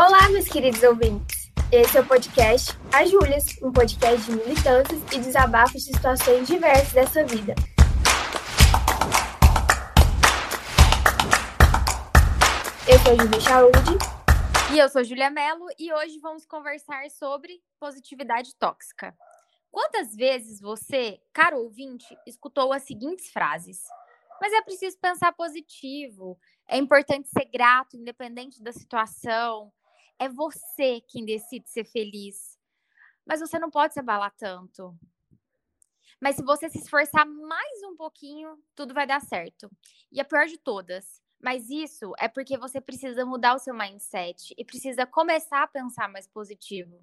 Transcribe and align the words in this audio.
Olá, 0.00 0.28
meus 0.28 0.46
queridos 0.46 0.80
ouvintes. 0.84 1.50
Esse 1.72 1.98
é 1.98 2.00
o 2.00 2.06
podcast 2.06 2.70
A 2.94 3.04
Júlias, 3.04 3.60
um 3.60 3.72
podcast 3.72 4.30
de 4.30 4.36
militâncias 4.36 5.02
e 5.12 5.18
desabafos 5.18 5.82
de 5.82 5.92
situações 5.92 6.46
diversas 6.46 6.92
dessa 6.92 7.24
vida. 7.24 7.52
Eu 12.86 12.96
sou 13.00 13.16
Júlia 13.16 13.40
Chaúde. 13.40 13.98
E 14.72 14.78
eu 14.78 14.88
sou 14.88 15.02
Júlia 15.02 15.30
Mello 15.30 15.66
e 15.76 15.92
hoje 15.92 16.20
vamos 16.20 16.46
conversar 16.46 17.10
sobre 17.10 17.60
positividade 17.80 18.54
tóxica. 18.54 19.12
Quantas 19.68 20.14
vezes 20.14 20.60
você, 20.60 21.20
caro 21.32 21.58
ouvinte, 21.58 22.16
escutou 22.24 22.72
as 22.72 22.84
seguintes 22.84 23.32
frases? 23.32 23.82
Mas 24.40 24.52
é 24.52 24.62
preciso 24.62 24.96
pensar 25.00 25.32
positivo, 25.32 26.38
é 26.68 26.78
importante 26.78 27.28
ser 27.28 27.46
grato, 27.46 27.96
independente 27.96 28.62
da 28.62 28.70
situação, 28.70 29.72
é 30.18 30.28
você 30.28 31.00
quem 31.08 31.24
decide 31.24 31.68
ser 31.68 31.84
feliz. 31.84 32.58
Mas 33.26 33.40
você 33.40 33.58
não 33.58 33.70
pode 33.70 33.94
se 33.94 34.00
abalar 34.00 34.34
tanto. 34.36 34.98
Mas 36.20 36.36
se 36.36 36.42
você 36.42 36.68
se 36.68 36.78
esforçar 36.78 37.26
mais 37.26 37.82
um 37.84 37.94
pouquinho, 37.94 38.58
tudo 38.74 38.92
vai 38.94 39.06
dar 39.06 39.20
certo. 39.20 39.70
E 40.10 40.20
a 40.20 40.24
pior 40.24 40.46
de 40.46 40.58
todas, 40.58 41.22
mas 41.40 41.70
isso 41.70 42.12
é 42.18 42.26
porque 42.26 42.58
você 42.58 42.80
precisa 42.80 43.24
mudar 43.24 43.54
o 43.54 43.58
seu 43.58 43.74
mindset 43.74 44.52
e 44.56 44.64
precisa 44.64 45.06
começar 45.06 45.62
a 45.62 45.68
pensar 45.68 46.08
mais 46.08 46.26
positivo. 46.26 47.00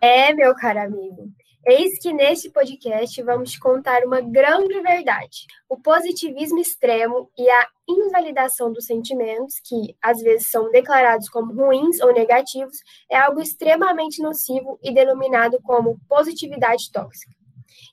É, 0.00 0.32
meu 0.34 0.54
caro 0.54 0.80
amigo. 0.80 1.28
Eis 1.64 1.96
que 2.00 2.12
neste 2.12 2.50
podcast 2.50 3.22
vamos 3.22 3.56
contar 3.56 4.04
uma 4.04 4.20
grande 4.20 4.80
verdade. 4.80 5.46
O 5.68 5.76
positivismo 5.76 6.58
extremo 6.58 7.30
e 7.38 7.48
a 7.48 7.68
invalidação 7.88 8.72
dos 8.72 8.86
sentimentos, 8.86 9.60
que 9.64 9.96
às 10.02 10.20
vezes 10.20 10.50
são 10.50 10.72
declarados 10.72 11.28
como 11.28 11.54
ruins 11.54 12.00
ou 12.00 12.12
negativos, 12.12 12.76
é 13.08 13.16
algo 13.16 13.40
extremamente 13.40 14.20
nocivo 14.20 14.76
e 14.82 14.92
denominado 14.92 15.60
como 15.62 16.00
positividade 16.08 16.90
tóxica. 16.90 17.41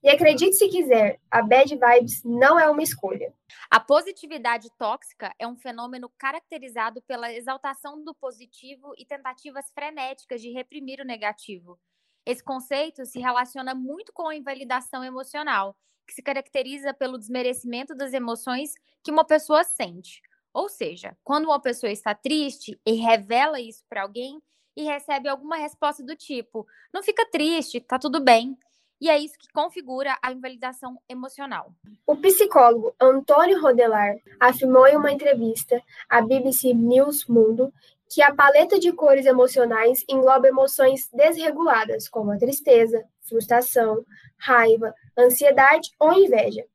E 0.03 0.09
acredite 0.09 0.55
se 0.55 0.67
quiser, 0.69 1.19
a 1.29 1.41
bad 1.41 1.75
vibes 1.75 2.23
não 2.23 2.59
é 2.59 2.69
uma 2.69 2.83
escolha. 2.83 3.33
A 3.69 3.79
positividade 3.79 4.69
tóxica 4.77 5.33
é 5.37 5.47
um 5.47 5.55
fenômeno 5.55 6.09
caracterizado 6.17 7.01
pela 7.03 7.31
exaltação 7.33 8.03
do 8.03 8.13
positivo 8.15 8.93
e 8.97 9.05
tentativas 9.05 9.71
frenéticas 9.73 10.41
de 10.41 10.51
reprimir 10.51 10.99
o 10.99 11.05
negativo. 11.05 11.79
Esse 12.25 12.43
conceito 12.43 13.05
se 13.05 13.19
relaciona 13.19 13.73
muito 13.73 14.13
com 14.13 14.27
a 14.27 14.35
invalidação 14.35 15.03
emocional, 15.03 15.75
que 16.07 16.13
se 16.13 16.21
caracteriza 16.21 16.93
pelo 16.93 17.17
desmerecimento 17.17 17.95
das 17.95 18.13
emoções 18.13 18.73
que 19.03 19.11
uma 19.11 19.25
pessoa 19.25 19.63
sente. 19.63 20.21
Ou 20.53 20.67
seja, 20.67 21.17
quando 21.23 21.45
uma 21.45 21.61
pessoa 21.61 21.91
está 21.91 22.13
triste 22.15 22.79
e 22.85 22.93
revela 22.93 23.59
isso 23.59 23.83
para 23.87 24.01
alguém 24.01 24.41
e 24.75 24.83
recebe 24.83 25.27
alguma 25.27 25.57
resposta 25.57 26.03
do 26.03 26.15
tipo: 26.15 26.65
não 26.93 27.03
fica 27.03 27.25
triste, 27.29 27.79
tá 27.79 27.99
tudo 27.99 28.19
bem. 28.19 28.57
E 29.01 29.09
é 29.09 29.17
isso 29.17 29.35
que 29.39 29.51
configura 29.53 30.17
a 30.21 30.31
invalidação 30.31 30.97
emocional. 31.07 31.71
O 32.05 32.17
psicólogo 32.17 32.93
Antônio 32.99 33.61
Rodelar 33.61 34.15
afirmou 34.39 34.85
em 34.87 34.97
uma 34.97 35.11
entrevista 35.11 35.81
à 36.09 36.21
BBC 36.21 36.73
News 36.73 37.25
Mundo 37.27 37.71
que 38.09 38.21
a 38.21 38.33
paleta 38.33 38.79
de 38.79 38.91
cores 38.91 39.25
emocionais 39.25 40.03
engloba 40.09 40.47
emoções 40.47 41.07
desreguladas, 41.13 42.09
como 42.09 42.31
a 42.31 42.37
tristeza, 42.37 43.05
frustração, 43.21 44.03
raiva, 44.37 44.93
ansiedade 45.17 45.89
ou 45.99 46.11
inveja. 46.13 46.65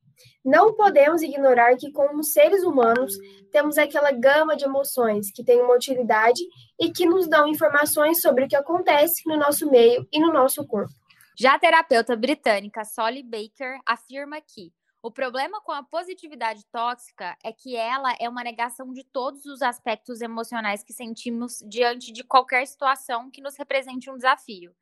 Não 0.44 0.74
podemos 0.74 1.22
ignorar 1.22 1.76
que, 1.76 1.90
como 1.90 2.22
seres 2.22 2.62
humanos, 2.62 3.14
temos 3.50 3.76
aquela 3.78 4.12
gama 4.12 4.56
de 4.56 4.64
emoções 4.64 5.30
que 5.32 5.42
têm 5.42 5.60
uma 5.60 5.74
utilidade 5.74 6.40
e 6.78 6.92
que 6.92 7.06
nos 7.06 7.26
dão 7.26 7.48
informações 7.48 8.20
sobre 8.20 8.44
o 8.44 8.48
que 8.48 8.56
acontece 8.56 9.22
no 9.26 9.36
nosso 9.36 9.70
meio 9.70 10.06
e 10.12 10.20
no 10.20 10.32
nosso 10.32 10.64
corpo. 10.66 10.92
Já 11.36 11.54
a 11.54 11.58
terapeuta 11.58 12.14
britânica 12.14 12.84
Solly 12.84 13.22
Baker 13.22 13.80
afirma 13.84 14.40
que 14.40 14.72
o 15.02 15.10
problema 15.10 15.60
com 15.60 15.72
a 15.72 15.82
positividade 15.82 16.64
tóxica 16.72 17.36
é 17.44 17.52
que 17.52 17.74
ela 17.74 18.14
é 18.20 18.28
uma 18.28 18.44
negação 18.44 18.92
de 18.92 19.02
todos 19.02 19.44
os 19.44 19.60
aspectos 19.60 20.20
emocionais 20.20 20.84
que 20.84 20.92
sentimos 20.92 21.58
diante 21.68 22.12
de 22.12 22.22
qualquer 22.22 22.64
situação 22.66 23.30
que 23.30 23.42
nos 23.42 23.56
represente 23.56 24.08
um 24.08 24.16
desafio. 24.16 24.74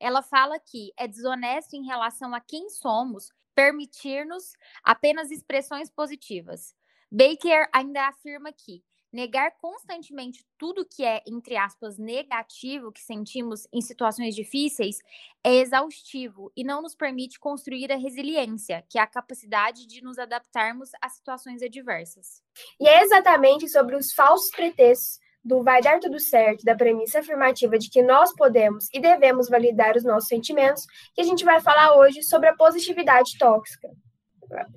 Ela 0.00 0.22
fala 0.22 0.58
que 0.58 0.92
é 0.96 1.06
desonesto 1.06 1.76
em 1.76 1.84
relação 1.84 2.34
a 2.34 2.40
quem 2.40 2.70
somos 2.70 3.30
permitir-nos 3.54 4.54
apenas 4.82 5.30
expressões 5.30 5.90
positivas. 5.90 6.74
Baker 7.10 7.68
ainda 7.70 8.08
afirma 8.08 8.50
que 8.50 8.82
negar 9.12 9.52
constantemente 9.60 10.44
tudo 10.56 10.86
que 10.86 11.04
é, 11.04 11.22
entre 11.26 11.56
aspas, 11.56 11.98
negativo 11.98 12.90
que 12.90 13.00
sentimos 13.00 13.68
em 13.72 13.80
situações 13.80 14.34
difíceis 14.34 14.96
é 15.44 15.56
exaustivo 15.56 16.50
e 16.56 16.64
não 16.64 16.80
nos 16.80 16.94
permite 16.94 17.38
construir 17.38 17.92
a 17.92 17.96
resiliência, 17.96 18.84
que 18.88 18.98
é 18.98 19.02
a 19.02 19.06
capacidade 19.06 19.86
de 19.86 20.02
nos 20.02 20.18
adaptarmos 20.18 20.90
a 21.00 21.08
situações 21.08 21.62
adversas. 21.62 22.42
E 22.80 22.88
é 22.88 23.02
exatamente 23.02 23.68
sobre 23.68 23.96
os 23.96 24.12
falsos 24.12 24.50
pretextos 24.50 25.20
do 25.44 25.62
vai 25.62 25.82
dar 25.82 25.98
tudo 25.98 26.20
certo, 26.20 26.64
da 26.64 26.76
premissa 26.76 27.18
afirmativa 27.18 27.76
de 27.76 27.90
que 27.90 28.02
nós 28.02 28.32
podemos 28.34 28.86
e 28.94 29.00
devemos 29.00 29.48
validar 29.48 29.96
os 29.96 30.04
nossos 30.04 30.28
sentimentos, 30.28 30.86
que 31.14 31.20
a 31.20 31.24
gente 31.24 31.44
vai 31.44 31.60
falar 31.60 31.96
hoje 31.96 32.22
sobre 32.22 32.48
a 32.48 32.54
positividade 32.54 33.36
tóxica. 33.38 33.88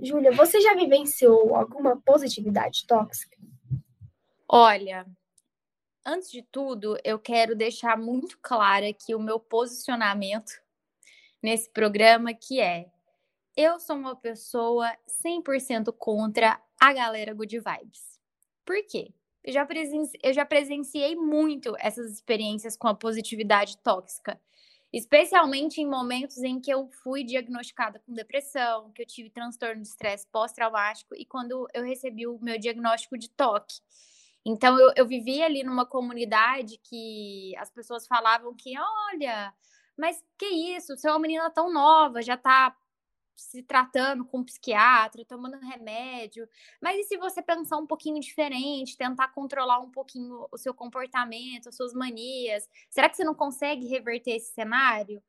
Júlia, 0.01 0.31
você 0.31 0.59
já 0.61 0.73
vivenciou 0.73 1.55
alguma 1.55 2.01
positividade 2.01 2.85
tóxica? 2.87 3.34
Olha, 4.47 5.07
antes 6.05 6.29
de 6.31 6.43
tudo, 6.43 6.97
eu 7.03 7.17
quero 7.17 7.55
deixar 7.55 7.97
muito 7.97 8.37
claro 8.41 8.87
aqui 8.87 9.15
o 9.15 9.19
meu 9.19 9.39
posicionamento 9.39 10.51
nesse 11.41 11.69
programa, 11.71 12.33
que 12.33 12.61
é 12.61 12.85
eu 13.57 13.79
sou 13.79 13.95
uma 13.95 14.15
pessoa 14.15 14.91
100% 15.25 15.91
contra 15.97 16.61
a 16.79 16.93
galera 16.93 17.33
good 17.33 17.57
vibes. 17.57 18.19
Por 18.63 18.85
quê? 18.85 19.13
Eu 19.43 19.53
já, 19.53 19.65
presenci... 19.65 20.17
eu 20.21 20.33
já 20.33 20.45
presenciei 20.45 21.15
muito 21.15 21.75
essas 21.79 22.11
experiências 22.11 22.77
com 22.77 22.87
a 22.87 22.95
positividade 22.95 23.77
tóxica, 23.77 24.39
especialmente 24.93 25.81
em 25.81 25.87
momentos 25.87 26.37
em 26.37 26.59
que 26.59 26.71
eu 26.71 26.89
fui 27.03 27.23
diagnosticada 27.23 27.99
com 27.99 28.13
depressão, 28.13 28.91
que 28.91 29.01
eu 29.01 29.07
tive 29.07 29.29
transtorno 29.29 29.81
de 29.81 29.87
estresse 29.87 30.27
pós-traumático 30.27 31.15
e 31.15 31.25
quando 31.25 31.67
eu 31.73 31.83
recebi 31.83 32.27
o 32.27 32.37
meu 32.39 32.59
diagnóstico 32.59 33.17
de 33.17 33.29
toque. 33.29 33.81
Então, 34.45 34.79
eu, 34.79 34.91
eu 34.95 35.07
vivia 35.07 35.45
ali 35.45 35.63
numa 35.63 35.85
comunidade 35.85 36.77
que 36.83 37.55
as 37.57 37.69
pessoas 37.71 38.05
falavam 38.05 38.53
que, 38.53 38.73
olha, 38.77 39.53
mas 39.97 40.23
que 40.37 40.45
isso, 40.45 40.95
você 40.95 41.07
é 41.07 41.11
uma 41.11 41.19
menina 41.19 41.49
tão 41.49 41.71
nova, 41.73 42.21
já 42.21 42.37
tá 42.37 42.75
se 43.35 43.61
tratando 43.63 44.23
com 44.25 44.39
um 44.39 44.43
psiquiatra, 44.43 45.25
tomando 45.25 45.57
remédio. 45.59 46.47
Mas 46.81 46.99
e 46.99 47.03
se 47.03 47.17
você 47.17 47.41
pensar 47.41 47.77
um 47.77 47.87
pouquinho 47.87 48.19
diferente, 48.19 48.97
tentar 48.97 49.29
controlar 49.29 49.79
um 49.79 49.91
pouquinho 49.91 50.47
o 50.51 50.57
seu 50.57 50.73
comportamento, 50.73 51.69
as 51.69 51.75
suas 51.75 51.93
manias? 51.93 52.69
Será 52.89 53.09
que 53.09 53.17
você 53.17 53.23
não 53.23 53.35
consegue 53.35 53.87
reverter 53.87 54.35
esse 54.35 54.53
cenário? 54.53 55.21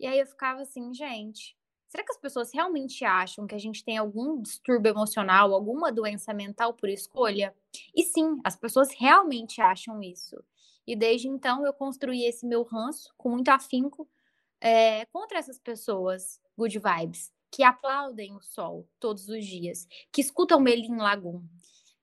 E 0.00 0.06
aí 0.06 0.18
eu 0.18 0.26
ficava 0.26 0.62
assim, 0.62 0.92
gente, 0.92 1.56
será 1.94 2.02
que 2.02 2.10
as 2.10 2.18
pessoas 2.18 2.52
realmente 2.52 3.04
acham 3.04 3.46
que 3.46 3.54
a 3.54 3.58
gente 3.58 3.84
tem 3.84 3.96
algum 3.96 4.42
distúrbio 4.42 4.90
emocional, 4.90 5.54
alguma 5.54 5.92
doença 5.92 6.34
mental 6.34 6.74
por 6.74 6.88
escolha? 6.88 7.54
E 7.94 8.02
sim, 8.02 8.40
as 8.42 8.56
pessoas 8.56 8.88
realmente 8.98 9.60
acham 9.60 10.02
isso. 10.02 10.42
E 10.84 10.96
desde 10.96 11.28
então 11.28 11.64
eu 11.64 11.72
construí 11.72 12.24
esse 12.24 12.44
meu 12.44 12.64
ranço 12.64 13.14
com 13.16 13.28
muito 13.28 13.48
afinco 13.48 14.08
é, 14.60 15.06
contra 15.06 15.38
essas 15.38 15.56
pessoas 15.56 16.40
good 16.58 16.76
vibes, 16.80 17.32
que 17.48 17.62
aplaudem 17.62 18.34
o 18.34 18.42
sol 18.42 18.88
todos 18.98 19.28
os 19.28 19.46
dias, 19.46 19.86
que 20.10 20.20
escutam 20.20 20.58
Melim 20.58 20.96
Lagoon. 20.96 21.44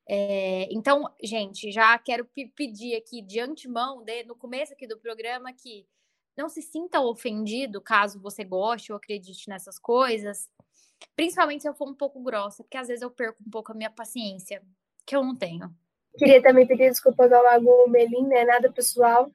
É, 0.08 0.70
então, 0.72 1.04
gente, 1.22 1.70
já 1.70 1.98
quero 1.98 2.26
pedir 2.56 2.96
aqui 2.96 3.22
de 3.22 3.42
antemão, 3.42 4.06
de, 4.06 4.24
no 4.24 4.38
começo 4.38 4.72
aqui 4.72 4.88
do 4.88 4.98
programa, 4.98 5.52
que 5.52 5.86
não 6.38 6.50
se 6.50 6.62
sinta 6.62 7.00
ofendido 7.00 7.82
caso 7.82 8.22
você 8.22 8.44
goste 8.44 8.92
ou 8.92 8.98
acredite 8.98 9.50
nessas 9.50 9.78
coisas. 9.78 10.50
Principalmente 11.16 11.62
se 11.62 11.70
eu 11.70 11.74
for 11.74 11.90
um 11.90 11.96
pouco 11.96 12.22
grossa, 12.22 12.64
porque 12.64 12.78
às 12.78 12.88
vezes 12.88 13.02
eu 13.02 13.12
perco 13.12 13.38
um 13.46 13.50
pouco 13.50 13.72
a 13.72 13.76
minha 13.76 13.90
paciência, 13.90 14.62
que 15.06 15.16
eu 15.16 15.24
não 15.24 15.36
tenho. 15.36 15.74
Queria 16.18 16.42
também 16.42 16.68
pedir 16.68 16.90
desculpas 16.90 17.32
ao 17.32 17.44
Lago 17.44 17.88
Melim, 17.90 18.28
né? 18.28 18.46
Nada 18.46 18.72
pessoal, 18.72 19.32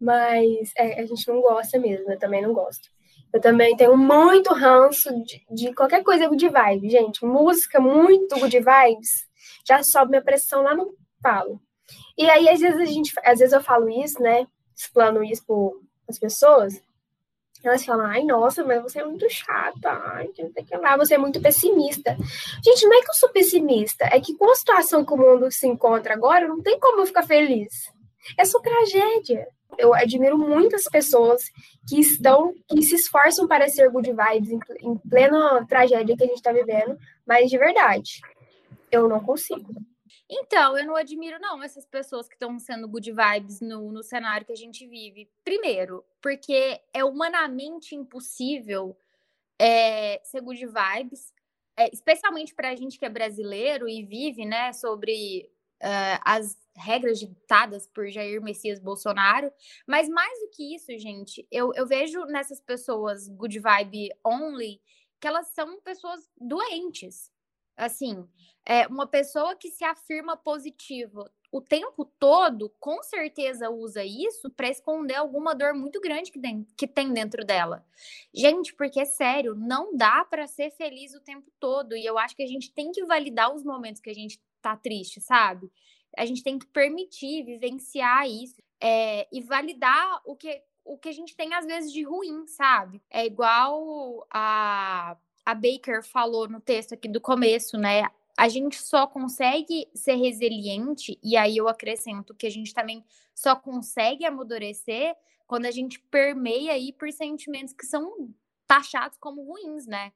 mas 0.00 0.72
é, 0.76 1.00
a 1.00 1.06
gente 1.06 1.26
não 1.28 1.40
gosta 1.40 1.78
mesmo, 1.78 2.10
eu 2.10 2.18
também 2.18 2.42
não 2.42 2.52
gosto. 2.52 2.90
Eu 3.32 3.40
também 3.40 3.76
tenho 3.76 3.96
muito 3.96 4.52
ranço 4.52 5.10
de, 5.22 5.44
de 5.50 5.74
qualquer 5.74 6.02
coisa 6.02 6.28
good 6.28 6.48
vibe, 6.48 6.88
gente. 6.88 7.24
Música 7.24 7.80
muito 7.80 8.38
good 8.38 8.58
vibes 8.58 9.26
já 9.66 9.82
sobe 9.82 10.10
minha 10.10 10.22
pressão 10.22 10.62
lá 10.62 10.74
no 10.74 10.94
palo. 11.20 11.60
E 12.16 12.28
aí, 12.28 12.48
às 12.48 12.60
vezes, 12.60 12.80
a 12.80 12.84
gente, 12.84 13.12
às 13.24 13.38
vezes 13.38 13.52
eu 13.52 13.62
falo 13.62 13.88
isso, 13.88 14.20
né? 14.20 14.46
Explano 14.74 15.22
isso 15.22 15.44
por, 15.46 15.80
as 16.08 16.18
pessoas, 16.18 16.80
elas 17.62 17.84
falam, 17.84 18.06
ai, 18.06 18.22
nossa, 18.22 18.64
mas 18.64 18.82
você 18.82 19.00
é 19.00 19.04
muito 19.04 19.28
chata, 19.28 19.90
ai, 19.90 20.30
não 20.38 20.64
que 20.64 20.76
lá, 20.76 20.96
você 20.96 21.14
é 21.14 21.18
muito 21.18 21.40
pessimista. 21.40 22.16
Gente, 22.64 22.86
não 22.86 22.98
é 22.98 23.02
que 23.02 23.10
eu 23.10 23.14
sou 23.14 23.28
pessimista, 23.30 24.04
é 24.04 24.20
que 24.20 24.34
com 24.36 24.50
a 24.50 24.54
situação 24.54 25.04
que 25.04 25.12
o 25.12 25.16
mundo 25.16 25.50
se 25.50 25.66
encontra 25.66 26.14
agora, 26.14 26.46
não 26.46 26.62
tem 26.62 26.78
como 26.78 27.00
eu 27.00 27.06
ficar 27.06 27.24
feliz. 27.24 27.90
É 28.38 28.44
só 28.44 28.60
tragédia. 28.60 29.46
Eu 29.78 29.92
admiro 29.92 30.38
muitas 30.38 30.84
pessoas 30.84 31.42
que 31.88 32.00
estão, 32.00 32.54
que 32.68 32.82
se 32.82 32.94
esforçam 32.94 33.46
para 33.46 33.68
ser 33.68 33.90
good 33.90 34.10
vibes 34.10 34.50
em, 34.50 34.60
em 34.80 34.96
plena 34.96 35.66
tragédia 35.66 36.16
que 36.16 36.24
a 36.24 36.26
gente 36.26 36.36
está 36.36 36.52
vivendo, 36.52 36.96
mas 37.26 37.50
de 37.50 37.58
verdade, 37.58 38.20
eu 38.90 39.08
não 39.08 39.20
consigo. 39.20 39.74
Então, 40.28 40.76
eu 40.76 40.84
não 40.84 40.96
admiro, 40.96 41.38
não, 41.38 41.62
essas 41.62 41.86
pessoas 41.86 42.26
que 42.26 42.34
estão 42.34 42.58
sendo 42.58 42.88
good 42.88 43.12
vibes 43.12 43.60
no, 43.60 43.92
no 43.92 44.02
cenário 44.02 44.44
que 44.44 44.52
a 44.52 44.56
gente 44.56 44.86
vive. 44.86 45.30
Primeiro, 45.44 46.04
porque 46.20 46.80
é 46.92 47.04
humanamente 47.04 47.94
impossível 47.94 48.96
é, 49.58 50.20
ser 50.24 50.40
good 50.40 50.66
vibes, 50.66 51.32
é, 51.76 51.88
especialmente 51.92 52.54
para 52.54 52.70
a 52.70 52.74
gente 52.74 52.98
que 52.98 53.04
é 53.04 53.08
brasileiro 53.08 53.88
e 53.88 54.02
vive, 54.02 54.44
né, 54.44 54.72
sobre 54.72 55.48
uh, 55.82 56.20
as 56.24 56.58
regras 56.74 57.18
ditadas 57.18 57.86
por 57.86 58.08
Jair 58.08 58.42
Messias 58.42 58.80
Bolsonaro. 58.80 59.52
Mas 59.86 60.08
mais 60.08 60.38
do 60.40 60.50
que 60.50 60.74
isso, 60.74 60.86
gente, 60.98 61.46
eu, 61.50 61.72
eu 61.74 61.86
vejo 61.86 62.24
nessas 62.26 62.60
pessoas 62.60 63.28
good 63.28 63.58
vibe 63.58 64.10
only 64.24 64.80
que 65.20 65.26
elas 65.26 65.48
são 65.48 65.80
pessoas 65.80 66.28
doentes. 66.36 67.30
Assim, 67.76 68.26
é 68.64 68.86
uma 68.86 69.06
pessoa 69.06 69.54
que 69.54 69.70
se 69.70 69.84
afirma 69.84 70.36
positivo 70.36 71.28
o 71.56 71.60
tempo 71.60 72.04
todo, 72.18 72.70
com 72.78 73.02
certeza 73.02 73.70
usa 73.70 74.04
isso 74.04 74.50
para 74.50 74.68
esconder 74.68 75.14
alguma 75.14 75.54
dor 75.54 75.74
muito 75.74 76.00
grande 76.00 76.30
que 76.30 76.38
tem, 76.38 76.66
que 76.76 76.86
tem 76.86 77.12
dentro 77.12 77.44
dela. 77.44 77.84
Gente, 78.34 78.74
porque 78.74 79.00
é 79.00 79.04
sério, 79.04 79.54
não 79.54 79.96
dá 79.96 80.24
para 80.24 80.46
ser 80.46 80.70
feliz 80.72 81.14
o 81.14 81.20
tempo 81.20 81.50
todo. 81.58 81.96
E 81.96 82.04
eu 82.04 82.18
acho 82.18 82.36
que 82.36 82.42
a 82.42 82.46
gente 82.46 82.72
tem 82.72 82.90
que 82.92 83.04
validar 83.04 83.54
os 83.54 83.64
momentos 83.64 84.00
que 84.00 84.10
a 84.10 84.14
gente 84.14 84.40
tá 84.60 84.76
triste, 84.76 85.20
sabe? 85.20 85.70
A 86.16 86.26
gente 86.26 86.42
tem 86.42 86.58
que 86.58 86.66
permitir 86.66 87.44
vivenciar 87.44 88.28
isso 88.28 88.62
é, 88.80 89.26
e 89.32 89.40
validar 89.40 90.20
o 90.24 90.34
que, 90.36 90.62
o 90.84 90.98
que 90.98 91.08
a 91.08 91.12
gente 91.12 91.36
tem 91.36 91.54
às 91.54 91.64
vezes 91.64 91.92
de 91.92 92.02
ruim, 92.02 92.46
sabe? 92.46 93.02
É 93.10 93.24
igual 93.24 94.26
a, 94.30 95.16
a 95.46 95.54
Baker 95.54 96.02
falou 96.02 96.46
no 96.48 96.60
texto 96.60 96.92
aqui 96.92 97.08
do 97.08 97.20
começo, 97.20 97.78
né? 97.78 98.02
a 98.36 98.48
gente 98.48 98.76
só 98.76 99.06
consegue 99.06 99.88
ser 99.94 100.16
resiliente, 100.16 101.18
e 101.22 101.36
aí 101.36 101.56
eu 101.56 101.68
acrescento 101.68 102.34
que 102.34 102.46
a 102.46 102.50
gente 102.50 102.74
também 102.74 103.02
só 103.34 103.56
consegue 103.56 104.26
amadurecer 104.26 105.16
quando 105.46 105.64
a 105.64 105.70
gente 105.70 105.98
permeia 105.98 106.72
aí 106.72 106.92
por 106.92 107.10
sentimentos 107.10 107.72
que 107.72 107.86
são 107.86 108.28
taxados 108.66 109.16
como 109.18 109.42
ruins, 109.42 109.86
né? 109.86 110.12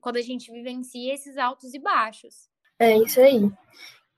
Quando 0.00 0.18
a 0.18 0.22
gente 0.22 0.52
vivencia 0.52 1.12
esses 1.12 1.36
altos 1.36 1.74
e 1.74 1.78
baixos. 1.78 2.48
É 2.78 2.96
isso 2.98 3.20
aí. 3.20 3.50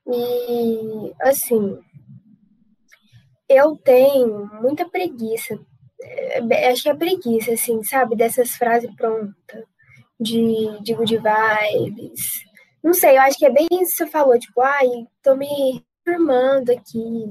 E 0.05 1.13
assim, 1.21 1.79
eu 3.49 3.75
tenho 3.77 4.45
muita 4.61 4.87
preguiça. 4.87 5.59
É, 5.99 6.69
acho 6.69 6.83
que 6.83 6.89
é 6.89 6.93
preguiça, 6.93 7.53
assim, 7.53 7.81
sabe? 7.83 8.15
Dessas 8.15 8.51
frases 8.51 8.93
prontas 8.95 9.65
de, 10.19 10.81
de 10.81 10.93
good 10.93 11.17
vibes, 11.17 12.47
não 12.83 12.93
sei, 12.93 13.17
eu 13.17 13.21
acho 13.21 13.37
que 13.37 13.45
é 13.45 13.49
bem 13.49 13.67
isso 13.71 13.91
que 13.91 13.97
você 13.97 14.07
falou, 14.07 14.39
tipo, 14.39 14.61
ai, 14.61 14.87
tô 15.21 15.35
me 15.35 15.83
firmando 16.03 16.71
aqui. 16.71 17.25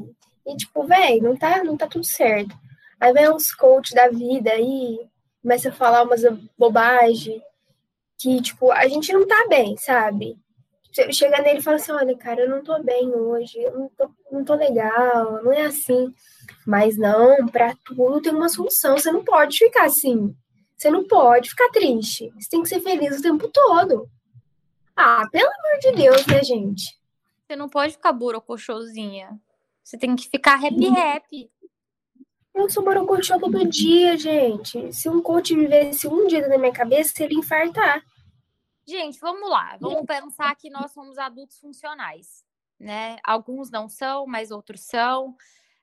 E, 0.47 0.57
tipo, 0.57 0.85
velho, 0.85 1.23
não 1.23 1.37
tá, 1.37 1.65
não 1.65 1.77
tá 1.77 1.87
tudo 1.87 2.05
certo. 2.05 2.55
Aí 3.01 3.13
vem 3.13 3.31
uns 3.31 3.53
coach 3.53 3.95
da 3.95 4.09
vida 4.09 4.51
aí, 4.53 4.99
começa 5.43 5.71
a 5.71 5.73
falar 5.73 6.03
umas 6.03 6.23
bobagens 6.59 7.41
que, 8.19 8.41
tipo, 8.43 8.71
a 8.71 8.87
gente 8.89 9.13
não 9.13 9.27
tá 9.27 9.47
bem, 9.49 9.77
sabe? 9.77 10.39
Chega 11.13 11.43
nele 11.43 11.59
e 11.59 11.63
fala 11.63 11.77
assim, 11.77 11.93
olha, 11.93 12.17
cara, 12.17 12.43
eu 12.43 12.49
não 12.49 12.63
tô 12.63 12.83
bem 12.83 13.15
hoje, 13.15 13.59
eu 13.59 13.79
não 13.79 13.89
tô, 13.91 14.11
não 14.33 14.45
tô 14.45 14.55
legal, 14.55 15.43
não 15.43 15.53
é 15.53 15.63
assim. 15.63 16.13
Mas 16.67 16.97
não, 16.97 17.47
pra 17.47 17.75
tudo 17.85 18.23
tem 18.23 18.33
uma 18.33 18.49
solução. 18.49 18.97
Você 18.97 19.13
não 19.13 19.25
pode 19.25 19.59
ficar 19.59 19.85
assim. 19.85 20.35
Você 20.77 20.91
não 20.91 21.07
pode 21.07 21.51
ficar 21.51 21.71
triste. 21.71 22.33
Você 22.39 22.49
tem 22.51 22.63
que 22.63 22.69
ser 22.69 22.81
feliz 22.81 23.19
o 23.19 23.23
tempo 23.23 23.49
todo. 23.49 24.11
Ah, 24.95 25.27
pelo 25.31 25.49
amor 25.49 25.79
de 25.81 25.93
Deus, 25.93 26.27
né, 26.27 26.43
gente? 26.43 26.99
Você 27.47 27.57
não 27.57 27.69
pode 27.69 27.93
ficar 27.93 28.13
borocochosinha. 28.13 29.41
Você 29.83 29.97
tem 29.97 30.17
que 30.17 30.29
ficar 30.29 30.55
happy 30.55 30.89
happy. 30.89 31.51
Eu 32.55 32.71
sou 32.71 32.83
borocochô 32.83 33.39
todo 33.39 33.69
dia, 33.69 34.17
gente. 34.17 34.93
Se 34.93 35.09
um 35.09 35.21
coach 35.21 35.55
vivesse 35.55 36.09
um 36.09 36.27
dia 36.27 36.49
na 36.49 36.57
minha 36.59 36.73
cabeça, 36.73 37.23
ele 37.23 37.35
infartar. 37.35 38.03
Gente, 38.87 39.19
vamos 39.21 39.49
lá. 39.51 39.77
Vamos 39.79 40.07
pensar 40.07 40.55
que 40.57 40.71
nós 40.71 40.93
somos 40.93 41.19
adultos 41.19 41.59
funcionais, 41.59 42.45
né? 42.81 43.19
Alguns 43.23 43.71
não 43.71 43.89
são, 43.89 44.27
mas 44.27 44.51
outros 44.51 44.81
são. 44.81 45.37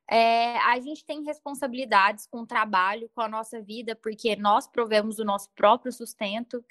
É, 0.09 0.57
a 0.59 0.79
gente 0.79 1.05
tem 1.05 1.23
responsabilidades 1.23 2.27
com 2.27 2.41
o 2.41 2.45
trabalho, 2.45 3.09
com 3.15 3.21
a 3.21 3.27
nossa 3.27 3.61
vida, 3.61 3.95
porque 3.95 4.35
nós 4.35 4.67
provemos 4.67 5.19
o 5.19 5.25
nosso 5.25 5.49
próprio 5.51 5.91
sustento. 5.91 6.63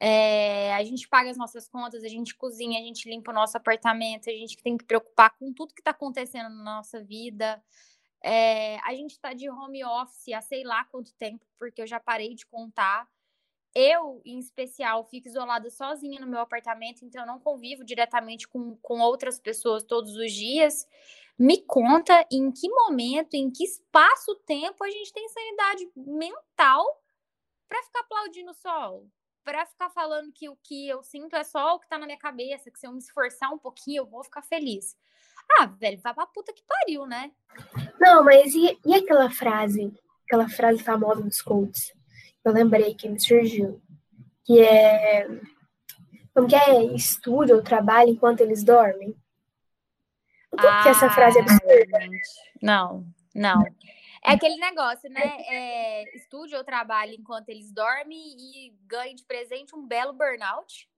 É, 0.00 0.72
a 0.74 0.84
gente 0.84 1.08
paga 1.08 1.30
as 1.30 1.36
nossas 1.36 1.68
contas, 1.68 2.04
a 2.04 2.08
gente 2.08 2.34
cozinha, 2.36 2.78
a 2.78 2.82
gente 2.82 3.08
limpa 3.08 3.32
o 3.32 3.34
nosso 3.34 3.56
apartamento, 3.56 4.30
a 4.30 4.32
gente 4.32 4.56
tem 4.58 4.76
que 4.76 4.84
preocupar 4.84 5.36
com 5.38 5.52
tudo 5.52 5.74
que 5.74 5.80
está 5.80 5.90
acontecendo 5.90 6.50
na 6.50 6.76
nossa 6.76 7.02
vida. 7.02 7.62
É, 8.22 8.78
a 8.80 8.94
gente 8.94 9.12
está 9.12 9.32
de 9.32 9.48
home 9.48 9.84
office 9.84 10.32
há 10.34 10.40
sei 10.40 10.64
lá 10.64 10.84
quanto 10.84 11.12
tempo, 11.14 11.44
porque 11.58 11.82
eu 11.82 11.86
já 11.86 11.98
parei 11.98 12.34
de 12.34 12.46
contar. 12.46 13.08
Eu, 13.74 14.20
em 14.24 14.38
especial, 14.38 15.04
fico 15.04 15.28
isolada 15.28 15.70
sozinha 15.70 16.20
no 16.20 16.26
meu 16.26 16.40
apartamento, 16.40 17.04
então 17.04 17.22
eu 17.22 17.26
não 17.26 17.38
convivo 17.38 17.84
diretamente 17.84 18.48
com, 18.48 18.76
com 18.76 19.00
outras 19.00 19.38
pessoas 19.38 19.84
todos 19.84 20.16
os 20.16 20.32
dias. 20.32 20.86
Me 21.38 21.62
conta 21.62 22.26
em 22.32 22.50
que 22.50 22.68
momento, 22.68 23.34
em 23.34 23.50
que 23.50 23.64
espaço-tempo 23.64 24.82
a 24.82 24.90
gente 24.90 25.12
tem 25.12 25.28
sanidade 25.28 25.88
mental 25.96 26.84
para 27.68 27.82
ficar 27.82 28.00
aplaudindo 28.00 28.50
o 28.50 28.54
sol 28.54 29.08
para 29.48 29.64
ficar 29.64 29.88
falando 29.88 30.30
que 30.30 30.46
o 30.46 30.58
que 30.62 30.86
eu 30.90 31.02
sinto 31.02 31.34
é 31.34 31.42
só 31.42 31.74
o 31.74 31.80
que 31.80 31.88
tá 31.88 31.96
na 31.96 32.04
minha 32.04 32.18
cabeça, 32.18 32.70
que 32.70 32.78
se 32.78 32.86
eu 32.86 32.92
me 32.92 32.98
esforçar 32.98 33.50
um 33.50 33.56
pouquinho 33.56 34.02
eu 34.02 34.06
vou 34.06 34.22
ficar 34.22 34.42
feliz. 34.42 34.94
Ah, 35.58 35.64
velho, 35.64 35.98
vai 36.02 36.12
pra 36.12 36.26
puta 36.26 36.52
que 36.52 36.62
pariu, 36.68 37.06
né? 37.06 37.32
Não, 37.98 38.22
mas 38.22 38.54
e, 38.54 38.78
e 38.84 38.94
aquela 38.94 39.30
frase, 39.30 39.90
aquela 40.26 40.50
frase 40.50 40.84
famosa 40.84 41.22
dos 41.22 41.40
coaches? 41.40 41.94
Eu 42.44 42.52
lembrei 42.52 42.94
que 42.94 43.08
me 43.08 43.18
surgiu, 43.18 43.80
que 44.44 44.60
é 44.60 45.26
como 46.34 46.46
que 46.46 46.54
é? 46.54 46.84
Estude 46.94 47.54
ou 47.54 47.62
trabalhe 47.62 48.10
enquanto 48.10 48.42
eles 48.42 48.62
dormem? 48.62 49.16
O 50.58 50.60
que, 50.60 50.66
ah, 50.66 50.82
que 50.82 50.88
é 50.88 50.90
essa 50.90 51.08
frase 51.10 51.38
absurda? 51.38 51.98
Não, 52.60 53.06
não. 53.32 53.62
É 54.24 54.32
aquele 54.32 54.56
negócio, 54.56 55.08
né? 55.08 55.36
É, 55.46 56.16
estude 56.16 56.56
ou 56.56 56.64
trabalhe 56.64 57.14
enquanto 57.14 57.48
eles 57.48 57.70
dormem 57.70 58.36
e 58.36 58.76
ganhe 58.82 59.14
de 59.14 59.24
presente 59.24 59.76
um 59.76 59.86
belo 59.86 60.12
burnout, 60.12 60.90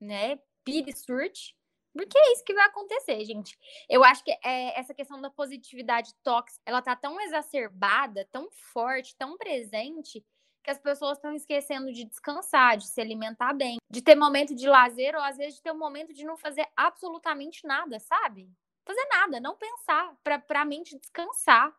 né? 0.00 0.38
Pire 0.64 0.90
surte. 0.96 1.54
Porque 1.92 2.16
é 2.16 2.32
isso 2.32 2.44
que 2.44 2.54
vai 2.54 2.66
acontecer, 2.66 3.22
gente. 3.24 3.58
Eu 3.88 4.02
acho 4.04 4.24
que 4.24 4.30
é, 4.30 4.78
essa 4.78 4.94
questão 4.94 5.20
da 5.20 5.30
positividade 5.30 6.14
tóxica, 6.22 6.62
ela 6.64 6.80
tá 6.80 6.96
tão 6.96 7.20
exacerbada, 7.20 8.26
tão 8.30 8.48
forte, 8.72 9.16
tão 9.16 9.36
presente, 9.36 10.24
que 10.62 10.70
as 10.70 10.78
pessoas 10.78 11.18
estão 11.18 11.34
esquecendo 11.34 11.92
de 11.92 12.04
descansar, 12.04 12.76
de 12.76 12.86
se 12.86 13.00
alimentar 13.00 13.52
bem, 13.52 13.78
de 13.90 14.02
ter 14.02 14.14
momento 14.14 14.54
de 14.54 14.68
lazer, 14.68 15.14
ou 15.14 15.22
às 15.22 15.36
vezes 15.36 15.56
de 15.56 15.62
ter 15.62 15.72
um 15.72 15.78
momento 15.78 16.14
de 16.14 16.24
não 16.24 16.36
fazer 16.36 16.66
absolutamente 16.76 17.66
nada, 17.66 17.98
sabe? 17.98 18.50
Fazer 18.88 19.06
nada, 19.10 19.38
não 19.38 19.54
pensar, 19.54 20.16
para 20.24 20.62
a 20.62 20.64
mente 20.64 20.98
descansar. 20.98 21.70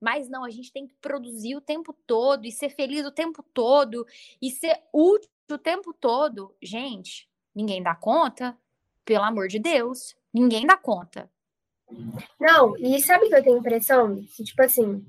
Mas 0.00 0.28
não, 0.28 0.44
a 0.44 0.50
gente 0.50 0.72
tem 0.72 0.86
que 0.86 0.94
produzir 1.00 1.56
o 1.56 1.60
tempo 1.60 1.92
todo 2.06 2.46
e 2.46 2.52
ser 2.52 2.70
feliz 2.70 3.04
o 3.04 3.10
tempo 3.10 3.42
todo 3.52 4.06
e 4.40 4.48
ser 4.48 4.80
útil 4.92 5.28
o 5.50 5.58
tempo 5.58 5.92
todo. 5.92 6.54
Gente, 6.62 7.28
ninguém 7.52 7.82
dá 7.82 7.96
conta, 7.96 8.56
pelo 9.04 9.24
amor 9.24 9.48
de 9.48 9.58
Deus, 9.58 10.14
ninguém 10.32 10.64
dá 10.64 10.76
conta. 10.76 11.28
Não, 12.38 12.76
e 12.78 13.02
sabe 13.02 13.28
que 13.28 13.34
eu 13.34 13.42
tenho 13.42 13.58
impressão? 13.58 14.22
Que, 14.36 14.44
tipo 14.44 14.62
assim, 14.62 15.04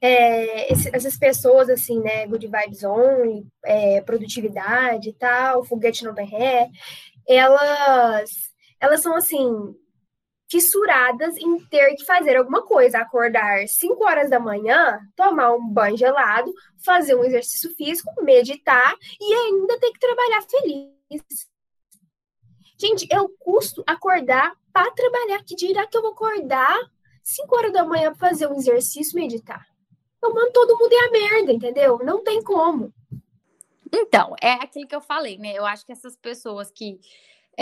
é, 0.00 0.72
essas 0.72 1.16
pessoas, 1.16 1.70
assim, 1.70 2.00
né, 2.00 2.26
good 2.26 2.44
vibes 2.44 2.82
on, 2.82 3.44
é, 3.64 4.00
produtividade 4.00 5.10
e 5.10 5.12
tal, 5.12 5.64
foguete 5.64 6.04
não 6.04 6.12
tem 6.12 6.26
ré, 6.26 6.68
elas, 7.26 8.30
elas 8.80 9.00
são, 9.00 9.14
assim, 9.14 9.76
fissuradas 10.50 11.36
em 11.36 11.60
ter 11.66 11.94
que 11.94 12.04
fazer 12.04 12.36
alguma 12.36 12.62
coisa, 12.62 12.98
acordar 12.98 13.68
5 13.68 14.04
horas 14.04 14.28
da 14.28 14.40
manhã, 14.40 14.98
tomar 15.14 15.52
um 15.52 15.68
banho 15.68 15.96
gelado, 15.96 16.52
fazer 16.84 17.14
um 17.14 17.22
exercício 17.22 17.74
físico, 17.76 18.10
meditar 18.22 18.94
e 19.20 19.32
ainda 19.32 19.78
ter 19.78 19.92
que 19.92 20.00
trabalhar 20.00 20.42
feliz. 20.42 21.48
Gente, 22.78 23.06
eu 23.10 23.28
custo 23.38 23.84
acordar 23.86 24.54
para 24.72 24.90
trabalhar. 24.90 25.44
Que 25.44 25.54
dirá 25.54 25.86
que 25.86 25.96
eu 25.96 26.02
vou 26.02 26.12
acordar 26.12 26.78
5 27.22 27.56
horas 27.56 27.72
da 27.72 27.84
manhã 27.84 28.12
para 28.12 28.28
fazer 28.28 28.46
um 28.48 28.56
exercício 28.56 29.14
meditar? 29.14 29.64
Eu 30.22 30.34
mando 30.34 30.52
todo 30.52 30.76
mundo 30.76 30.92
ir 30.92 30.96
a 30.96 31.10
merda, 31.10 31.52
entendeu? 31.52 31.98
Não 32.02 32.24
tem 32.24 32.42
como. 32.42 32.92
Então, 33.92 34.34
é 34.40 34.52
aquilo 34.52 34.86
que 34.86 34.94
eu 34.94 35.00
falei, 35.00 35.38
né? 35.38 35.52
Eu 35.52 35.66
acho 35.66 35.84
que 35.84 35.92
essas 35.92 36.16
pessoas 36.16 36.70
que 36.70 37.00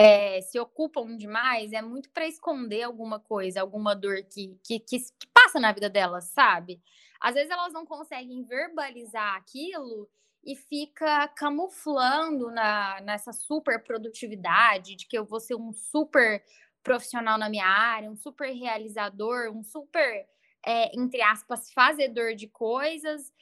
é, 0.00 0.40
se 0.42 0.60
ocupam 0.60 1.16
demais, 1.16 1.72
é 1.72 1.82
muito 1.82 2.08
para 2.10 2.24
esconder 2.24 2.84
alguma 2.84 3.18
coisa, 3.18 3.60
alguma 3.60 3.96
dor 3.96 4.22
que, 4.22 4.56
que, 4.62 4.78
que, 4.78 4.96
que 5.00 5.26
passa 5.34 5.58
na 5.58 5.72
vida 5.72 5.90
delas, 5.90 6.26
sabe? 6.26 6.80
Às 7.20 7.34
vezes 7.34 7.50
elas 7.50 7.72
não 7.72 7.84
conseguem 7.84 8.44
verbalizar 8.44 9.34
aquilo 9.34 10.08
e 10.44 10.54
fica 10.54 11.26
camuflando 11.26 12.48
na, 12.52 13.00
nessa 13.00 13.32
super 13.32 13.82
produtividade 13.82 14.94
de 14.94 15.04
que 15.04 15.18
eu 15.18 15.24
vou 15.24 15.40
ser 15.40 15.56
um 15.56 15.72
super 15.72 16.44
profissional 16.80 17.36
na 17.36 17.50
minha 17.50 17.66
área, 17.66 18.08
um 18.08 18.16
super 18.16 18.52
realizador, 18.52 19.50
um 19.50 19.64
super, 19.64 20.28
é, 20.64 20.96
entre 20.96 21.20
aspas, 21.22 21.72
fazedor 21.72 22.36
de 22.36 22.46
coisas, 22.46 23.32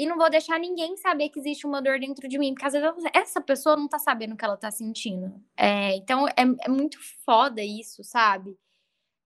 e 0.00 0.06
não 0.06 0.16
vou 0.16 0.30
deixar 0.30 0.58
ninguém 0.58 0.96
saber 0.96 1.28
que 1.28 1.38
existe 1.38 1.66
uma 1.66 1.82
dor 1.82 2.00
dentro 2.00 2.26
de 2.26 2.38
mim, 2.38 2.54
porque 2.54 2.64
às 2.64 2.72
vezes 2.72 3.04
essa 3.12 3.38
pessoa 3.38 3.76
não 3.76 3.86
tá 3.86 3.98
sabendo 3.98 4.32
o 4.32 4.36
que 4.36 4.42
ela 4.42 4.56
tá 4.56 4.70
sentindo. 4.70 5.30
É, 5.54 5.94
então 5.94 6.26
é, 6.26 6.36
é, 6.64 6.68
muito 6.70 6.98
foda 7.22 7.62
isso, 7.62 8.02
sabe? 8.02 8.58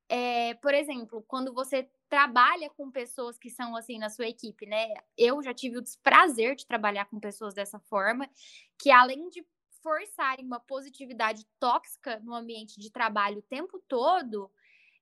É, 0.08 0.54
por 0.54 0.74
exemplo, 0.74 1.24
quando 1.28 1.54
você 1.54 1.88
trabalha 2.08 2.68
com 2.70 2.90
pessoas 2.90 3.38
que 3.38 3.50
são 3.50 3.76
assim 3.76 4.00
na 4.00 4.10
sua 4.10 4.26
equipe, 4.26 4.66
né? 4.66 4.92
Eu 5.16 5.40
já 5.44 5.54
tive 5.54 5.78
o 5.78 5.80
desprazer 5.80 6.56
de 6.56 6.66
trabalhar 6.66 7.04
com 7.04 7.20
pessoas 7.20 7.54
dessa 7.54 7.78
forma, 7.78 8.28
que 8.76 8.90
além 8.90 9.28
de 9.28 9.46
forçarem 9.80 10.44
uma 10.44 10.58
positividade 10.58 11.46
tóxica 11.60 12.18
no 12.24 12.34
ambiente 12.34 12.80
de 12.80 12.90
trabalho 12.90 13.38
o 13.38 13.42
tempo 13.42 13.80
todo, 13.86 14.50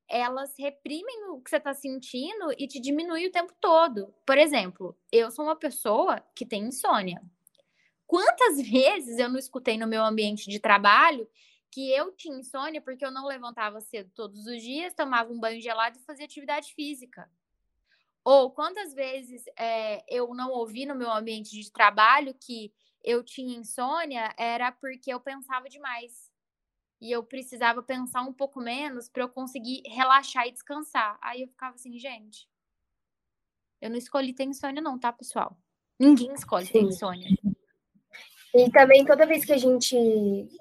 elas 0.09 0.55
reprimem 0.59 1.31
o 1.31 1.41
que 1.41 1.51
você 1.51 1.57
está 1.57 1.73
sentindo 1.73 2.53
e 2.59 2.67
te 2.67 2.81
diminuem 2.81 3.27
o 3.27 3.33
tempo 3.33 3.53
todo. 3.61 4.13
Por 4.27 4.37
exemplo, 4.37 4.97
eu 5.11 5.31
sou 5.31 5.45
uma 5.45 5.57
pessoa 5.57 6.21
que 6.35 6.45
tem 6.45 6.65
insônia. 6.65 7.23
Quantas 8.07 8.61
vezes 8.69 9.19
eu 9.19 9.29
não 9.29 9.39
escutei 9.39 9.79
no 9.79 9.87
meu 9.87 10.05
ambiente 10.05 10.49
de 10.49 10.59
trabalho 10.59 11.29
que 11.71 11.91
eu 11.91 12.13
tinha 12.13 12.39
insônia 12.39 12.83
porque 12.83 13.05
eu 13.05 13.11
não 13.11 13.27
levantava 13.27 13.81
cedo 13.81 14.11
todos 14.15 14.47
os 14.47 14.63
dias, 14.63 14.95
tomava 14.95 15.33
um 15.33 15.41
banho 15.41 15.61
gelado 15.61 15.99
e 15.99 16.05
fazia 16.05 16.27
atividade 16.27 16.75
física? 16.75 17.31
Ou 18.25 18.51
quantas 18.51 18.95
vezes 18.95 19.45
é, 19.59 20.05
eu 20.09 20.35
não 20.35 20.51
ouvi 20.51 20.87
no 20.87 20.95
meu 20.95 21.11
ambiente 21.11 21.51
de 21.51 21.73
trabalho 21.73 22.35
que 22.35 22.73
eu 23.03 23.25
tinha 23.25 23.59
insônia 23.59 24.33
era 24.39 24.71
porque 24.71 25.13
eu 25.13 25.19
pensava 25.19 25.69
demais 25.69 26.32
e 27.03 27.11
eu 27.11 27.25
precisava 27.25 27.83
pensar 27.83 28.23
um 28.23 28.33
pouco 28.33 28.61
menos 28.61 29.09
para 29.09 29.25
eu 29.25 29.29
conseguir 29.29 29.83
relaxar 29.87 30.47
e 30.47 30.53
descansar. 30.53 31.19
Aí 31.21 31.43
eu 31.43 31.49
ficava 31.49 31.75
assim, 31.75 31.99
gente, 31.99 32.49
eu 33.81 33.91
não 33.91 33.97
escolhi 33.97 34.33
ter 34.33 34.45
insônia 34.45 34.81
não, 34.81 34.97
tá, 34.97 35.13
pessoal? 35.13 35.59
Ninguém 35.99 36.33
escolhe 36.33 36.65
Sim. 36.65 36.73
ter 36.73 36.83
insônia. 36.83 37.29
E 38.55 38.71
também 38.71 39.05
toda 39.05 39.27
vez 39.27 39.45
que 39.45 39.53
a 39.53 39.59
gente 39.59 39.97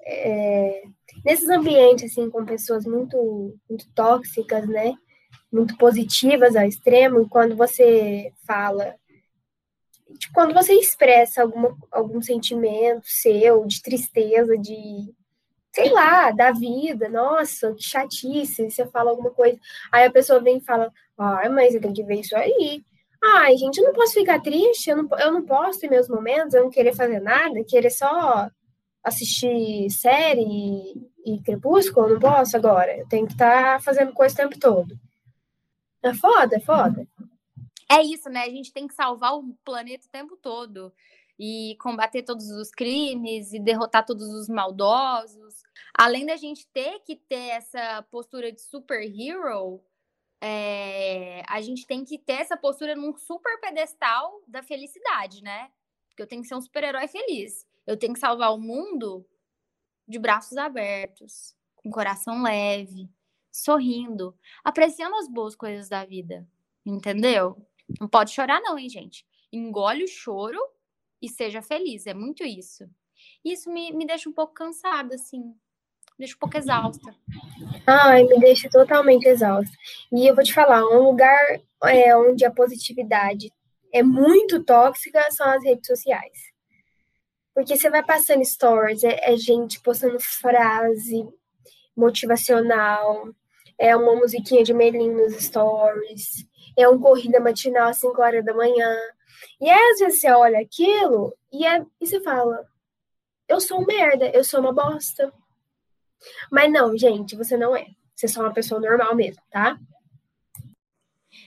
é, 0.04 0.82
nesses 1.24 1.48
ambientes 1.48 2.10
assim 2.10 2.28
com 2.28 2.44
pessoas 2.44 2.84
muito 2.84 3.56
muito 3.70 3.88
tóxicas, 3.94 4.66
né, 4.66 4.94
muito 5.52 5.76
positivas 5.76 6.56
ao 6.56 6.66
extremo, 6.66 7.28
quando 7.28 7.54
você 7.54 8.32
fala 8.44 8.96
tipo, 10.18 10.34
quando 10.34 10.52
você 10.52 10.74
expressa 10.74 11.42
alguma, 11.42 11.76
algum 11.92 12.20
sentimento 12.20 13.06
seu 13.06 13.64
de 13.64 13.80
tristeza, 13.80 14.58
de 14.58 15.14
sei 15.74 15.90
lá, 15.90 16.30
da 16.30 16.52
vida, 16.52 17.08
nossa, 17.08 17.72
que 17.74 17.82
chatice, 17.82 18.70
você 18.70 18.86
fala 18.86 19.10
alguma 19.10 19.30
coisa, 19.30 19.58
aí 19.90 20.04
a 20.04 20.12
pessoa 20.12 20.40
vem 20.40 20.58
e 20.58 20.64
fala, 20.64 20.92
ah, 21.16 21.48
mas 21.48 21.72
você 21.72 21.80
tem 21.80 21.92
que 21.92 22.04
ver 22.04 22.20
isso 22.20 22.36
aí. 22.36 22.84
Ai, 23.24 23.56
gente, 23.56 23.78
eu 23.78 23.84
não 23.84 23.92
posso 23.92 24.14
ficar 24.14 24.40
triste, 24.40 24.90
eu 24.90 24.96
não, 24.96 25.08
eu 25.18 25.32
não 25.32 25.42
posso 25.46 25.78
ter 25.80 25.88
meus 25.88 26.08
momentos, 26.08 26.54
eu 26.54 26.64
não 26.64 26.70
querer 26.70 26.94
fazer 26.94 27.20
nada, 27.20 27.64
querer 27.66 27.90
só 27.90 28.50
assistir 29.02 29.88
série 29.90 30.42
e, 30.42 31.34
e 31.34 31.42
Crepúsculo, 31.42 32.06
eu 32.06 32.14
não 32.14 32.20
posso 32.20 32.56
agora, 32.56 32.98
eu 32.98 33.08
tenho 33.08 33.26
que 33.26 33.32
estar 33.32 33.74
tá 33.74 33.80
fazendo 33.80 34.12
coisa 34.12 34.34
o 34.34 34.36
tempo 34.36 34.58
todo. 34.58 34.94
É 36.02 36.12
foda, 36.14 36.56
é 36.56 36.60
foda. 36.60 37.06
É 37.90 38.02
isso, 38.02 38.28
né? 38.28 38.40
A 38.40 38.50
gente 38.50 38.72
tem 38.72 38.88
que 38.88 38.94
salvar 38.94 39.34
o 39.34 39.54
planeta 39.64 40.06
o 40.06 40.10
tempo 40.10 40.36
todo 40.36 40.92
e 41.44 41.74
combater 41.80 42.22
todos 42.22 42.48
os 42.52 42.70
crimes 42.70 43.52
e 43.52 43.58
derrotar 43.58 44.06
todos 44.06 44.28
os 44.28 44.48
maldosos. 44.48 45.64
Além 45.92 46.24
da 46.24 46.36
gente 46.36 46.68
ter 46.68 47.00
que 47.00 47.16
ter 47.16 47.48
essa 47.48 48.00
postura 48.12 48.52
de 48.52 48.62
superhero, 48.62 49.82
é, 50.40 51.42
a 51.48 51.60
gente 51.60 51.84
tem 51.84 52.04
que 52.04 52.16
ter 52.16 52.34
essa 52.34 52.56
postura 52.56 52.94
num 52.94 53.16
super 53.16 53.60
pedestal 53.60 54.40
da 54.46 54.62
felicidade, 54.62 55.42
né? 55.42 55.72
Porque 56.08 56.22
eu 56.22 56.28
tenho 56.28 56.42
que 56.42 56.48
ser 56.48 56.54
um 56.54 56.60
super-herói 56.60 57.08
feliz. 57.08 57.66
Eu 57.84 57.96
tenho 57.96 58.14
que 58.14 58.20
salvar 58.20 58.54
o 58.54 58.60
mundo 58.60 59.26
de 60.06 60.20
braços 60.20 60.56
abertos, 60.56 61.56
com 61.74 61.90
coração 61.90 62.40
leve, 62.44 63.10
sorrindo, 63.50 64.32
apreciando 64.62 65.16
as 65.16 65.26
boas 65.26 65.56
coisas 65.56 65.88
da 65.88 66.04
vida. 66.04 66.48
Entendeu? 66.86 67.60
Não 68.00 68.06
pode 68.06 68.30
chorar, 68.30 68.60
não, 68.60 68.78
hein, 68.78 68.88
gente? 68.88 69.26
Engole 69.52 70.04
o 70.04 70.08
choro 70.08 70.60
e 71.22 71.28
seja 71.28 71.62
feliz. 71.62 72.06
É 72.06 72.12
muito 72.12 72.42
isso. 72.42 72.84
Isso 73.44 73.70
me, 73.70 73.92
me 73.92 74.04
deixa 74.04 74.28
um 74.28 74.32
pouco 74.32 74.52
cansada, 74.52 75.14
assim. 75.14 75.54
Deixa 76.18 76.34
um 76.34 76.38
pouco 76.38 76.58
exausta. 76.58 77.14
Ai, 77.86 78.24
me 78.24 78.38
deixa 78.40 78.68
totalmente 78.68 79.26
exausta. 79.26 79.74
E 80.12 80.26
eu 80.26 80.34
vou 80.34 80.44
te 80.44 80.52
falar, 80.52 80.84
um 80.84 81.04
lugar 81.04 81.60
é, 81.84 82.16
onde 82.16 82.44
a 82.44 82.50
positividade 82.50 83.52
é 83.92 84.02
muito 84.02 84.62
tóxica 84.64 85.20
são 85.30 85.46
as 85.48 85.64
redes 85.64 85.86
sociais. 85.86 86.52
Porque 87.54 87.76
você 87.76 87.90
vai 87.90 88.04
passando 88.04 88.44
stories, 88.44 89.04
é, 89.04 89.32
é 89.32 89.36
gente 89.36 89.80
postando 89.82 90.18
frase 90.18 91.28
motivacional, 91.94 93.28
é 93.78 93.94
uma 93.94 94.14
musiquinha 94.16 94.62
de 94.62 94.72
Melim 94.72 95.10
nos 95.10 95.34
stories, 95.34 96.46
é 96.78 96.88
um 96.88 96.98
corrida 96.98 97.38
matinal 97.38 97.88
às 97.88 97.98
5 97.98 98.22
horas 98.22 98.44
da 98.44 98.54
manhã, 98.54 98.96
e 99.60 99.70
às 99.70 99.98
vezes 99.98 100.20
você 100.20 100.30
olha 100.30 100.60
aquilo 100.60 101.36
e, 101.52 101.66
é, 101.66 101.84
e 102.00 102.06
você 102.06 102.20
fala: 102.20 102.66
eu 103.48 103.60
sou 103.60 103.80
um 103.80 103.86
merda, 103.86 104.30
eu 104.30 104.44
sou 104.44 104.60
uma 104.60 104.72
bosta. 104.72 105.32
Mas 106.50 106.70
não, 106.72 106.96
gente, 106.96 107.36
você 107.36 107.56
não 107.56 107.76
é. 107.76 107.86
Você 108.14 108.26
é 108.26 108.28
só 108.28 108.40
uma 108.40 108.52
pessoa 108.52 108.80
normal 108.80 109.14
mesmo, 109.14 109.42
tá? 109.50 109.78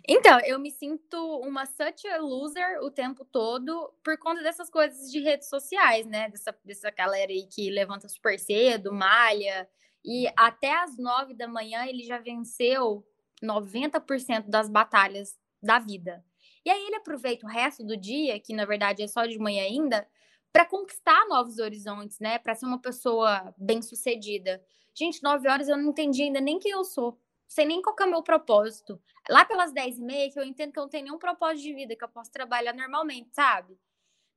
Então, 0.07 0.39
eu 0.41 0.59
me 0.59 0.71
sinto 0.71 1.17
uma 1.39 1.65
such 1.65 2.07
a 2.07 2.17
loser 2.17 2.79
o 2.83 2.91
tempo 2.91 3.25
todo 3.25 3.91
por 4.03 4.17
conta 4.17 4.43
dessas 4.43 4.69
coisas 4.69 5.11
de 5.11 5.19
redes 5.19 5.49
sociais, 5.49 6.05
né? 6.05 6.29
Dessa, 6.29 6.55
dessa 6.63 6.91
galera 6.91 7.31
aí 7.31 7.47
que 7.47 7.71
levanta 7.71 8.07
super 8.07 8.37
cedo, 8.37 8.93
malha, 8.93 9.67
e 10.03 10.27
até 10.37 10.75
às 10.83 10.97
nove 10.97 11.33
da 11.33 11.47
manhã 11.47 11.85
ele 11.87 12.03
já 12.03 12.19
venceu 12.19 13.03
90% 13.43 14.47
das 14.47 14.69
batalhas 14.69 15.35
da 15.61 15.79
vida. 15.79 16.23
E 16.65 16.69
aí 16.69 16.87
ele 16.87 16.95
aproveita 16.95 17.45
o 17.45 17.49
resto 17.49 17.83
do 17.83 17.95
dia, 17.95 18.39
que 18.39 18.53
na 18.53 18.65
verdade 18.65 19.03
é 19.03 19.07
só 19.07 19.25
de 19.25 19.37
manhã 19.37 19.63
ainda, 19.63 20.07
para 20.51 20.65
conquistar 20.65 21.27
novos 21.27 21.59
horizontes, 21.59 22.19
né? 22.19 22.39
Para 22.39 22.55
ser 22.55 22.65
uma 22.65 22.81
pessoa 22.81 23.53
bem-sucedida. 23.57 24.63
Gente, 24.93 25.21
nove 25.21 25.47
horas 25.47 25.69
eu 25.69 25.77
não 25.77 25.89
entendi 25.89 26.23
ainda 26.23 26.41
nem 26.41 26.57
quem 26.57 26.71
eu 26.71 26.83
sou. 26.83 27.19
Sei 27.47 27.65
nem 27.65 27.81
qual 27.81 27.95
é 27.99 28.05
o 28.05 28.09
meu 28.09 28.23
propósito. 28.23 28.99
Lá 29.29 29.45
pelas 29.45 29.71
dez 29.71 29.99
e 29.99 30.01
meia, 30.01 30.31
que 30.31 30.39
eu 30.39 30.43
entendo 30.43 30.71
que 30.71 30.79
eu 30.79 30.83
não 30.83 30.89
tenho 30.89 31.03
nenhum 31.03 31.19
propósito 31.19 31.63
de 31.63 31.73
vida, 31.73 31.95
que 31.95 32.03
eu 32.03 32.09
posso 32.09 32.31
trabalhar 32.31 32.73
normalmente, 32.73 33.29
sabe? 33.33 33.77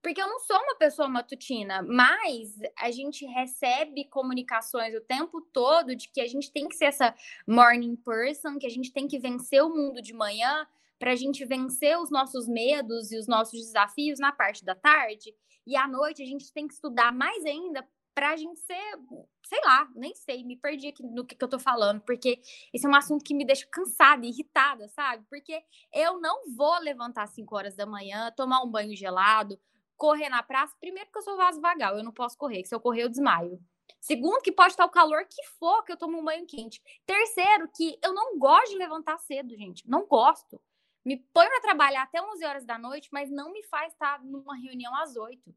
Porque 0.03 0.21
eu 0.21 0.29
não 0.29 0.39
sou 0.41 0.57
uma 0.57 0.77
pessoa 0.77 1.09
matutina, 1.09 1.83
mas 1.83 2.57
a 2.79 2.91
gente 2.91 3.27
recebe 3.27 4.05
comunicações 4.05 4.95
o 4.95 5.01
tempo 5.01 5.41
todo 5.41 5.97
de 5.97 6.09
que 6.09 6.21
a 6.21 6.27
gente 6.27 6.53
tem 6.53 6.69
que 6.69 6.77
ser 6.77 6.87
essa 6.87 7.15
morning 7.47 7.97
person, 7.97 8.59
que 8.59 8.67
a 8.67 8.71
gente 8.71 8.93
tem 8.93 9.09
que 9.09 9.19
vencer 9.19 9.63
o 9.63 9.75
mundo 9.75 10.01
de 10.01 10.13
manhã, 10.13 10.67
para 10.99 11.13
a 11.13 11.17
gente 11.17 11.45
vencer 11.45 11.99
os 11.99 12.11
nossos 12.11 12.49
medos 12.49 13.13
e 13.13 13.19
os 13.19 13.27
nossos 13.27 13.59
desafios 13.61 14.19
na 14.19 14.33
parte 14.33 14.65
da 14.65 14.75
tarde. 14.75 15.35
E 15.67 15.77
à 15.77 15.87
noite 15.87 16.23
a 16.23 16.27
gente 16.27 16.53
tem 16.53 16.67
que 16.67 16.75
estudar 16.75 17.13
mais 17.13 17.45
ainda 17.45 17.87
para 18.15 18.31
a 18.31 18.37
gente 18.37 18.59
ser, 18.59 18.99
sei 19.47 19.61
lá, 19.65 19.89
nem 19.95 20.13
sei, 20.13 20.43
me 20.43 20.57
perdi 20.57 20.89
aqui 20.89 21.05
no 21.05 21.25
que, 21.25 21.37
que 21.37 21.45
eu 21.45 21.49
tô 21.49 21.57
falando, 21.57 22.01
porque 22.01 22.41
esse 22.75 22.85
é 22.85 22.89
um 22.89 22.95
assunto 22.97 23.25
que 23.25 23.33
me 23.33 23.45
deixa 23.45 23.65
cansada, 23.71 24.27
irritada, 24.27 24.89
sabe? 24.89 25.25
Porque 25.31 25.63
eu 25.93 26.21
não 26.21 26.53
vou 26.57 26.81
levantar 26.81 27.23
às 27.23 27.31
5 27.31 27.55
horas 27.55 27.77
da 27.77 27.87
manhã, 27.87 28.33
tomar 28.37 28.61
um 28.65 28.69
banho 28.69 28.97
gelado, 28.97 29.57
correr 29.97 30.29
na 30.29 30.43
praça. 30.43 30.75
Primeiro 30.81 31.09
que 31.13 31.19
eu 31.19 31.23
sou 31.23 31.37
vaso 31.37 31.61
vagal, 31.61 31.97
eu 31.97 32.03
não 32.03 32.11
posso 32.11 32.37
correr, 32.37 32.65
se 32.65 32.75
eu 32.75 32.81
correr 32.81 33.05
eu 33.05 33.09
desmaio. 33.09 33.61
Segundo, 34.01 34.43
que 34.43 34.51
pode 34.51 34.73
estar 34.73 34.85
o 34.85 34.91
calor 34.91 35.25
que 35.25 35.47
for 35.59 35.85
que 35.85 35.93
eu 35.93 35.97
tomo 35.97 36.19
um 36.19 36.25
banho 36.25 36.45
quente. 36.45 36.83
Terceiro, 37.07 37.71
que 37.73 37.99
eu 38.03 38.13
não 38.13 38.37
gosto 38.37 38.71
de 38.71 38.79
levantar 38.79 39.19
cedo, 39.19 39.57
gente. 39.57 39.89
Não 39.89 40.07
gosto 40.07 40.61
me 41.09 41.17
põe 41.33 41.49
para 41.49 41.63
trabalhar 41.63 42.03
até 42.03 42.21
11 42.21 42.45
horas 42.45 42.65
da 42.67 42.79
noite, 42.79 43.09
mas 43.11 43.31
não 43.31 43.51
me 43.51 43.63
faz 43.63 43.95
estar 43.95 44.23
numa 44.23 44.55
reunião 44.55 44.95
às 44.97 45.17
8. 45.17 45.55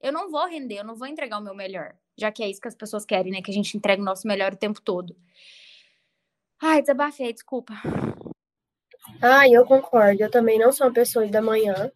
Eu 0.00 0.12
não 0.12 0.28
vou 0.28 0.44
render, 0.46 0.80
eu 0.80 0.84
não 0.84 0.96
vou 0.96 1.06
entregar 1.06 1.38
o 1.38 1.40
meu 1.40 1.54
melhor, 1.54 1.94
já 2.16 2.32
que 2.32 2.42
é 2.42 2.50
isso 2.50 2.60
que 2.60 2.66
as 2.66 2.74
pessoas 2.74 3.04
querem, 3.04 3.30
né? 3.30 3.40
Que 3.40 3.52
a 3.52 3.54
gente 3.54 3.76
entregue 3.76 4.02
o 4.02 4.04
nosso 4.04 4.26
melhor 4.26 4.52
o 4.52 4.56
tempo 4.56 4.80
todo. 4.82 5.16
Ai, 6.60 6.80
desabafei, 6.80 7.32
desculpa. 7.32 7.74
Ah, 9.22 9.48
eu 9.48 9.64
concordo. 9.64 10.20
Eu 10.20 10.30
também 10.30 10.58
não 10.58 10.72
sou 10.72 10.88
uma 10.88 10.92
pessoa 10.92 11.26
da 11.28 11.40
manhã. 11.40 11.92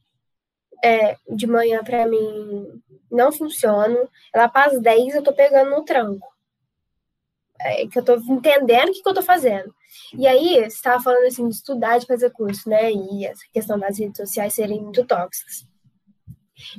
É, 0.84 1.16
de 1.28 1.46
manhã 1.48 1.82
para 1.82 2.06
mim 2.06 2.82
não 3.10 3.32
funciona. 3.32 4.08
Ela 4.32 4.48
passa 4.48 4.80
10, 4.80 5.16
eu 5.16 5.22
tô 5.24 5.32
pegando 5.32 5.70
no 5.70 5.84
tranco. 5.84 6.31
É, 7.64 7.86
que 7.86 7.98
eu 7.98 8.04
tô 8.04 8.14
entendendo 8.16 8.88
o 8.88 8.92
que, 8.92 9.02
que 9.02 9.08
eu 9.08 9.14
tô 9.14 9.22
fazendo. 9.22 9.74
E 10.16 10.26
aí, 10.26 10.56
você 10.56 10.66
estava 10.66 11.02
falando 11.02 11.26
assim 11.26 11.48
de 11.48 11.54
estudar, 11.54 11.98
de 11.98 12.06
fazer 12.06 12.30
curso, 12.30 12.68
né? 12.68 12.92
E 12.92 13.26
essa 13.26 13.42
questão 13.52 13.78
das 13.78 13.98
redes 13.98 14.16
sociais 14.16 14.54
serem 14.54 14.80
muito 14.80 15.04
tóxicas. 15.04 15.66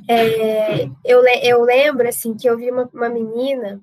É, 0.08 0.84
eu, 1.04 1.22
eu 1.42 1.62
lembro, 1.62 2.08
assim, 2.08 2.34
que 2.34 2.48
eu 2.48 2.56
vi 2.56 2.70
uma, 2.70 2.88
uma 2.92 3.08
menina, 3.08 3.82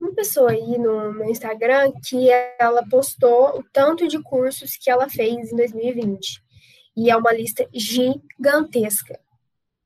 uma 0.00 0.14
pessoa 0.14 0.50
aí 0.50 0.78
no 0.78 1.12
meu 1.12 1.28
Instagram, 1.28 1.92
que 2.06 2.28
ela 2.58 2.86
postou 2.88 3.58
o 3.58 3.64
tanto 3.72 4.06
de 4.06 4.22
cursos 4.22 4.76
que 4.76 4.90
ela 4.90 5.08
fez 5.08 5.52
em 5.52 5.56
2020. 5.56 6.42
E 6.96 7.10
é 7.10 7.16
uma 7.16 7.32
lista 7.32 7.68
gigantesca. 7.74 9.18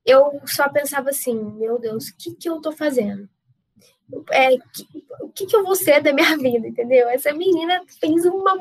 Eu 0.05 0.41
só 0.45 0.67
pensava 0.69 1.09
assim, 1.09 1.35
meu 1.35 1.79
Deus, 1.79 2.07
o 2.07 2.17
que, 2.17 2.35
que 2.35 2.49
eu 2.49 2.59
tô 2.59 2.71
fazendo? 2.71 3.29
É, 4.31 4.53
o 5.21 5.29
que, 5.29 5.45
que 5.45 5.55
eu 5.55 5.63
vou 5.63 5.75
ser 5.75 6.01
da 6.01 6.13
minha 6.13 6.35
vida, 6.37 6.67
entendeu? 6.67 7.09
Essa 7.09 7.33
menina 7.33 7.81
fez 7.99 8.25
uma 8.25 8.57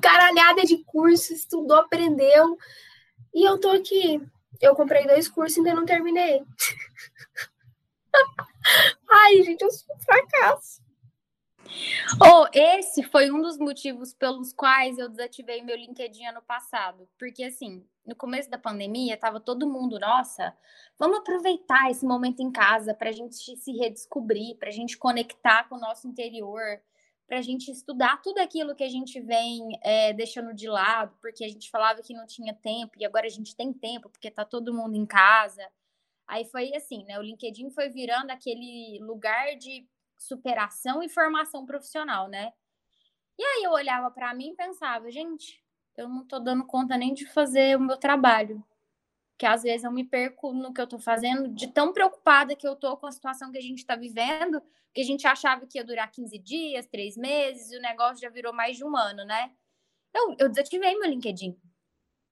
caralhada 0.00 0.62
de 0.62 0.78
cursos, 0.84 1.30
estudou, 1.30 1.76
aprendeu, 1.76 2.56
e 3.34 3.48
eu 3.48 3.58
tô 3.58 3.70
aqui 3.70 4.20
eu 4.60 4.74
comprei 4.74 5.06
dois 5.06 5.28
cursos 5.28 5.56
e 5.56 5.60
ainda 5.60 5.74
não 5.74 5.86
terminei. 5.86 6.42
Ai, 9.08 9.42
gente, 9.42 9.62
eu 9.62 9.70
sou 9.70 9.96
um 9.96 10.00
fracasso. 10.00 10.82
Oh, 12.20 12.46
esse 12.52 13.02
foi 13.02 13.30
um 13.30 13.40
dos 13.40 13.58
motivos 13.58 14.12
pelos 14.12 14.52
quais 14.52 14.98
eu 14.98 15.08
desativei 15.08 15.62
meu 15.62 15.76
LinkedIn 15.76 16.26
ano 16.26 16.42
passado. 16.42 17.08
Porque, 17.18 17.44
assim, 17.44 17.84
no 18.04 18.16
começo 18.16 18.50
da 18.50 18.58
pandemia, 18.58 19.16
tava 19.16 19.40
todo 19.40 19.68
mundo, 19.68 19.98
nossa, 19.98 20.56
vamos 20.98 21.18
aproveitar 21.18 21.90
esse 21.90 22.04
momento 22.04 22.40
em 22.40 22.50
casa 22.50 22.94
para 22.94 23.10
a 23.10 23.12
gente 23.12 23.34
se 23.34 23.72
redescobrir, 23.72 24.56
para 24.56 24.68
a 24.68 24.72
gente 24.72 24.98
conectar 24.98 25.68
com 25.68 25.76
o 25.76 25.80
nosso 25.80 26.08
interior, 26.08 26.80
para 27.26 27.38
a 27.38 27.42
gente 27.42 27.70
estudar 27.70 28.20
tudo 28.20 28.38
aquilo 28.38 28.74
que 28.74 28.82
a 28.82 28.88
gente 28.88 29.20
vem 29.20 29.78
é, 29.82 30.12
deixando 30.12 30.52
de 30.52 30.68
lado, 30.68 31.16
porque 31.20 31.44
a 31.44 31.48
gente 31.48 31.70
falava 31.70 32.02
que 32.02 32.12
não 32.12 32.26
tinha 32.26 32.52
tempo 32.52 32.92
e 32.98 33.06
agora 33.06 33.26
a 33.26 33.30
gente 33.30 33.54
tem 33.54 33.72
tempo, 33.72 34.10
porque 34.10 34.28
está 34.28 34.44
todo 34.44 34.74
mundo 34.74 34.96
em 34.96 35.06
casa. 35.06 35.64
Aí 36.26 36.44
foi 36.44 36.74
assim, 36.74 37.04
né? 37.04 37.18
O 37.18 37.22
LinkedIn 37.22 37.70
foi 37.70 37.88
virando 37.88 38.30
aquele 38.30 38.98
lugar 39.00 39.56
de 39.56 39.86
superação 40.20 41.02
e 41.02 41.08
formação 41.08 41.64
profissional, 41.64 42.28
né? 42.28 42.52
E 43.38 43.42
aí 43.42 43.62
eu 43.64 43.70
olhava 43.70 44.10
para 44.10 44.34
mim 44.34 44.50
e 44.50 44.54
pensava, 44.54 45.10
gente, 45.10 45.64
eu 45.96 46.06
não 46.08 46.22
estou 46.22 46.38
dando 46.38 46.64
conta 46.66 46.96
nem 46.96 47.14
de 47.14 47.26
fazer 47.26 47.76
o 47.76 47.80
meu 47.80 47.96
trabalho. 47.96 48.62
Que 49.38 49.46
às 49.46 49.62
vezes 49.62 49.82
eu 49.82 49.90
me 49.90 50.04
perco 50.04 50.52
no 50.52 50.74
que 50.74 50.80
eu 50.80 50.84
estou 50.84 50.98
fazendo, 50.98 51.48
de 51.48 51.68
tão 51.68 51.94
preocupada 51.94 52.54
que 52.54 52.68
eu 52.68 52.74
estou 52.74 52.98
com 52.98 53.06
a 53.06 53.12
situação 53.12 53.50
que 53.50 53.56
a 53.56 53.62
gente 53.62 53.78
está 53.78 53.96
vivendo, 53.96 54.60
porque 54.60 55.00
a 55.00 55.04
gente 55.04 55.26
achava 55.26 55.66
que 55.66 55.78
ia 55.78 55.84
durar 55.84 56.10
15 56.10 56.38
dias, 56.38 56.86
3 56.86 57.16
meses, 57.16 57.72
e 57.72 57.78
o 57.78 57.80
negócio 57.80 58.20
já 58.20 58.28
virou 58.28 58.52
mais 58.52 58.76
de 58.76 58.84
um 58.84 58.94
ano, 58.94 59.24
né? 59.24 59.50
Eu, 60.12 60.36
eu 60.38 60.48
desativei 60.50 60.98
meu 60.98 61.08
LinkedIn. 61.08 61.58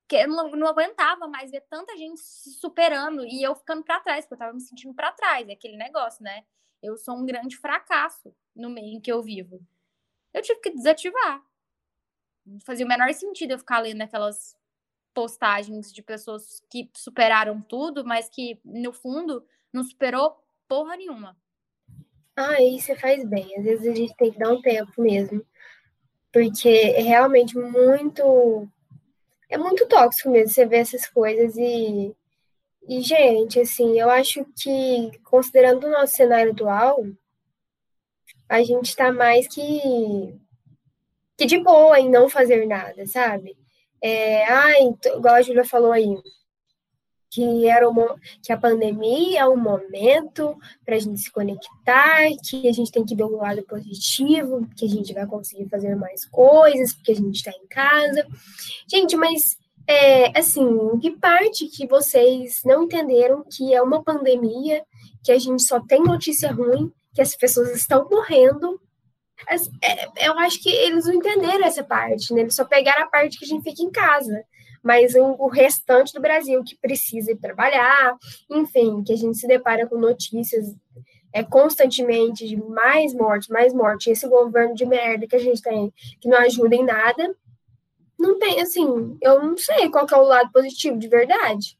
Porque 0.01 0.23
eu 0.23 0.27
não, 0.27 0.51
não 0.51 0.67
aguentava 0.67 1.27
mais 1.27 1.49
ver 1.49 1.61
tanta 1.61 1.97
gente 1.97 2.19
se 2.21 2.51
superando 2.53 3.25
e 3.25 3.41
eu 3.41 3.55
ficando 3.55 3.83
para 3.83 3.99
trás, 3.99 4.25
porque 4.25 4.35
eu 4.35 4.39
tava 4.39 4.53
me 4.53 4.61
sentindo 4.61 4.93
para 4.93 5.11
trás, 5.11 5.49
é 5.49 5.53
aquele 5.53 5.77
negócio, 5.77 6.23
né? 6.23 6.45
Eu 6.81 6.97
sou 6.97 7.15
um 7.15 7.25
grande 7.25 7.57
fracasso 7.57 8.33
no 8.55 8.69
meio 8.69 8.97
em 8.97 9.01
que 9.01 9.11
eu 9.11 9.21
vivo. 9.21 9.61
Eu 10.33 10.41
tive 10.41 10.59
que 10.59 10.71
desativar. 10.71 11.43
Não 12.45 12.59
fazia 12.61 12.85
o 12.85 12.89
menor 12.89 13.13
sentido 13.13 13.51
eu 13.51 13.59
ficar 13.59 13.79
lendo 13.79 14.01
aquelas 14.01 14.57
postagens 15.13 15.91
de 15.91 16.01
pessoas 16.01 16.61
que 16.69 16.89
superaram 16.95 17.61
tudo, 17.61 18.05
mas 18.05 18.29
que, 18.29 18.59
no 18.63 18.93
fundo, 18.93 19.45
não 19.71 19.83
superou 19.83 20.41
porra 20.67 20.95
nenhuma. 20.95 21.37
Ah, 22.35 22.51
aí 22.51 22.79
você 22.79 22.95
faz 22.95 23.27
bem. 23.27 23.53
Às 23.57 23.63
vezes 23.63 23.87
a 23.87 23.93
gente 23.93 24.15
tem 24.15 24.31
que 24.31 24.39
dar 24.39 24.53
um 24.53 24.61
tempo 24.61 25.01
mesmo. 25.01 25.45
Porque 26.31 26.69
é 26.69 27.01
realmente 27.01 27.57
muito. 27.57 28.67
É 29.49 29.57
muito 29.57 29.87
tóxico 29.87 30.29
mesmo 30.29 30.49
você 30.49 30.65
ver 30.65 30.77
essas 30.77 31.07
coisas 31.07 31.57
e. 31.57 32.15
E, 32.89 33.01
gente, 33.03 33.59
assim, 33.59 33.99
eu 33.99 34.09
acho 34.09 34.43
que, 34.59 35.11
considerando 35.23 35.85
o 35.85 35.91
nosso 35.91 36.15
cenário 36.15 36.53
atual, 36.53 37.05
a 38.49 38.63
gente 38.63 38.95
tá 38.95 39.13
mais 39.13 39.47
que. 39.47 40.33
que 41.37 41.45
de 41.45 41.59
boa 41.59 41.99
em 41.99 42.09
não 42.09 42.27
fazer 42.27 42.65
nada, 42.65 43.05
sabe? 43.05 43.55
É, 44.03 44.43
ai, 44.45 44.89
igual 45.15 45.35
a 45.35 45.41
Julia 45.43 45.63
falou 45.63 45.91
aí, 45.91 46.17
que 47.29 47.67
era 47.67 47.87
uma, 47.87 48.15
que 48.41 48.51
a 48.51 48.57
pandemia 48.57 49.41
é 49.41 49.47
um 49.47 49.55
momento 49.55 50.57
para 50.83 50.95
a 50.95 50.99
gente 50.99 51.19
se 51.19 51.31
conectar, 51.31 52.23
que 52.43 52.67
a 52.67 52.71
gente 52.71 52.91
tem 52.91 53.05
que 53.05 53.15
ver 53.15 53.25
o 53.25 53.37
lado 53.37 53.61
positivo, 53.67 54.67
que 54.75 54.85
a 54.85 54.89
gente 54.89 55.13
vai 55.13 55.27
conseguir 55.27 55.69
fazer 55.69 55.95
mais 55.95 56.25
coisas, 56.25 56.91
porque 56.95 57.11
a 57.11 57.15
gente 57.15 57.35
está 57.35 57.51
em 57.51 57.67
casa. 57.67 58.25
Gente, 58.87 59.15
mas 59.15 59.58
é, 59.89 60.37
assim, 60.37 60.99
que 61.01 61.11
parte 61.17 61.65
que 61.65 61.87
vocês 61.87 62.61
não 62.63 62.83
entenderam 62.83 63.43
que 63.49 63.73
é 63.73 63.81
uma 63.81 64.03
pandemia, 64.03 64.83
que 65.23 65.31
a 65.31 65.39
gente 65.39 65.63
só 65.63 65.79
tem 65.79 66.03
notícia 66.03 66.51
ruim, 66.51 66.91
que 67.13 67.21
as 67.21 67.35
pessoas 67.35 67.75
estão 67.75 68.07
morrendo. 68.07 68.79
É, 69.81 70.27
eu 70.27 70.37
acho 70.37 70.61
que 70.61 70.69
eles 70.69 71.05
não 71.05 71.15
entenderam 71.15 71.65
essa 71.65 71.83
parte, 71.83 72.33
né? 72.33 72.41
Eles 72.41 72.55
só 72.55 72.65
pegaram 72.65 73.03
a 73.03 73.07
parte 73.07 73.39
que 73.39 73.45
a 73.45 73.47
gente 73.47 73.63
fica 73.63 73.81
em 73.81 73.89
casa 73.89 74.45
mas 74.81 75.13
o, 75.13 75.47
restante 75.47 76.13
do 76.13 76.21
Brasil 76.21 76.63
que 76.63 76.77
precisa 76.77 77.31
ir 77.31 77.37
trabalhar, 77.37 78.15
enfim, 78.49 79.03
que 79.03 79.11
a 79.11 79.15
gente 79.17 79.37
se 79.37 79.45
depara 79.45 79.85
com 79.85 79.97
notícias 79.97 80.73
é, 81.33 81.43
constantemente 81.43 82.47
de 82.47 82.55
mais 82.55 83.13
morte, 83.13 83.51
mais 83.51 83.73
morte, 83.73 84.09
esse 84.09 84.27
governo 84.27 84.73
de 84.73 84.85
merda 84.85 85.27
que 85.27 85.35
a 85.35 85.39
gente 85.39 85.61
tem, 85.61 85.93
que 86.19 86.29
não 86.29 86.37
ajuda 86.37 86.75
em 86.75 86.85
nada, 86.85 87.35
não 88.19 88.37
tem, 88.37 88.61
assim, 88.61 89.17
eu 89.21 89.41
não 89.41 89.57
sei 89.57 89.89
qual 89.89 90.05
é 90.11 90.15
o 90.15 90.23
lado 90.23 90.51
positivo 90.51 90.97
de 90.97 91.07
verdade. 91.07 91.79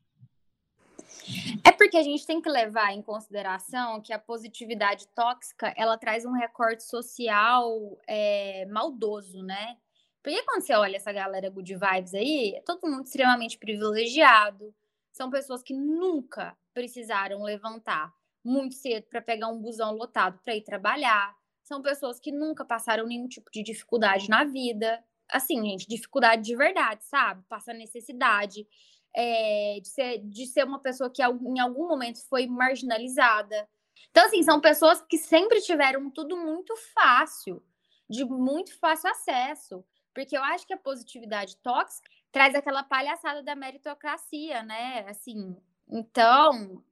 É 1.64 1.72
porque 1.72 1.98
a 1.98 2.04
gente 2.04 2.26
tem 2.26 2.42
que 2.42 2.50
levar 2.50 2.94
em 2.94 3.02
consideração 3.02 4.02
que 4.02 4.12
a 4.12 4.18
positividade 4.18 5.08
tóxica 5.10 5.74
ela 5.78 5.98
traz 5.98 6.26
um 6.26 6.32
recorte 6.32 6.84
social 6.84 8.00
é, 8.08 8.66
maldoso, 8.66 9.44
né? 9.44 9.78
Porque 10.24 10.42
quando 10.44 10.62
você 10.62 10.74
olha 10.74 10.98
essa 10.98 11.12
galera 11.12 11.50
good 11.50 11.76
vibes 11.76 12.14
aí, 12.14 12.56
é 12.56 12.62
todo 12.62 12.88
mundo 12.90 13.04
extremamente 13.04 13.58
privilegiado. 13.58 14.74
São 15.12 15.30
pessoas 15.30 15.62
que 15.62 15.74
nunca 15.74 16.58
precisaram 16.74 17.44
levantar 17.44 18.14
muito 18.44 18.76
cedo 18.76 19.06
para 19.10 19.22
pegar 19.22 19.50
um 19.50 19.62
busão 19.62 19.94
lotado 19.94 20.40
para 20.44 20.56
ir 20.56 20.64
trabalhar. 20.64 21.36
São 21.64 21.82
pessoas 21.82 22.20
que 22.20 22.32
nunca 22.32 22.66
passaram 22.66 23.06
nenhum 23.06 23.28
tipo 23.28 23.52
de 23.52 23.62
dificuldade 23.62 24.30
na 24.30 24.44
vida. 24.44 25.04
Assim, 25.32 25.64
gente, 25.64 25.88
dificuldade 25.88 26.44
de 26.44 26.56
verdade, 26.56 27.04
sabe? 27.06 27.44
Passa 27.48 27.74
necessidade. 27.74 28.68
É, 29.16 29.80
de, 29.82 29.88
ser, 29.88 30.20
de 30.20 30.46
ser 30.46 30.64
uma 30.64 30.80
pessoa 30.80 31.10
que 31.10 31.22
em 31.24 31.60
algum 31.60 31.88
momento 31.88 32.24
foi 32.28 32.46
marginalizada. 32.46 33.68
Então, 34.12 34.26
assim, 34.26 34.44
são 34.44 34.62
pessoas 34.62 35.02
que 35.02 35.18
sempre 35.18 35.62
tiveram 35.62 36.10
tudo 36.12 36.38
muito 36.38 36.76
fácil, 36.94 37.64
de 38.10 38.24
muito 38.24 38.78
fácil 38.80 39.10
acesso. 39.10 39.84
Porque 40.14 40.38
eu 40.38 40.44
acho 40.44 40.66
que 40.66 40.74
a 40.74 40.78
positividade 40.78 41.58
tóxica 41.58 42.10
traz 42.32 42.54
aquela 42.54 42.84
palhaçada 42.84 43.42
da 43.42 43.56
meritocracia, 43.56 44.64
né? 44.64 45.06
Assim, 45.08 45.56
então, 45.88 46.84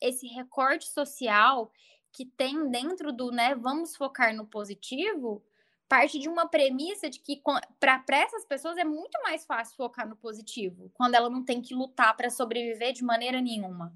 esse 0.00 0.26
recorte 0.28 0.86
social 0.88 1.72
que 2.12 2.24
tem 2.24 2.70
dentro 2.70 3.12
do, 3.12 3.32
né, 3.32 3.54
vamos 3.56 3.96
focar 3.96 4.34
no 4.34 4.46
positivo, 4.46 5.44
parte 5.88 6.18
de 6.18 6.28
uma 6.28 6.48
premissa 6.48 7.10
de 7.10 7.20
que 7.20 7.40
para 7.78 8.02
essas 8.18 8.44
pessoas 8.44 8.76
é 8.76 8.84
muito 8.84 9.20
mais 9.22 9.44
fácil 9.44 9.76
focar 9.76 10.08
no 10.08 10.16
positivo, 10.16 10.90
quando 10.94 11.14
ela 11.14 11.28
não 11.28 11.44
tem 11.44 11.60
que 11.60 11.74
lutar 11.74 12.16
para 12.16 12.30
sobreviver 12.30 12.92
de 12.92 13.04
maneira 13.04 13.40
nenhuma. 13.40 13.92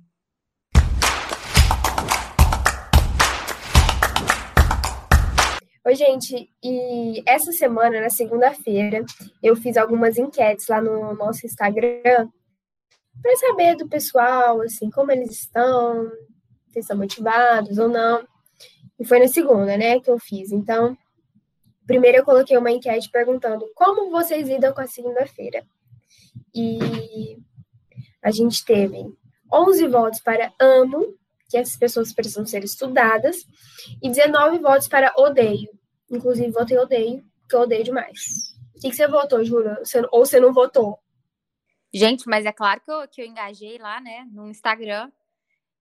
Oi, 5.85 5.95
gente, 5.95 6.53
e 6.63 7.23
essa 7.27 7.51
semana, 7.51 8.03
na 8.03 8.11
segunda-feira, 8.11 9.05
eu 9.43 9.57
fiz 9.57 9.79
algumas 9.79 10.19
enquetes 10.19 10.69
lá 10.69 10.83
no 10.83 11.15
nosso 11.15 11.47
Instagram 11.47 12.29
para 13.23 13.37
saber 13.37 13.75
do 13.77 13.89
pessoal, 13.89 14.61
assim, 14.61 14.91
como 14.91 15.11
eles 15.11 15.31
estão, 15.31 16.11
se 16.69 16.81
estão 16.81 16.97
motivados 16.99 17.79
ou 17.79 17.89
não. 17.89 18.23
E 19.01 19.05
foi 19.05 19.19
na 19.19 19.29
segunda, 19.29 19.79
né, 19.79 19.99
que 19.99 20.11
eu 20.11 20.19
fiz. 20.19 20.53
Então, 20.53 20.95
primeiro 21.89 22.19
eu 22.19 22.25
coloquei 22.25 22.57
uma 22.57 22.71
enquete 22.71 23.11
perguntando 23.11 23.67
como 23.75 24.11
vocês 24.11 24.47
lidam 24.47 24.75
com 24.75 24.83
a 24.83 24.87
segunda-feira. 24.87 25.67
E 26.55 27.39
a 28.23 28.31
gente 28.31 28.63
teve 28.63 29.11
11 29.53 29.89
votos 29.89 30.21
para 30.21 30.53
amo, 30.61 31.17
que 31.49 31.57
essas 31.57 31.77
pessoas 31.77 32.13
precisam 32.13 32.47
ser 32.47 32.63
estudadas, 32.63 33.39
e 34.03 34.11
19 34.11 34.59
votos 34.59 34.87
para 34.87 35.15
odeio. 35.17 35.71
Inclusive, 36.11 36.51
votei 36.51 36.77
odeio, 36.77 37.25
porque 37.41 37.57
eu 37.57 37.61
odeio 37.61 37.85
demais. 37.85 38.55
O 38.77 38.81
que, 38.81 38.91
que 38.91 38.97
você 38.97 39.09
votou, 39.09 39.43
Júlia? 39.43 39.81
Ou 40.13 40.27
você 40.27 40.39
não 40.39 40.53
votou? 40.53 40.99
Gente, 41.93 42.29
mas 42.29 42.45
é 42.45 42.53
claro 42.53 42.83
que 42.83 42.91
eu, 42.91 43.09
que 43.09 43.23
eu 43.23 43.27
engajei 43.27 43.79
lá, 43.79 43.99
né, 43.99 44.27
no 44.31 44.47
Instagram. 44.47 45.11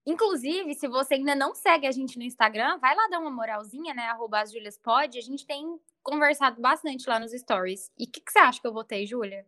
Inclusive, 0.08 0.74
se 0.74 0.88
você 0.88 1.16
ainda 1.16 1.34
não 1.34 1.54
segue 1.54 1.86
a 1.86 1.92
gente 1.92 2.16
no 2.16 2.24
Instagram, 2.24 2.78
vai 2.78 2.96
lá 2.96 3.08
dar 3.08 3.18
uma 3.18 3.30
moralzinha, 3.30 3.92
né? 3.92 4.04
Arroba 4.04 4.40
as 4.40 4.50
Julias 4.50 4.78
Pod. 4.78 5.18
A 5.18 5.20
gente 5.20 5.46
tem 5.46 5.78
conversado 6.02 6.58
bastante 6.62 7.06
lá 7.06 7.20
nos 7.20 7.32
stories. 7.32 7.92
E 7.98 8.04
o 8.04 8.10
que, 8.10 8.22
que, 8.22 8.32
você 8.32 8.38
acha 8.38 8.58
que 8.58 8.66
eu 8.66 8.72
votei, 8.72 9.04
Júlia? 9.04 9.44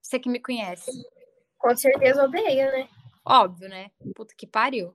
Você 0.00 0.20
que 0.20 0.28
me 0.28 0.38
conhece. 0.38 0.92
Com 1.58 1.74
certeza 1.76 2.22
odeia, 2.22 2.70
né? 2.70 2.88
Óbvio, 3.26 3.68
né? 3.68 3.90
Puta 4.14 4.32
que 4.36 4.46
pariu. 4.46 4.94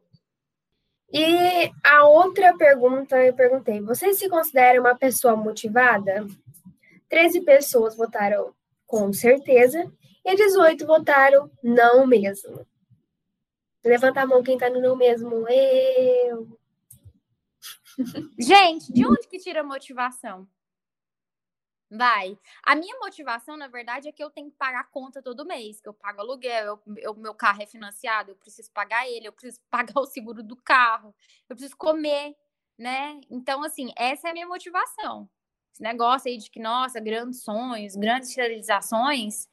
E 1.12 1.70
a 1.84 2.08
outra 2.08 2.56
pergunta 2.56 3.22
eu 3.22 3.34
perguntei: 3.34 3.82
você 3.82 4.14
se 4.14 4.30
considera 4.30 4.80
uma 4.80 4.96
pessoa 4.96 5.36
motivada? 5.36 6.26
13 7.10 7.42
pessoas 7.42 7.98
votaram 7.98 8.56
com 8.88 9.12
certeza 9.12 9.92
e 10.24 10.36
18 10.38 10.88
votaram 10.88 11.52
não 11.62 12.08
mesmo. 12.08 12.66
Levanta 13.86 14.22
a 14.22 14.26
mão 14.26 14.42
quem 14.42 14.58
tá 14.58 14.68
no 14.68 14.82
não 14.82 14.96
mesmo. 14.96 15.48
Eu. 15.48 16.60
Gente, 18.40 18.92
de 18.92 19.06
onde 19.06 19.28
que 19.28 19.38
tira 19.38 19.64
motivação? 19.64 20.48
Vai. 21.90 22.38
A 22.64 22.76
minha 22.76 22.98
motivação, 23.00 23.56
na 23.56 23.68
verdade, 23.68 24.08
é 24.10 24.12
que 24.12 24.24
eu 24.24 24.32
tenho 24.32 24.50
que 24.50 24.58
pagar 24.58 24.80
a 24.82 24.86
conta 24.86 25.22
todo 25.22 25.46
mês, 25.46 25.80
que 25.80 25.88
eu 25.88 25.94
pago 25.94 26.20
aluguel, 26.20 26.82
o 26.86 27.14
meu 27.14 27.36
carro 27.36 27.62
é 27.62 27.68
financiado, 27.68 28.32
eu 28.32 28.36
preciso 28.36 28.72
pagar 28.72 29.08
ele, 29.08 29.28
eu 29.28 29.32
preciso 29.32 29.62
pagar 29.70 30.00
o 30.00 30.06
seguro 30.08 30.42
do 30.42 30.56
carro, 30.56 31.16
eu 31.48 31.56
preciso 31.56 31.78
comer, 31.78 32.36
né? 32.78 33.22
Então, 33.30 33.64
assim, 33.64 33.94
essa 33.96 34.28
é 34.28 34.32
a 34.32 34.34
minha 34.34 34.48
motivação. 34.48 35.30
Esse 35.72 35.84
negócio 35.84 36.30
aí 36.30 36.38
de 36.38 36.50
que, 36.50 36.60
nossa, 36.60 37.00
grandes 37.00 37.44
sonhos, 37.44 37.96
grandes 37.96 38.36
realizações. 38.36 39.48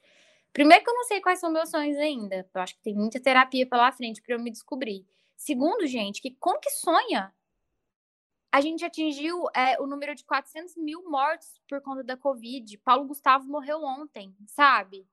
Primeiro 0.53 0.83
que 0.83 0.89
eu 0.89 0.93
não 0.93 1.03
sei 1.03 1.19
quais 1.19 1.39
são 1.39 1.51
meus 1.51 1.69
sonhos 1.69 1.97
ainda. 1.97 2.47
Eu 2.53 2.61
acho 2.61 2.75
que 2.75 2.83
tem 2.83 2.93
muita 2.93 3.19
terapia 3.19 3.67
pela 3.67 3.91
frente 3.91 4.21
para 4.21 4.35
eu 4.35 4.39
me 4.39 4.51
descobrir. 4.51 5.05
Segundo, 5.35 5.87
gente, 5.87 6.21
que 6.21 6.31
como 6.39 6.59
que 6.59 6.69
sonha? 6.69 7.33
A 8.51 8.61
gente 8.61 8.85
atingiu 8.85 9.45
é, 9.55 9.81
o 9.81 9.87
número 9.87 10.13
de 10.13 10.23
400 10.23 10.77
mil 10.77 11.09
mortos 11.09 11.59
por 11.67 11.81
conta 11.81 12.03
da 12.03 12.15
Covid. 12.15 12.77
Paulo 12.77 13.07
Gustavo 13.07 13.45
morreu 13.47 13.83
ontem, 13.83 14.35
sabe? 14.45 15.07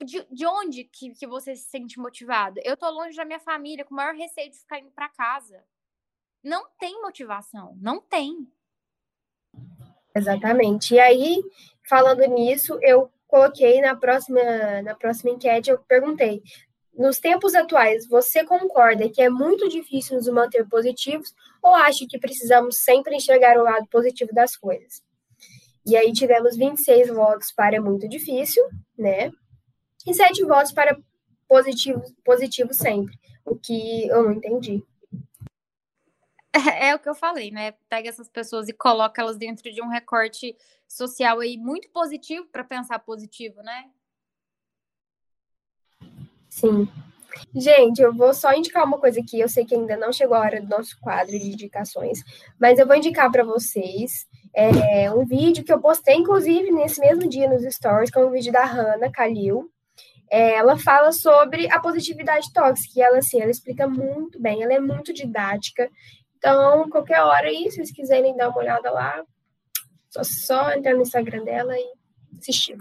De, 0.00 0.24
de 0.30 0.46
onde 0.46 0.84
que, 0.84 1.10
que 1.10 1.26
você 1.26 1.56
se 1.56 1.68
sente 1.68 1.98
motivado? 1.98 2.60
Eu 2.62 2.76
tô 2.76 2.88
longe 2.88 3.16
da 3.16 3.24
minha 3.24 3.40
família, 3.40 3.84
com 3.84 3.92
o 3.92 3.96
maior 3.96 4.14
receio 4.14 4.48
de 4.48 4.60
ficar 4.60 4.78
indo 4.78 4.92
para 4.92 5.08
casa. 5.08 5.64
Não 6.42 6.68
tem 6.78 7.02
motivação, 7.02 7.76
não 7.80 8.00
tem. 8.00 8.48
Exatamente. 10.14 10.94
E 10.94 11.00
aí, 11.00 11.42
falando 11.82 12.24
nisso, 12.26 12.78
eu 12.80 13.12
coloquei 13.30 13.80
na 13.80 13.94
próxima, 13.94 14.40
na 14.82 14.94
próxima 14.94 15.30
enquete, 15.30 15.70
eu 15.70 15.78
perguntei: 15.78 16.42
nos 16.92 17.18
tempos 17.18 17.54
atuais, 17.54 18.06
você 18.06 18.44
concorda 18.44 19.08
que 19.08 19.22
é 19.22 19.30
muito 19.30 19.68
difícil 19.68 20.16
nos 20.16 20.28
manter 20.28 20.68
positivos 20.68 21.32
ou 21.62 21.74
acha 21.74 22.04
que 22.08 22.18
precisamos 22.18 22.78
sempre 22.78 23.14
enxergar 23.14 23.56
o 23.56 23.62
lado 23.62 23.86
positivo 23.86 24.34
das 24.34 24.56
coisas? 24.56 25.02
E 25.86 25.96
aí 25.96 26.12
tivemos 26.12 26.56
26 26.56 27.08
votos 27.08 27.52
para 27.52 27.80
muito 27.80 28.08
difícil, 28.08 28.62
né? 28.98 29.30
E 30.06 30.12
7 30.12 30.44
votos 30.44 30.72
para 30.72 30.98
positivo, 31.48 32.02
positivo 32.24 32.74
sempre, 32.74 33.14
o 33.44 33.56
que 33.56 34.06
eu 34.08 34.24
não 34.24 34.32
entendi. 34.32 34.84
É, 36.52 36.88
é 36.88 36.94
o 36.94 36.98
que 36.98 37.08
eu 37.08 37.14
falei, 37.14 37.50
né? 37.50 37.72
Pega 37.88 38.08
essas 38.08 38.28
pessoas 38.28 38.68
e 38.68 38.72
coloca 38.72 39.22
elas 39.22 39.36
dentro 39.36 39.72
de 39.72 39.80
um 39.80 39.88
recorte 39.88 40.56
social 40.88 41.38
aí 41.40 41.56
muito 41.56 41.88
positivo 41.90 42.46
para 42.50 42.64
pensar 42.64 42.98
positivo, 42.98 43.62
né? 43.62 43.88
Sim. 46.48 46.88
Gente, 47.54 48.02
eu 48.02 48.12
vou 48.12 48.34
só 48.34 48.52
indicar 48.52 48.84
uma 48.84 48.98
coisa 48.98 49.20
aqui. 49.20 49.38
Eu 49.38 49.48
sei 49.48 49.64
que 49.64 49.74
ainda 49.74 49.96
não 49.96 50.12
chegou 50.12 50.36
a 50.36 50.40
hora 50.40 50.60
do 50.60 50.68
nosso 50.68 50.98
quadro 51.00 51.38
de 51.38 51.52
indicações, 51.52 52.22
mas 52.58 52.78
eu 52.78 52.86
vou 52.86 52.96
indicar 52.96 53.30
para 53.30 53.44
vocês 53.44 54.26
é, 54.52 55.12
um 55.12 55.24
vídeo 55.24 55.64
que 55.64 55.72
eu 55.72 55.80
postei, 55.80 56.16
inclusive, 56.16 56.72
nesse 56.72 57.00
mesmo 57.00 57.28
dia 57.28 57.48
nos 57.48 57.62
stories, 57.72 58.10
que 58.10 58.18
é 58.18 58.24
um 58.24 58.30
vídeo 58.30 58.52
da 58.52 58.64
Hannah 58.64 59.10
Kalil. 59.10 59.70
É, 60.28 60.54
ela 60.54 60.76
fala 60.76 61.10
sobre 61.10 61.70
a 61.72 61.80
positividade 61.80 62.52
tóxica 62.52 63.00
e 63.00 63.02
ela, 63.02 63.18
assim, 63.18 63.40
ela 63.40 63.50
explica 63.50 63.88
muito 63.88 64.40
bem, 64.40 64.62
ela 64.62 64.74
é 64.74 64.80
muito 64.80 65.12
didática. 65.12 65.90
Então, 66.40 66.88
qualquer 66.88 67.20
hora 67.20 67.48
aí, 67.48 67.70
se 67.70 67.76
vocês 67.76 67.92
quiserem 67.92 68.34
dar 68.34 68.48
uma 68.48 68.56
olhada 68.56 68.90
lá, 68.90 69.22
só, 70.08 70.24
só 70.24 70.72
entrar 70.72 70.94
no 70.94 71.02
Instagram 71.02 71.44
dela 71.44 71.78
e 71.78 71.92
assistir. 72.38 72.78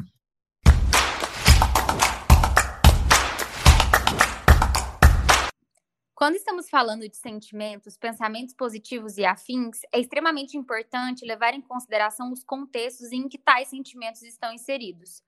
Quando 6.16 6.36
estamos 6.36 6.70
falando 6.70 7.10
de 7.10 7.18
sentimentos, 7.18 7.98
pensamentos 7.98 8.56
positivos 8.56 9.18
e 9.18 9.26
afins, 9.26 9.82
é 9.92 10.00
extremamente 10.00 10.56
importante 10.56 11.26
levar 11.26 11.54
em 11.54 11.62
consideração 11.62 12.32
os 12.32 12.46
contextos 12.46 13.12
em 13.12 13.28
que 13.28 13.38
tais 13.38 13.68
sentimentos 13.68 14.22
estão 14.22 14.54
inseridos. 14.54 15.22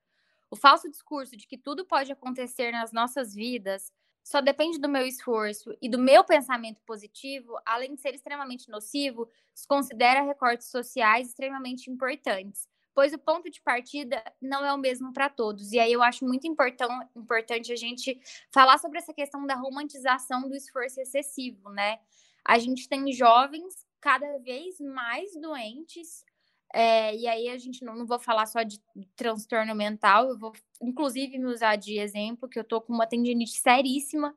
O 0.49 0.55
falso 0.55 0.89
discurso 0.89 1.35
de 1.35 1.45
que 1.45 1.57
tudo 1.57 1.85
pode 1.85 2.13
acontecer 2.13 2.71
nas 2.71 2.93
nossas 2.93 3.33
vidas 3.33 3.91
só 4.23 4.41
depende 4.41 4.79
do 4.79 4.89
meu 4.89 5.05
esforço 5.05 5.75
e 5.81 5.89
do 5.89 5.97
meu 5.97 6.23
pensamento 6.23 6.81
positivo, 6.85 7.57
além 7.65 7.95
de 7.95 8.01
ser 8.01 8.13
extremamente 8.13 8.69
nocivo, 8.69 9.27
considera 9.67 10.21
recortes 10.21 10.67
sociais 10.67 11.29
extremamente 11.29 11.89
importantes, 11.89 12.67
pois 12.93 13.13
o 13.13 13.19
ponto 13.19 13.49
de 13.49 13.61
partida 13.61 14.23
não 14.41 14.65
é 14.65 14.73
o 14.73 14.77
mesmo 14.77 15.11
para 15.13 15.29
todos. 15.29 15.71
E 15.71 15.79
aí 15.79 15.91
eu 15.91 16.03
acho 16.03 16.25
muito 16.25 16.47
important, 16.47 16.87
importante 17.15 17.71
a 17.71 17.75
gente 17.75 18.19
falar 18.51 18.77
sobre 18.77 18.99
essa 18.99 19.13
questão 19.13 19.45
da 19.45 19.55
romantização 19.55 20.47
do 20.47 20.55
esforço 20.55 20.99
excessivo, 20.99 21.69
né? 21.69 21.99
A 22.45 22.57
gente 22.57 22.87
tem 22.89 23.11
jovens 23.11 23.85
cada 23.99 24.37
vez 24.39 24.79
mais 24.79 25.33
doentes, 25.39 26.25
é, 26.73 27.15
e 27.15 27.27
aí 27.27 27.49
a 27.49 27.57
gente 27.57 27.83
não, 27.83 27.95
não 27.95 28.05
vou 28.05 28.19
falar 28.19 28.45
só 28.45 28.63
de 28.63 28.81
transtorno 29.15 29.75
mental, 29.75 30.29
eu 30.29 30.37
vou 30.37 30.53
inclusive 30.81 31.37
me 31.37 31.45
usar 31.45 31.75
de 31.75 31.99
exemplo 31.99 32.49
que 32.49 32.59
eu 32.59 32.63
tô 32.63 32.81
com 32.81 32.93
uma 32.93 33.07
tendinite 33.07 33.57
seríssima 33.57 34.35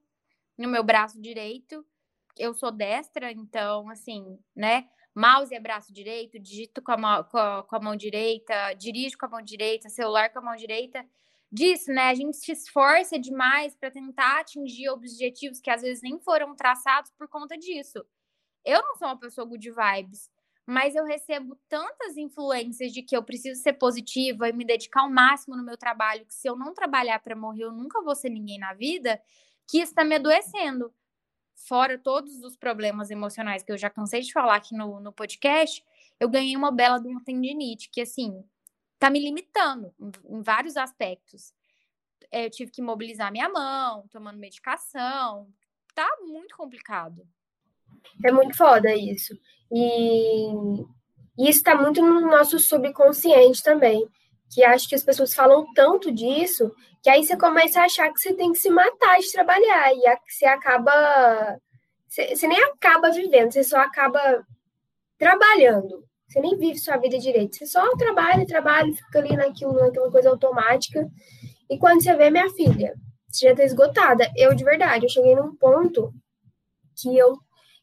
no 0.58 0.68
meu 0.68 0.82
braço 0.82 1.20
direito. 1.20 1.84
Eu 2.36 2.52
sou 2.52 2.72
destra, 2.72 3.30
então, 3.30 3.88
assim, 3.88 4.38
né? 4.54 4.88
mouse 5.14 5.54
é 5.54 5.60
braço 5.60 5.92
direito, 5.92 6.38
digito 6.38 6.82
com 6.82 6.92
a, 6.92 6.96
mão, 6.96 7.24
com, 7.24 7.38
a, 7.38 7.62
com 7.62 7.76
a 7.76 7.80
mão 7.80 7.96
direita, 7.96 8.74
dirijo 8.74 9.16
com 9.16 9.26
a 9.26 9.28
mão 9.28 9.42
direita, 9.42 9.88
celular 9.88 10.30
com 10.30 10.40
a 10.40 10.42
mão 10.42 10.56
direita. 10.56 11.06
Disso, 11.52 11.92
né? 11.92 12.08
A 12.08 12.14
gente 12.14 12.36
se 12.36 12.50
esforça 12.50 13.16
demais 13.16 13.76
para 13.76 13.90
tentar 13.90 14.40
atingir 14.40 14.88
objetivos 14.88 15.60
que 15.60 15.70
às 15.70 15.82
vezes 15.82 16.02
nem 16.02 16.18
foram 16.18 16.56
traçados 16.56 17.12
por 17.12 17.28
conta 17.28 17.56
disso. 17.56 18.04
Eu 18.64 18.82
não 18.82 18.96
sou 18.96 19.06
uma 19.06 19.18
pessoa 19.18 19.46
good 19.46 19.70
vibes, 19.70 20.28
mas 20.66 20.94
eu 20.94 21.04
recebo 21.04 21.58
tantas 21.68 22.16
influências 22.16 22.92
de 22.92 23.02
que 23.02 23.16
eu 23.16 23.22
preciso 23.22 23.60
ser 23.62 23.74
positiva 23.74 24.48
e 24.48 24.52
me 24.52 24.64
dedicar 24.64 25.02
ao 25.02 25.10
máximo 25.10 25.56
no 25.56 25.64
meu 25.64 25.76
trabalho, 25.76 26.24
que 26.24 26.34
se 26.34 26.48
eu 26.48 26.56
não 26.56 26.72
trabalhar 26.72 27.18
para 27.20 27.36
morrer, 27.36 27.64
eu 27.64 27.72
nunca 27.72 28.02
vou 28.02 28.14
ser 28.14 28.30
ninguém 28.30 28.58
na 28.58 28.72
vida, 28.72 29.20
que 29.66 29.78
está 29.78 30.04
me 30.04 30.14
adoecendo 30.14 30.92
fora 31.54 31.98
todos 31.98 32.42
os 32.42 32.56
problemas 32.56 33.10
emocionais 33.10 33.62
que 33.62 33.72
eu 33.72 33.78
já 33.78 33.88
cansei 33.88 34.20
de 34.20 34.32
falar 34.32 34.56
aqui 34.56 34.74
no, 34.74 35.00
no 35.00 35.12
podcast, 35.12 35.84
eu 36.18 36.28
ganhei 36.28 36.56
uma 36.56 36.70
bela 36.70 36.98
de 36.98 37.08
uma 37.08 37.22
tendinite, 37.22 37.90
que 37.90 38.00
assim, 38.00 38.44
tá 38.98 39.10
me 39.10 39.20
limitando 39.20 39.94
em, 40.00 40.36
em 40.36 40.42
vários 40.42 40.76
aspectos. 40.76 41.52
É, 42.30 42.46
eu 42.46 42.50
tive 42.50 42.70
que 42.70 42.82
mobilizar 42.82 43.30
minha 43.30 43.48
mão, 43.48 44.08
tomando 44.08 44.38
medicação, 44.38 45.52
tá 45.94 46.08
muito 46.22 46.56
complicado. 46.56 47.26
É 48.24 48.30
muito 48.30 48.56
foda 48.56 48.94
isso. 48.94 49.34
E 49.70 50.52
isso 51.38 51.58
está 51.58 51.74
muito 51.74 52.00
no 52.00 52.20
nosso 52.22 52.58
subconsciente 52.58 53.62
também. 53.62 54.06
Que 54.52 54.62
acho 54.62 54.88
que 54.88 54.94
as 54.94 55.02
pessoas 55.02 55.34
falam 55.34 55.66
tanto 55.74 56.12
disso 56.12 56.70
que 57.02 57.10
aí 57.10 57.22
você 57.22 57.36
começa 57.36 57.80
a 57.80 57.84
achar 57.84 58.10
que 58.10 58.18
você 58.18 58.32
tem 58.32 58.50
que 58.52 58.58
se 58.58 58.70
matar 58.70 59.18
de 59.18 59.30
trabalhar. 59.30 59.92
E 59.92 60.02
você 60.26 60.46
acaba. 60.46 61.58
Você, 62.08 62.34
você 62.34 62.46
nem 62.46 62.62
acaba 62.62 63.10
vivendo, 63.10 63.52
você 63.52 63.62
só 63.62 63.78
acaba 63.78 64.46
trabalhando. 65.18 66.04
Você 66.26 66.40
nem 66.40 66.56
vive 66.56 66.78
sua 66.78 66.96
vida 66.96 67.18
direito. 67.18 67.56
Você 67.56 67.66
só 67.66 67.94
trabalha, 67.96 68.46
trabalha, 68.46 68.92
fica 68.92 69.18
ali 69.18 69.36
naquilo, 69.36 69.74
naquela 69.74 70.10
coisa 70.10 70.30
automática. 70.30 71.06
E 71.68 71.78
quando 71.78 72.02
você 72.02 72.14
vê 72.14 72.30
minha 72.30 72.48
filha, 72.50 72.94
você 73.28 73.48
já 73.48 73.54
tá 73.54 73.64
esgotada. 73.64 74.30
Eu, 74.36 74.54
de 74.54 74.64
verdade, 74.64 75.04
eu 75.04 75.10
cheguei 75.10 75.34
num 75.34 75.54
ponto 75.56 76.12
que 76.96 77.16
eu, 77.16 77.34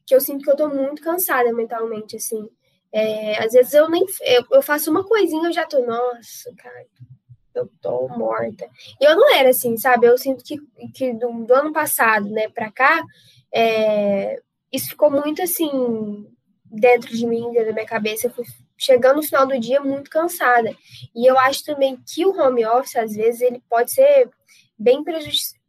que 0.05 0.15
eu 0.15 0.21
sinto 0.21 0.43
que 0.43 0.51
eu 0.51 0.55
tô 0.55 0.69
muito 0.69 1.01
cansada 1.01 1.53
mentalmente, 1.53 2.15
assim. 2.15 2.47
É, 2.91 3.41
às 3.43 3.53
vezes 3.53 3.73
eu 3.73 3.89
nem 3.89 4.05
eu, 4.21 4.45
eu 4.51 4.61
faço 4.61 4.91
uma 4.91 5.03
coisinha 5.05 5.47
eu 5.47 5.53
já 5.53 5.65
tô, 5.65 5.79
nossa, 5.85 6.53
cara, 6.57 6.85
eu 7.55 7.69
tô 7.81 8.07
morta. 8.09 8.69
E 8.99 9.05
eu 9.05 9.15
não 9.15 9.33
era 9.33 9.49
assim, 9.49 9.77
sabe? 9.77 10.07
Eu 10.07 10.17
sinto 10.17 10.43
que, 10.43 10.57
que 10.93 11.13
do, 11.13 11.45
do 11.45 11.53
ano 11.53 11.71
passado, 11.71 12.29
né, 12.29 12.49
pra 12.49 12.71
cá, 12.71 13.01
é, 13.53 14.41
isso 14.71 14.89
ficou 14.89 15.11
muito 15.11 15.41
assim 15.41 16.27
dentro 16.65 17.15
de 17.15 17.25
mim, 17.27 17.51
dentro 17.51 17.67
da 17.67 17.73
minha 17.73 17.85
cabeça. 17.85 18.27
Eu 18.27 18.31
fui 18.31 18.45
chegando 18.77 19.17
no 19.17 19.23
final 19.23 19.45
do 19.45 19.59
dia 19.59 19.81
muito 19.81 20.09
cansada. 20.09 20.75
E 21.15 21.29
eu 21.29 21.37
acho 21.39 21.63
também 21.63 21.97
que 22.07 22.25
o 22.25 22.35
home 22.35 22.65
office, 22.65 22.95
às 22.95 23.13
vezes, 23.13 23.41
ele 23.41 23.61
pode 23.69 23.91
ser 23.91 24.29
bem 24.77 25.03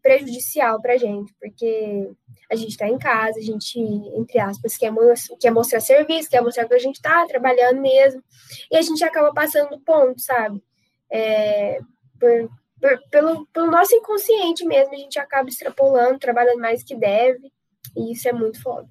prejudicial 0.00 0.80
para 0.80 0.94
a 0.94 0.96
gente, 0.96 1.34
porque 1.38 2.10
a 2.52 2.54
gente 2.54 2.72
está 2.72 2.86
em 2.86 2.98
casa, 2.98 3.38
a 3.38 3.42
gente, 3.42 3.80
entre 3.80 4.38
aspas, 4.38 4.76
quer, 4.76 4.92
quer 5.40 5.50
mostrar 5.50 5.80
serviço, 5.80 6.28
quer 6.28 6.42
mostrar 6.42 6.68
que 6.68 6.74
a 6.74 6.78
gente 6.78 6.96
está 6.96 7.26
trabalhando 7.26 7.80
mesmo, 7.80 8.22
e 8.70 8.76
a 8.76 8.82
gente 8.82 9.02
acaba 9.02 9.32
passando 9.32 9.80
ponto, 9.80 10.20
sabe? 10.20 10.62
É, 11.10 11.80
por, 12.20 12.50
por, 12.78 13.08
pelo, 13.10 13.46
pelo 13.46 13.70
nosso 13.70 13.94
inconsciente 13.94 14.66
mesmo, 14.66 14.92
a 14.92 14.98
gente 14.98 15.18
acaba 15.18 15.48
extrapolando, 15.48 16.18
trabalhando 16.18 16.60
mais 16.60 16.82
que 16.82 16.94
deve, 16.94 17.50
e 17.96 18.12
isso 18.12 18.28
é 18.28 18.32
muito 18.32 18.60
foda. 18.62 18.88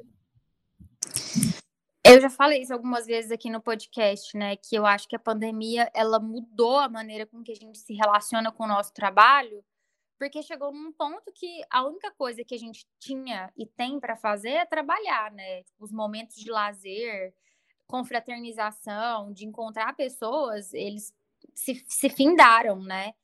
Eu 2.03 2.19
já 2.19 2.29
falei 2.29 2.63
isso 2.63 2.73
algumas 2.73 3.05
vezes 3.05 3.31
aqui 3.31 3.49
no 3.49 3.61
podcast, 3.61 4.35
né? 4.35 4.55
Que 4.55 4.75
eu 4.75 4.87
acho 4.87 5.07
que 5.07 5.15
a 5.15 5.19
pandemia 5.19 5.89
ela 5.93 6.19
mudou 6.19 6.79
a 6.79 6.89
maneira 6.89 7.27
com 7.27 7.43
que 7.43 7.51
a 7.51 7.55
gente 7.55 7.77
se 7.77 7.93
relaciona 7.93 8.51
com 8.51 8.63
o 8.63 8.67
nosso 8.67 8.91
trabalho, 8.91 9.63
porque 10.21 10.43
chegou 10.43 10.71
num 10.71 10.91
ponto 10.91 11.31
que 11.33 11.63
a 11.67 11.83
única 11.83 12.11
coisa 12.11 12.43
que 12.43 12.53
a 12.53 12.57
gente 12.59 12.87
tinha 12.99 13.51
e 13.57 13.65
tem 13.65 13.99
para 13.99 14.15
fazer 14.15 14.51
é 14.51 14.65
trabalhar, 14.67 15.31
né? 15.31 15.63
Os 15.79 15.91
momentos 15.91 16.35
de 16.35 16.51
lazer, 16.51 17.33
confraternização, 17.87 19.33
de 19.33 19.47
encontrar 19.47 19.95
pessoas, 19.95 20.75
eles 20.75 21.11
se, 21.55 21.83
se 21.89 22.07
findaram, 22.07 22.83
né? 22.83 23.15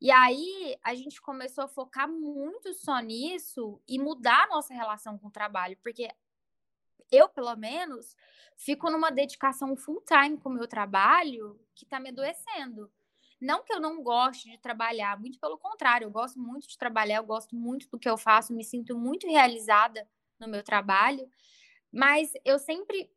E 0.00 0.10
aí 0.10 0.78
a 0.82 0.94
gente 0.94 1.20
começou 1.20 1.64
a 1.64 1.68
focar 1.68 2.08
muito 2.08 2.72
só 2.72 3.00
nisso 3.00 3.78
e 3.86 3.98
mudar 3.98 4.44
a 4.44 4.48
nossa 4.48 4.72
relação 4.72 5.18
com 5.18 5.28
o 5.28 5.30
trabalho, 5.30 5.76
porque 5.82 6.08
eu, 7.12 7.28
pelo 7.28 7.54
menos, 7.54 8.16
fico 8.56 8.88
numa 8.88 9.10
dedicação 9.10 9.76
full 9.76 10.02
time 10.06 10.38
com 10.38 10.48
o 10.48 10.54
meu 10.54 10.66
trabalho 10.66 11.60
que 11.74 11.84
tá 11.84 12.00
me 12.00 12.08
adoecendo. 12.08 12.90
Não 13.40 13.64
que 13.64 13.72
eu 13.72 13.80
não 13.80 14.02
goste 14.02 14.50
de 14.50 14.58
trabalhar, 14.58 15.18
muito 15.18 15.38
pelo 15.40 15.58
contrário, 15.58 16.04
eu 16.06 16.10
gosto 16.10 16.38
muito 16.38 16.68
de 16.68 16.76
trabalhar, 16.76 17.16
eu 17.16 17.24
gosto 17.24 17.56
muito 17.56 17.88
do 17.88 17.98
que 17.98 18.08
eu 18.08 18.18
faço, 18.18 18.52
me 18.52 18.64
sinto 18.64 18.96
muito 18.98 19.26
realizada 19.26 20.06
no 20.38 20.46
meu 20.48 20.62
trabalho, 20.62 21.28
mas 21.92 22.32
eu 22.44 22.58
sempre 22.58 23.10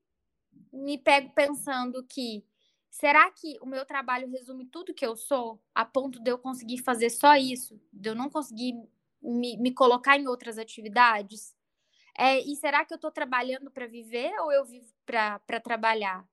me 0.71 0.97
pego 0.97 1.31
pensando 1.33 2.03
que 2.03 2.45
será 2.89 3.29
que 3.31 3.57
o 3.62 3.65
meu 3.65 3.86
trabalho 3.86 4.29
resume 4.29 4.65
tudo 4.65 4.93
que 4.93 5.05
eu 5.05 5.15
sou, 5.15 5.62
a 5.73 5.86
ponto 5.86 6.19
de 6.19 6.31
eu 6.31 6.38
conseguir 6.38 6.79
fazer 6.79 7.09
só 7.09 7.36
isso, 7.36 7.79
de 7.91 8.09
eu 8.09 8.15
não 8.15 8.29
conseguir 8.29 8.73
me, 9.21 9.57
me 9.57 9.73
colocar 9.73 10.17
em 10.17 10.27
outras 10.27 10.57
atividades? 10.57 11.55
É, 12.17 12.39
e 12.39 12.55
será 12.55 12.86
que 12.86 12.93
eu 12.93 12.97
estou 12.97 13.12
trabalhando 13.12 13.71
para 13.71 13.88
viver 13.88 14.33
ou 14.41 14.51
eu 14.51 14.65
vivo 14.65 14.93
para 15.05 15.59
trabalhar? 15.62 16.27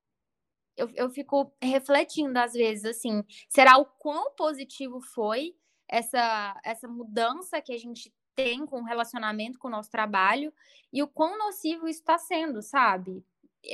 Eu, 0.77 0.89
eu 0.95 1.11
fico 1.11 1.53
refletindo 1.61 2.39
às 2.39 2.53
vezes 2.53 2.85
assim, 2.85 3.23
será 3.49 3.77
o 3.79 3.85
quão 3.85 4.35
positivo 4.35 5.01
foi 5.01 5.55
essa, 5.89 6.59
essa 6.65 6.89
mudança 6.89 7.61
que 7.61 7.73
a 7.73 7.79
gente 7.79 8.13
tem 8.35 8.65
com 8.65 8.81
o 8.81 8.85
relacionamento 8.85 9.59
com 9.59 9.69
o 9.69 9.71
nosso 9.71 9.91
trabalho 9.91 10.53
e 10.93 11.03
o 11.03 11.09
quão 11.09 11.37
nocivo 11.39 11.89
isso 11.89 12.01
está 12.01 12.17
sendo, 12.17 12.63
sabe? 12.63 13.25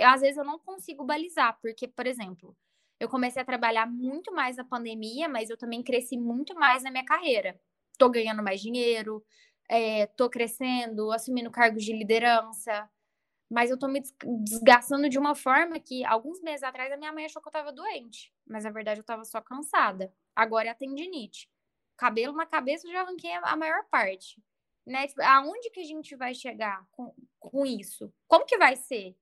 Às 0.02 0.22
vezes 0.22 0.36
eu 0.36 0.44
não 0.44 0.58
consigo 0.58 1.04
balizar, 1.04 1.58
porque, 1.62 1.86
por 1.86 2.06
exemplo, 2.06 2.56
eu 2.98 3.08
comecei 3.08 3.40
a 3.40 3.44
trabalhar 3.44 3.86
muito 3.86 4.32
mais 4.32 4.56
na 4.56 4.64
pandemia, 4.64 5.28
mas 5.28 5.50
eu 5.50 5.56
também 5.56 5.82
cresci 5.82 6.16
muito 6.18 6.54
mais 6.54 6.82
na 6.82 6.90
minha 6.90 7.04
carreira. 7.04 7.60
Estou 7.92 8.10
ganhando 8.10 8.42
mais 8.42 8.60
dinheiro, 8.60 9.24
estou 9.70 10.26
é, 10.26 10.30
crescendo, 10.30 11.12
assumindo 11.12 11.50
cargos 11.50 11.84
de 11.84 11.92
liderança, 11.92 12.88
mas 13.50 13.70
eu 13.70 13.74
estou 13.74 13.88
me 13.88 14.02
desgastando 14.44 15.08
de 15.08 15.18
uma 15.18 15.34
forma 15.34 15.78
que 15.78 16.04
alguns 16.04 16.40
meses 16.40 16.62
atrás 16.62 16.92
a 16.92 16.96
minha 16.96 17.12
mãe 17.12 17.24
achou 17.24 17.40
que 17.40 17.48
eu 17.48 17.50
estava 17.50 17.72
doente, 17.72 18.32
mas 18.46 18.64
na 18.64 18.70
verdade 18.70 19.00
eu 19.00 19.02
estava 19.02 19.24
só 19.24 19.40
cansada. 19.40 20.12
Agora 20.34 20.68
é 20.68 20.70
a 20.70 20.74
tendinite. 20.74 21.48
Cabelo 21.96 22.34
na 22.34 22.44
cabeça 22.44 22.86
eu 22.86 22.92
já 22.92 23.02
arranquei 23.02 23.32
a 23.32 23.56
maior 23.56 23.84
parte. 23.90 24.42
Né? 24.84 25.06
Tipo, 25.06 25.22
aonde 25.22 25.70
que 25.70 25.80
a 25.80 25.84
gente 25.84 26.14
vai 26.14 26.34
chegar 26.34 26.86
com, 26.90 27.12
com 27.40 27.66
isso? 27.66 28.12
Como 28.28 28.44
que 28.44 28.58
vai 28.58 28.76
ser? 28.76 29.16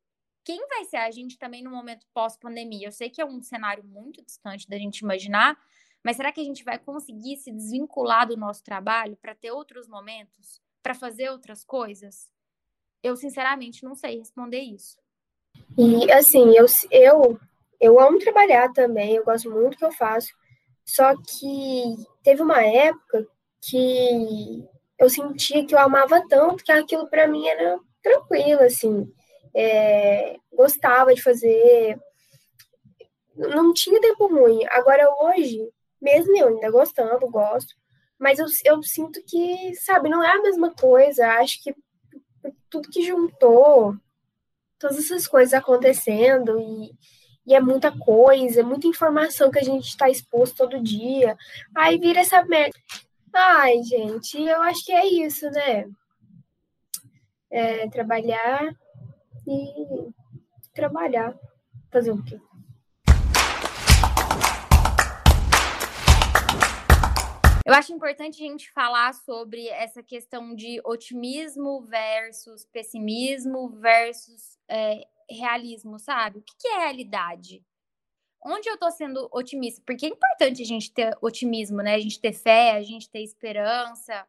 Quem 0.45 0.67
vai 0.69 0.85
ser 0.85 0.99
a 0.99 1.11
gente 1.11 1.39
também 1.39 1.63
no 1.63 1.71
momento 1.71 2.07
pós-pandemia? 2.13 2.89
Eu 2.89 2.93
sei 2.93 3.09
que 3.09 3.21
é 3.21 3.25
um 3.25 3.43
cenário 3.43 3.83
muito 3.83 4.23
distante 4.23 4.69
da 4.69 4.77
gente 4.77 4.99
imaginar, 4.99 5.59
mas 6.03 6.17
será 6.17 6.31
que 6.31 6.41
a 6.41 6.45
gente 6.45 6.63
vai 6.63 6.79
conseguir 6.79 7.39
se 7.39 7.51
desvincular 7.51 8.27
do 8.27 8.37
nosso 8.37 8.63
trabalho 8.63 9.17
para 9.17 9.35
ter 9.35 9.53
outros 9.53 9.89
momentos, 9.89 10.61
para 10.83 10.95
fazer 10.95 11.31
outras 11.31 11.65
coisas? 11.65 12.34
Eu, 13.05 13.15
sinceramente, 13.17 13.85
não 13.85 13.95
sei 13.95 14.19
responder 14.19 14.61
isso. 14.61 14.97
E, 15.77 16.11
assim, 16.11 16.57
eu, 16.57 16.65
eu, 16.91 17.39
eu 17.79 18.01
amo 18.01 18.19
trabalhar 18.19 18.73
também, 18.73 19.17
eu 19.17 19.25
gosto 19.25 19.51
muito 19.51 19.73
do 19.73 19.77
que 19.77 19.85
eu 19.85 19.93
faço, 19.93 20.33
só 20.87 21.15
que 21.15 21.97
teve 22.23 22.41
uma 22.41 22.65
época 22.65 23.27
que 23.61 24.67
eu 24.99 25.11
sentia 25.11 25.67
que 25.67 25.75
eu 25.75 25.79
amava 25.79 26.27
tanto 26.29 26.65
que 26.65 26.73
aquilo 26.73 27.07
para 27.11 27.29
mim 27.29 27.47
era 27.47 27.79
tranquilo, 28.03 28.63
assim. 28.63 29.07
É, 29.55 30.37
gostava 30.51 31.15
de 31.15 31.23
fazer, 31.23 32.01
não 33.37 33.75
tinha 33.75 34.01
tempo 34.01 34.29
ruim. 34.29 34.61
Agora, 34.71 35.07
hoje, 35.21 35.61
mesmo 36.01 36.35
eu 36.39 36.49
ainda 36.49 36.71
gostando, 36.71 37.31
gosto, 37.31 37.75
mas 38.19 38.39
eu, 38.39 38.47
eu 38.65 38.83
sinto 38.83 39.23
que, 39.27 39.75
sabe, 39.75 40.09
não 40.09 40.25
é 40.25 40.31
a 40.31 40.43
mesma 40.43 40.73
coisa. 40.75 41.27
Acho 41.33 41.63
que 41.63 41.75
tudo 42.75 42.91
que 42.91 43.07
juntou, 43.07 43.97
todas 44.81 44.99
essas 44.99 45.29
coisas 45.29 45.55
acontecendo 45.55 46.59
e, 46.59 46.93
e 47.47 47.55
é 47.55 47.61
muita 47.61 47.97
coisa, 47.97 48.65
muita 48.65 48.89
informação 48.89 49.49
que 49.49 49.61
a 49.61 49.63
gente 49.63 49.85
está 49.85 50.11
exposto 50.11 50.57
todo 50.57 50.83
dia. 50.83 51.37
Aí 51.73 51.99
vira 51.99 52.19
essa 52.19 52.45
merda. 52.45 52.77
Ai, 53.33 53.81
gente, 53.85 54.43
eu 54.43 54.61
acho 54.63 54.85
que 54.85 54.93
é 54.93 55.07
isso, 55.07 55.49
né? 55.51 55.89
É, 57.49 57.89
trabalhar 57.91 58.75
e 59.47 60.11
trabalhar. 60.75 61.33
Fazer 61.93 62.11
o 62.11 62.25
quê? 62.25 62.41
Eu 67.65 67.73
acho 67.73 67.95
importante 67.95 68.45
a 68.45 68.47
gente 68.47 68.71
falar 68.71 69.15
sobre 69.15 69.69
essa 69.69 70.03
questão 70.03 70.55
de 70.55 70.83
otimismo 70.85 71.81
versus 71.81 72.67
pessimismo 72.67 73.71
versus 73.71 74.59
é, 74.69 75.07
realismo, 75.31 75.99
sabe? 75.99 76.41
O 76.41 76.43
que 76.43 76.69
é 76.69 76.79
realidade? 76.81 77.65
Onde 78.45 78.69
eu 78.69 78.77
tô 78.77 78.91
sendo 78.91 79.31
otimista? 79.33 79.83
Porque 79.87 80.05
é 80.05 80.11
importante 80.11 80.61
a 80.61 80.67
gente 80.67 80.93
ter 80.93 81.17
otimismo, 81.23 81.79
né? 81.79 81.95
A 81.95 81.99
gente 81.99 82.21
ter 82.21 82.35
fé, 82.35 82.73
a 82.73 82.83
gente 82.83 83.09
ter 83.09 83.23
esperança. 83.23 84.27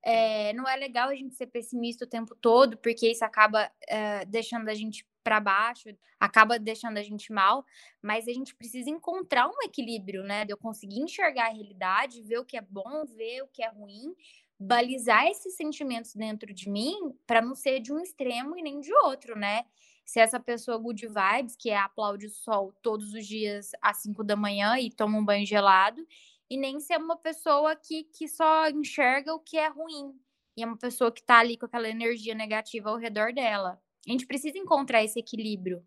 É, 0.00 0.52
não 0.52 0.68
é 0.68 0.76
legal 0.76 1.08
a 1.08 1.14
gente 1.16 1.34
ser 1.34 1.48
pessimista 1.48 2.04
o 2.04 2.08
tempo 2.08 2.36
todo, 2.36 2.78
porque 2.78 3.10
isso 3.10 3.24
acaba 3.24 3.68
é, 3.88 4.24
deixando 4.26 4.68
a 4.68 4.74
gente 4.74 5.04
para 5.28 5.40
baixo, 5.40 5.90
acaba 6.18 6.58
deixando 6.58 6.96
a 6.96 7.02
gente 7.02 7.30
mal, 7.30 7.66
mas 8.00 8.26
a 8.26 8.32
gente 8.32 8.54
precisa 8.54 8.88
encontrar 8.88 9.46
um 9.46 9.62
equilíbrio, 9.62 10.22
né? 10.22 10.46
De 10.46 10.54
eu 10.54 10.56
conseguir 10.56 11.00
enxergar 11.00 11.48
a 11.48 11.52
realidade, 11.52 12.22
ver 12.22 12.38
o 12.38 12.46
que 12.46 12.56
é 12.56 12.62
bom, 12.62 13.04
ver 13.04 13.42
o 13.42 13.48
que 13.48 13.62
é 13.62 13.68
ruim, 13.68 14.14
balizar 14.58 15.26
esses 15.26 15.54
sentimentos 15.54 16.14
dentro 16.14 16.54
de 16.54 16.70
mim 16.70 17.14
para 17.26 17.42
não 17.42 17.54
ser 17.54 17.78
de 17.78 17.92
um 17.92 18.00
extremo 18.00 18.56
e 18.56 18.62
nem 18.62 18.80
de 18.80 18.92
outro, 19.04 19.38
né? 19.38 19.66
Se 20.02 20.18
essa 20.18 20.40
pessoa 20.40 20.78
good 20.78 21.06
vibes, 21.06 21.54
que 21.54 21.68
é 21.68 21.76
aplaude 21.76 22.24
o 22.24 22.30
sol 22.30 22.72
todos 22.80 23.12
os 23.12 23.26
dias 23.26 23.72
às 23.82 23.98
5 23.98 24.24
da 24.24 24.34
manhã 24.34 24.78
e 24.78 24.90
toma 24.90 25.18
um 25.18 25.24
banho 25.24 25.44
gelado, 25.44 26.06
e 26.48 26.56
nem 26.56 26.80
ser 26.80 26.96
uma 26.96 27.18
pessoa 27.18 27.76
que, 27.76 28.04
que 28.04 28.26
só 28.26 28.66
enxerga 28.70 29.34
o 29.34 29.40
que 29.40 29.58
é 29.58 29.68
ruim. 29.68 30.18
E 30.56 30.62
é 30.62 30.66
uma 30.66 30.78
pessoa 30.78 31.12
que 31.12 31.22
tá 31.22 31.38
ali 31.38 31.58
com 31.58 31.66
aquela 31.66 31.86
energia 31.86 32.34
negativa 32.34 32.88
ao 32.88 32.96
redor 32.96 33.34
dela. 33.34 33.78
A 34.08 34.12
gente 34.12 34.26
precisa 34.26 34.56
encontrar 34.56 35.04
esse 35.04 35.18
equilíbrio. 35.18 35.84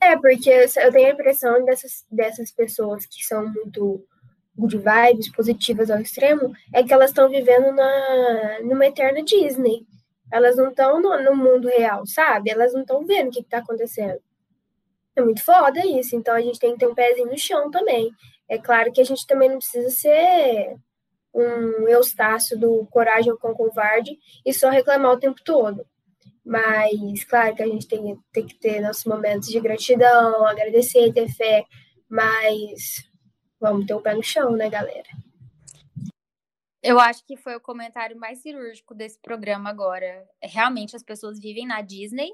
É, 0.00 0.16
porque 0.16 0.50
eu 0.50 0.92
tenho 0.92 1.08
a 1.08 1.12
impressão 1.12 1.64
dessas, 1.64 2.04
dessas 2.10 2.52
pessoas 2.52 3.04
que 3.06 3.24
são 3.24 3.46
muito 3.52 4.06
good 4.56 4.76
vibes, 4.78 5.32
positivas 5.32 5.90
ao 5.90 6.00
extremo, 6.00 6.52
é 6.72 6.82
que 6.82 6.92
elas 6.92 7.10
estão 7.10 7.28
vivendo 7.28 7.72
na, 7.72 8.60
numa 8.62 8.86
eterna 8.86 9.22
Disney. 9.22 9.84
Elas 10.30 10.56
não 10.56 10.70
estão 10.70 11.00
no, 11.00 11.22
no, 11.22 11.36
mundo 11.36 11.68
real, 11.68 12.06
sabe? 12.06 12.50
Elas 12.50 12.72
não 12.72 12.82
estão 12.82 13.04
vendo 13.04 13.28
o 13.28 13.30
que 13.32 13.40
está 13.40 13.58
acontecendo. 13.58 14.20
É 15.16 15.22
muito 15.22 15.44
foda 15.44 15.84
isso. 15.84 16.14
Então 16.14 16.34
a 16.34 16.40
gente 16.40 16.58
tem 16.58 16.72
que 16.72 16.78
ter 16.78 16.86
um 16.86 16.94
pezinho 16.94 17.30
no 17.30 17.38
chão 17.38 17.70
também. 17.70 18.10
É 18.48 18.58
claro 18.58 18.92
que 18.92 19.00
a 19.00 19.04
gente 19.04 19.26
também 19.26 19.48
não 19.48 19.58
precisa 19.58 19.90
ser 19.90 20.76
um 21.34 21.88
Eustácio 21.88 22.58
do 22.58 22.86
Coragem 22.90 23.36
com 23.36 23.54
Covarde 23.54 24.18
e 24.44 24.52
só 24.52 24.68
reclamar 24.68 25.12
o 25.12 25.18
tempo 25.18 25.40
todo. 25.44 25.86
Mas, 26.44 27.24
claro 27.24 27.54
que 27.54 27.62
a 27.62 27.66
gente 27.66 27.86
tem, 27.86 28.18
tem 28.32 28.46
que 28.46 28.54
ter 28.54 28.80
nossos 28.80 29.04
momentos 29.04 29.48
de 29.48 29.60
gratidão, 29.60 30.44
agradecer, 30.46 31.12
ter 31.12 31.28
fé, 31.28 31.64
mas 32.08 33.08
vamos 33.60 33.86
ter 33.86 33.94
o 33.94 34.00
pé 34.00 34.14
no 34.14 34.22
chão, 34.22 34.52
né, 34.52 34.68
galera? 34.68 35.08
Eu 36.82 36.98
acho 36.98 37.24
que 37.24 37.36
foi 37.36 37.54
o 37.54 37.60
comentário 37.60 38.18
mais 38.18 38.40
cirúrgico 38.40 38.92
desse 38.92 39.20
programa 39.20 39.70
agora. 39.70 40.28
Realmente 40.42 40.96
as 40.96 41.02
pessoas 41.04 41.38
vivem 41.38 41.64
na 41.64 41.80
Disney, 41.80 42.32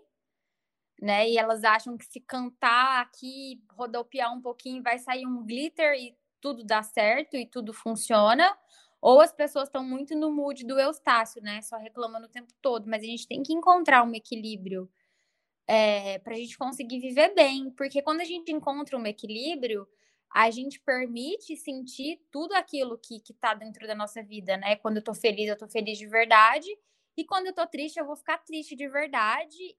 né? 1.02 1.28
E 1.28 1.36
elas 1.36 1.62
acham 1.64 1.98
que 1.98 2.06
se 2.06 2.18
cantar 2.18 3.02
aqui, 3.02 3.62
rodopiar 3.72 4.32
um 4.34 4.40
pouquinho, 4.40 4.82
vai 4.82 4.98
sair 4.98 5.26
um 5.26 5.44
glitter 5.44 5.92
e 5.94 6.16
tudo 6.40 6.64
dá 6.64 6.82
certo 6.82 7.36
e 7.36 7.44
tudo 7.44 7.74
funciona. 7.74 8.56
Ou 9.00 9.20
as 9.20 9.32
pessoas 9.32 9.68
estão 9.68 9.84
muito 9.84 10.16
no 10.16 10.32
mood 10.32 10.64
do 10.66 10.78
Eustácio, 10.78 11.40
né? 11.42 11.62
Só 11.62 11.76
reclamando 11.76 12.26
o 12.26 12.30
tempo 12.30 12.52
todo. 12.60 12.88
Mas 12.88 13.02
a 13.02 13.06
gente 13.06 13.28
tem 13.28 13.42
que 13.42 13.52
encontrar 13.52 14.02
um 14.02 14.14
equilíbrio 14.14 14.90
é, 15.66 16.18
para 16.18 16.34
a 16.34 16.36
gente 16.36 16.58
conseguir 16.58 16.98
viver 16.98 17.34
bem. 17.34 17.70
Porque 17.70 18.02
quando 18.02 18.20
a 18.20 18.24
gente 18.24 18.50
encontra 18.50 18.96
um 18.96 19.06
equilíbrio, 19.06 19.86
a 20.30 20.50
gente 20.50 20.80
permite 20.80 21.56
sentir 21.56 22.20
tudo 22.30 22.54
aquilo 22.54 22.98
que, 22.98 23.20
que 23.20 23.32
tá 23.32 23.54
dentro 23.54 23.86
da 23.86 23.94
nossa 23.94 24.22
vida, 24.22 24.56
né? 24.56 24.76
Quando 24.76 24.96
eu 24.96 25.04
tô 25.04 25.14
feliz, 25.14 25.48
eu 25.48 25.56
tô 25.56 25.68
feliz 25.68 25.96
de 25.96 26.06
verdade. 26.06 26.68
E 27.16 27.24
quando 27.24 27.46
eu 27.46 27.54
tô 27.54 27.66
triste, 27.66 27.98
eu 27.98 28.06
vou 28.06 28.16
ficar 28.16 28.38
triste 28.38 28.76
de 28.76 28.88
verdade, 28.88 29.76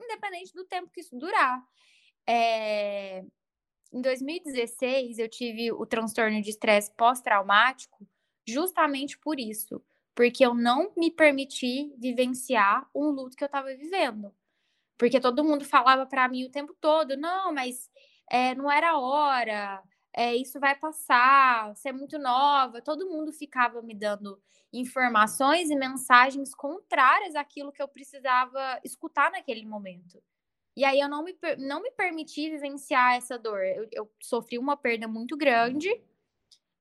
independente 0.00 0.52
do 0.54 0.64
tempo 0.64 0.90
que 0.90 1.00
isso 1.00 1.16
durar. 1.16 1.62
É... 2.26 3.24
Em 3.92 4.02
2016, 4.02 5.18
eu 5.18 5.28
tive 5.28 5.72
o 5.72 5.86
transtorno 5.86 6.42
de 6.42 6.50
estresse 6.50 6.94
pós-traumático 6.94 8.06
justamente 8.52 9.18
por 9.18 9.38
isso, 9.38 9.82
porque 10.14 10.44
eu 10.44 10.54
não 10.54 10.92
me 10.96 11.10
permiti 11.10 11.94
vivenciar 11.98 12.88
um 12.94 13.10
luto 13.10 13.36
que 13.36 13.44
eu 13.44 13.46
estava 13.46 13.74
vivendo. 13.74 14.34
Porque 14.98 15.20
todo 15.20 15.44
mundo 15.44 15.64
falava 15.64 16.06
para 16.06 16.28
mim 16.28 16.44
o 16.44 16.50
tempo 16.50 16.74
todo: 16.80 17.16
não, 17.16 17.52
mas 17.52 17.88
é, 18.30 18.54
não 18.54 18.70
era 18.70 18.98
hora, 18.98 19.82
é, 20.12 20.34
isso 20.34 20.58
vai 20.58 20.74
passar, 20.74 21.74
você 21.74 21.90
é 21.90 21.92
muito 21.92 22.18
nova. 22.18 22.82
Todo 22.82 23.08
mundo 23.08 23.32
ficava 23.32 23.80
me 23.80 23.94
dando 23.94 24.42
informações 24.72 25.70
e 25.70 25.76
mensagens 25.76 26.54
contrárias 26.54 27.36
àquilo 27.36 27.72
que 27.72 27.80
eu 27.80 27.88
precisava 27.88 28.80
escutar 28.84 29.30
naquele 29.30 29.64
momento. 29.64 30.20
E 30.76 30.84
aí 30.84 31.00
eu 31.00 31.08
não 31.08 31.22
me, 31.22 31.36
não 31.58 31.82
me 31.82 31.90
permiti 31.92 32.50
vivenciar 32.50 33.14
essa 33.14 33.38
dor. 33.38 33.60
Eu, 33.64 33.88
eu 33.92 34.12
sofri 34.20 34.58
uma 34.58 34.76
perda 34.76 35.08
muito 35.08 35.36
grande 35.36 35.88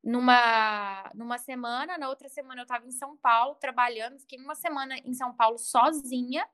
numa, 0.08 1.12
numa 1.14 1.38
semana, 1.38 1.98
na 1.98 2.08
outra 2.08 2.30
semana 2.30 2.62
eu 2.62 2.64
estava 2.64 2.88
em 2.88 2.92
São 2.92 3.18
Paulo 3.18 3.56
trabalhando, 3.56 4.18
fiquei 4.20 4.40
uma 4.40 4.56
semana 4.56 4.98
em 5.00 5.14
São 5.14 5.34
Paulo 5.36 5.58
sozinha, 5.58 6.48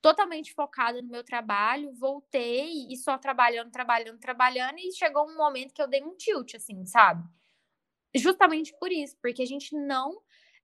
totalmente 0.00 0.54
focada 0.54 1.02
no 1.02 1.08
meu 1.08 1.24
trabalho, 1.24 1.92
voltei 1.92 2.86
e 2.88 2.96
só 2.96 3.18
trabalhando, 3.18 3.72
trabalhando, 3.72 4.20
trabalhando, 4.20 4.78
e 4.78 4.92
chegou 4.92 5.28
um 5.28 5.36
momento 5.36 5.74
que 5.74 5.82
eu 5.82 5.88
dei 5.88 6.04
um 6.04 6.14
tilt, 6.14 6.54
assim, 6.54 6.86
sabe? 6.86 7.28
Justamente 8.14 8.72
por 8.78 8.92
isso, 8.92 9.16
porque 9.20 9.42
a 9.42 9.46
gente 9.46 9.76
não 9.76 10.22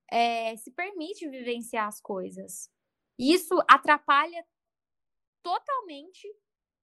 é, 0.09 0.57
se 0.57 0.71
permite 0.71 1.29
vivenciar 1.29 1.89
as 1.89 2.01
coisas. 2.01 2.71
Isso 3.19 3.61
atrapalha 3.67 4.47
totalmente 5.43 6.33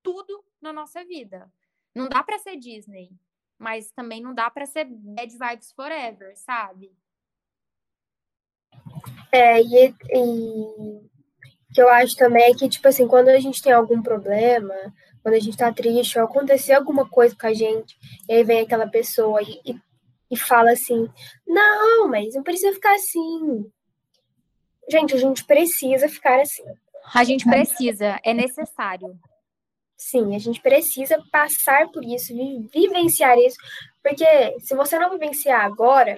tudo 0.04 0.44
na 0.60 0.74
nossa 0.74 1.06
vida. 1.06 1.50
Não 1.96 2.10
dá 2.10 2.22
para 2.22 2.38
ser 2.38 2.58
Disney, 2.58 3.18
mas 3.58 3.92
também 3.92 4.22
não 4.22 4.34
dá 4.34 4.50
para 4.50 4.66
ser 4.66 4.86
bad 4.86 5.32
vibes 5.32 5.72
forever, 5.72 6.34
sabe? 6.38 6.92
É, 9.32 9.62
e, 9.62 9.88
e 9.90 11.08
que 11.74 11.82
eu 11.82 11.90
acho 11.90 12.16
também 12.16 12.44
é 12.44 12.54
que, 12.54 12.70
tipo 12.70 12.88
assim, 12.88 13.08
quando 13.08 13.30
a 13.30 13.40
gente 13.40 13.62
tem 13.62 13.72
algum 13.72 14.02
problema, 14.02 14.74
quando 15.22 15.36
a 15.36 15.40
gente 15.40 15.58
tá 15.58 15.72
triste, 15.72 16.18
ou 16.18 16.26
acontecer 16.26 16.74
alguma 16.74 17.08
coisa 17.08 17.36
com 17.40 17.48
a 17.48 17.54
gente, 17.54 17.98
e 18.28 18.34
aí 18.34 18.44
vem 18.44 18.62
aquela 18.62 18.88
pessoa 18.88 19.42
e, 19.42 19.60
e, 19.66 19.80
e 20.32 20.38
fala 20.38 20.72
assim: 20.72 21.08
não, 21.46 22.08
mas 22.08 22.34
não 22.34 22.44
precisa 22.44 22.74
ficar 22.74 22.96
assim. 22.96 23.70
Gente, 24.90 25.14
a 25.14 25.18
gente 25.18 25.44
precisa 25.44 26.08
ficar 26.08 26.40
assim. 26.40 26.64
A 27.14 27.24
gente 27.24 27.46
precisa, 27.46 28.20
é 28.24 28.34
necessário. 28.34 29.18
Sim, 29.98 30.36
a 30.36 30.40
gente 30.40 30.62
precisa 30.62 31.22
passar 31.32 31.90
por 31.90 32.04
isso, 32.06 32.34
vivenciar 32.72 33.38
isso, 33.40 33.58
porque 34.04 34.26
se 34.60 34.76
você 34.76 35.00
não 35.00 35.10
vivenciar 35.10 35.66
agora, 35.66 36.16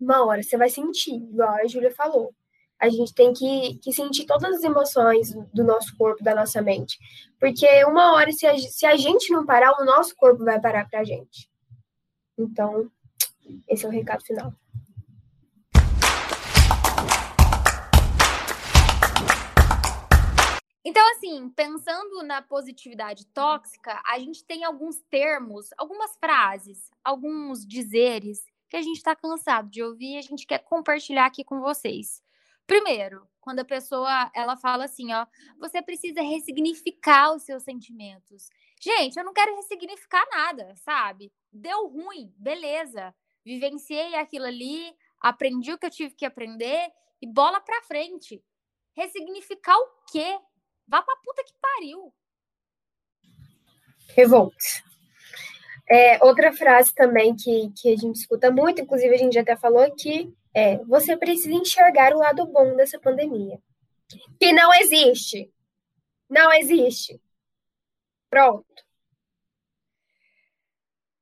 uma 0.00 0.26
hora 0.26 0.42
você 0.42 0.56
vai 0.56 0.68
sentir, 0.68 1.14
igual 1.14 1.54
a 1.54 1.66
Júlia 1.66 1.94
falou 1.94 2.34
a 2.78 2.88
gente 2.88 3.12
tem 3.12 3.32
que, 3.32 3.78
que 3.82 3.92
sentir 3.92 4.24
todas 4.24 4.56
as 4.56 4.62
emoções 4.62 5.34
do 5.52 5.64
nosso 5.64 5.96
corpo, 5.96 6.22
da 6.22 6.34
nossa 6.34 6.62
mente. 6.62 6.96
Porque 7.40 7.66
uma 7.84 8.14
hora, 8.14 8.30
se 8.30 8.46
a, 8.46 8.56
se 8.56 8.86
a 8.86 8.96
gente 8.96 9.32
não 9.32 9.44
parar, 9.44 9.72
o 9.80 9.84
nosso 9.84 10.14
corpo 10.14 10.44
vai 10.44 10.60
parar 10.60 10.88
pra 10.88 11.04
gente. 11.04 11.50
Então, 12.38 12.88
esse 13.68 13.84
é 13.84 13.88
o 13.88 13.92
recado 13.92 14.24
final. 14.24 14.52
Então, 20.88 21.06
assim, 21.12 21.50
pensando 21.50 22.22
na 22.22 22.40
positividade 22.40 23.26
tóxica, 23.26 24.00
a 24.06 24.18
gente 24.18 24.42
tem 24.42 24.64
alguns 24.64 25.02
termos, 25.10 25.68
algumas 25.76 26.16
frases, 26.16 26.90
alguns 27.04 27.66
dizeres 27.66 28.42
que 28.70 28.76
a 28.78 28.80
gente 28.80 28.96
está 28.96 29.14
cansado 29.14 29.68
de 29.68 29.82
ouvir 29.82 30.14
e 30.14 30.16
a 30.16 30.22
gente 30.22 30.46
quer 30.46 30.60
compartilhar 30.60 31.26
aqui 31.26 31.44
com 31.44 31.60
vocês. 31.60 32.22
Primeiro, 32.66 33.28
quando 33.38 33.60
a 33.60 33.66
pessoa 33.66 34.30
ela 34.34 34.56
fala 34.56 34.86
assim, 34.86 35.12
ó, 35.12 35.26
você 35.58 35.82
precisa 35.82 36.22
ressignificar 36.22 37.34
os 37.34 37.42
seus 37.42 37.64
sentimentos. 37.64 38.48
Gente, 38.80 39.18
eu 39.18 39.24
não 39.26 39.34
quero 39.34 39.56
ressignificar 39.56 40.26
nada, 40.30 40.74
sabe? 40.74 41.30
Deu 41.52 41.86
ruim, 41.88 42.32
beleza. 42.38 43.14
Vivenciei 43.44 44.14
aquilo 44.14 44.46
ali, 44.46 44.90
aprendi 45.20 45.70
o 45.70 45.76
que 45.76 45.84
eu 45.84 45.90
tive 45.90 46.14
que 46.14 46.24
aprender 46.24 46.90
e 47.20 47.26
bola 47.30 47.60
pra 47.60 47.82
frente. 47.82 48.42
Ressignificar 48.94 49.76
o 49.76 49.86
quê? 50.10 50.40
Vá 50.88 51.02
pra 51.02 51.16
puta 51.16 51.44
que 51.44 51.52
pariu. 51.60 52.12
Revolte. 54.16 54.82
É, 55.90 56.22
outra 56.24 56.52
frase 56.52 56.94
também 56.94 57.36
que, 57.36 57.70
que 57.76 57.92
a 57.92 57.96
gente 57.96 58.16
escuta 58.16 58.50
muito, 58.50 58.80
inclusive 58.80 59.14
a 59.14 59.18
gente 59.18 59.34
já 59.34 59.42
até 59.42 59.56
falou 59.56 59.82
aqui, 59.82 60.34
é: 60.54 60.78
você 60.84 61.16
precisa 61.16 61.54
enxergar 61.54 62.14
o 62.14 62.18
lado 62.18 62.46
bom 62.46 62.74
dessa 62.74 62.98
pandemia. 62.98 63.60
Que 64.40 64.52
não 64.52 64.72
existe. 64.74 65.52
Não 66.28 66.52
existe. 66.52 67.20
Pronto. 68.30 68.66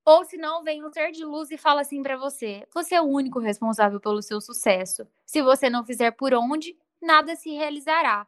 Ou 0.04 0.24
se 0.24 0.36
não, 0.36 0.62
vem 0.62 0.84
um 0.84 0.92
ser 0.92 1.10
de 1.10 1.24
luz 1.24 1.50
e 1.50 1.58
fala 1.58 1.80
assim 1.80 2.02
para 2.02 2.16
você: 2.16 2.66
você 2.72 2.94
é 2.94 3.00
o 3.00 3.06
único 3.06 3.40
responsável 3.40 4.00
pelo 4.00 4.22
seu 4.22 4.40
sucesso. 4.40 5.06
Se 5.24 5.42
você 5.42 5.68
não 5.68 5.84
fizer 5.84 6.12
por 6.12 6.32
onde, 6.32 6.76
nada 7.02 7.34
se 7.34 7.50
realizará. 7.50 8.26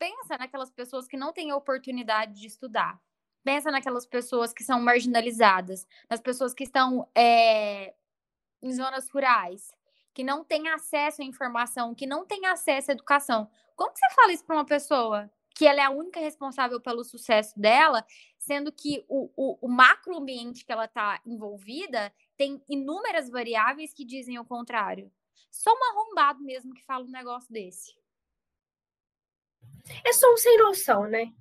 Pensa 0.00 0.38
naquelas 0.38 0.70
pessoas 0.70 1.06
que 1.06 1.14
não 1.14 1.30
têm 1.30 1.50
a 1.50 1.56
oportunidade 1.56 2.40
de 2.40 2.46
estudar. 2.46 2.98
Pensa 3.44 3.70
naquelas 3.70 4.06
pessoas 4.06 4.50
que 4.50 4.64
são 4.64 4.80
marginalizadas, 4.80 5.86
nas 6.08 6.22
pessoas 6.22 6.54
que 6.54 6.64
estão 6.64 7.06
é, 7.14 7.92
em 8.62 8.72
zonas 8.72 9.10
rurais, 9.10 9.70
que 10.14 10.24
não 10.24 10.42
tem 10.42 10.68
acesso 10.70 11.20
à 11.20 11.24
informação, 11.26 11.94
que 11.94 12.06
não 12.06 12.24
tem 12.24 12.46
acesso 12.46 12.90
à 12.90 12.94
educação. 12.94 13.50
Como 13.76 13.94
você 13.94 14.14
fala 14.14 14.32
isso 14.32 14.42
para 14.46 14.56
uma 14.56 14.64
pessoa 14.64 15.30
que 15.54 15.66
ela 15.66 15.80
é 15.80 15.84
a 15.84 15.90
única 15.90 16.18
responsável 16.18 16.80
pelo 16.80 17.04
sucesso 17.04 17.60
dela, 17.60 18.02
sendo 18.38 18.72
que 18.72 19.04
o, 19.06 19.30
o, 19.36 19.58
o 19.60 19.68
macro 19.68 20.16
ambiente 20.16 20.64
que 20.64 20.72
ela 20.72 20.86
está 20.86 21.20
envolvida 21.26 22.10
tem 22.38 22.64
inúmeras 22.66 23.28
variáveis 23.28 23.92
que 23.92 24.06
dizem 24.06 24.38
o 24.38 24.46
contrário? 24.46 25.12
Só 25.50 25.70
um 25.70 25.84
arrombado 25.90 26.42
mesmo 26.42 26.72
que 26.72 26.82
fala 26.86 27.04
um 27.04 27.10
negócio 27.10 27.52
desse. 27.52 27.99
É 30.04 30.12
só 30.12 30.32
um 30.32 30.36
sem 30.36 30.58
noção, 30.58 31.06
né? 31.06 31.32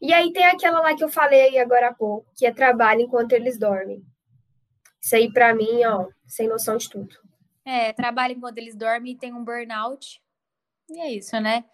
E 0.00 0.12
aí 0.12 0.32
tem 0.32 0.44
aquela 0.44 0.80
lá 0.80 0.94
que 0.94 1.04
eu 1.04 1.08
falei 1.08 1.58
agora 1.58 1.88
há 1.88 1.94
pouco, 1.94 2.30
que 2.36 2.46
é 2.46 2.52
trabalho 2.52 3.02
enquanto 3.02 3.32
eles 3.32 3.58
dormem. 3.58 4.04
Isso 5.00 5.16
aí, 5.16 5.32
para 5.32 5.54
mim, 5.54 5.84
ó, 5.84 6.08
sem 6.26 6.48
noção 6.48 6.76
de 6.76 6.88
tudo. 6.90 7.16
É, 7.64 7.92
trabalha 7.92 8.32
enquanto 8.32 8.58
eles 8.58 8.74
dormem 8.74 9.12
e 9.12 9.18
tem 9.18 9.32
um 9.32 9.44
burnout. 9.44 10.22
E 10.88 11.00
é 11.00 11.12
isso, 11.12 11.38
né? 11.40 11.64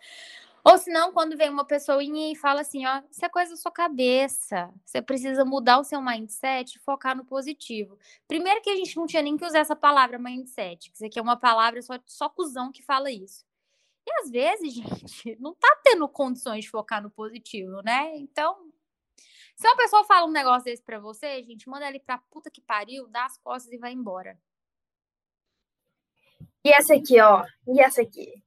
Ou 0.64 0.78
senão, 0.78 1.12
quando 1.12 1.36
vem 1.36 1.50
uma 1.50 1.64
pessoinha 1.64 2.32
e 2.32 2.36
fala 2.36 2.60
assim, 2.60 2.86
ó, 2.86 3.02
isso 3.10 3.24
é 3.24 3.28
coisa 3.28 3.50
da 3.50 3.56
sua 3.56 3.72
cabeça. 3.72 4.72
Você 4.84 5.02
precisa 5.02 5.44
mudar 5.44 5.78
o 5.78 5.84
seu 5.84 6.00
mindset 6.00 6.76
e 6.76 6.80
focar 6.80 7.16
no 7.16 7.24
positivo. 7.24 7.98
Primeiro 8.28 8.62
que 8.62 8.70
a 8.70 8.76
gente 8.76 8.96
não 8.96 9.06
tinha 9.06 9.22
nem 9.22 9.36
que 9.36 9.44
usar 9.44 9.58
essa 9.58 9.74
palavra 9.74 10.20
mindset, 10.20 10.90
que 10.90 10.96
isso 10.96 11.04
aqui 11.04 11.18
é 11.18 11.22
uma 11.22 11.36
palavra 11.36 11.82
só, 11.82 11.98
só 12.06 12.28
cuzão 12.28 12.70
que 12.70 12.82
fala 12.82 13.10
isso. 13.10 13.44
E 14.06 14.12
às 14.20 14.30
vezes, 14.30 14.74
gente, 14.74 15.36
não 15.40 15.54
tá 15.54 15.80
tendo 15.84 16.08
condições 16.08 16.64
de 16.64 16.70
focar 16.70 17.02
no 17.02 17.10
positivo, 17.10 17.82
né? 17.82 18.16
Então, 18.16 18.72
se 19.56 19.66
uma 19.66 19.76
pessoa 19.76 20.04
fala 20.04 20.26
um 20.26 20.32
negócio 20.32 20.64
desse 20.64 20.82
pra 20.82 20.98
você, 20.98 21.42
gente, 21.42 21.68
manda 21.68 21.88
ele 21.88 22.00
pra 22.00 22.18
puta 22.30 22.50
que 22.50 22.60
pariu, 22.60 23.08
dá 23.08 23.26
as 23.26 23.38
costas 23.38 23.72
e 23.72 23.78
vai 23.78 23.92
embora. 23.92 24.38
E 26.64 26.70
essa 26.70 26.94
aqui, 26.94 27.20
ó. 27.20 27.44
E 27.66 27.80
essa 27.80 28.02
aqui. 28.02 28.42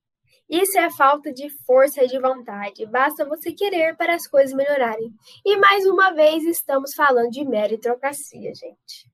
Isso 0.50 0.78
é 0.78 0.92
falta 0.92 1.34
de 1.34 1.50
força 1.66 2.04
e 2.04 2.08
de 2.08 2.20
vontade. 2.20 2.86
Basta 2.86 3.26
você 3.26 3.52
querer 3.52 3.98
para 3.98 4.14
as 4.14 4.28
coisas 4.28 4.56
melhorarem. 4.56 5.12
E 5.44 5.58
mais 5.58 5.86
uma 5.86 6.12
vez 6.12 6.44
estamos 6.44 6.94
falando 6.94 7.32
de 7.32 7.44
meritocracia, 7.44 8.54
gente. 8.54 9.10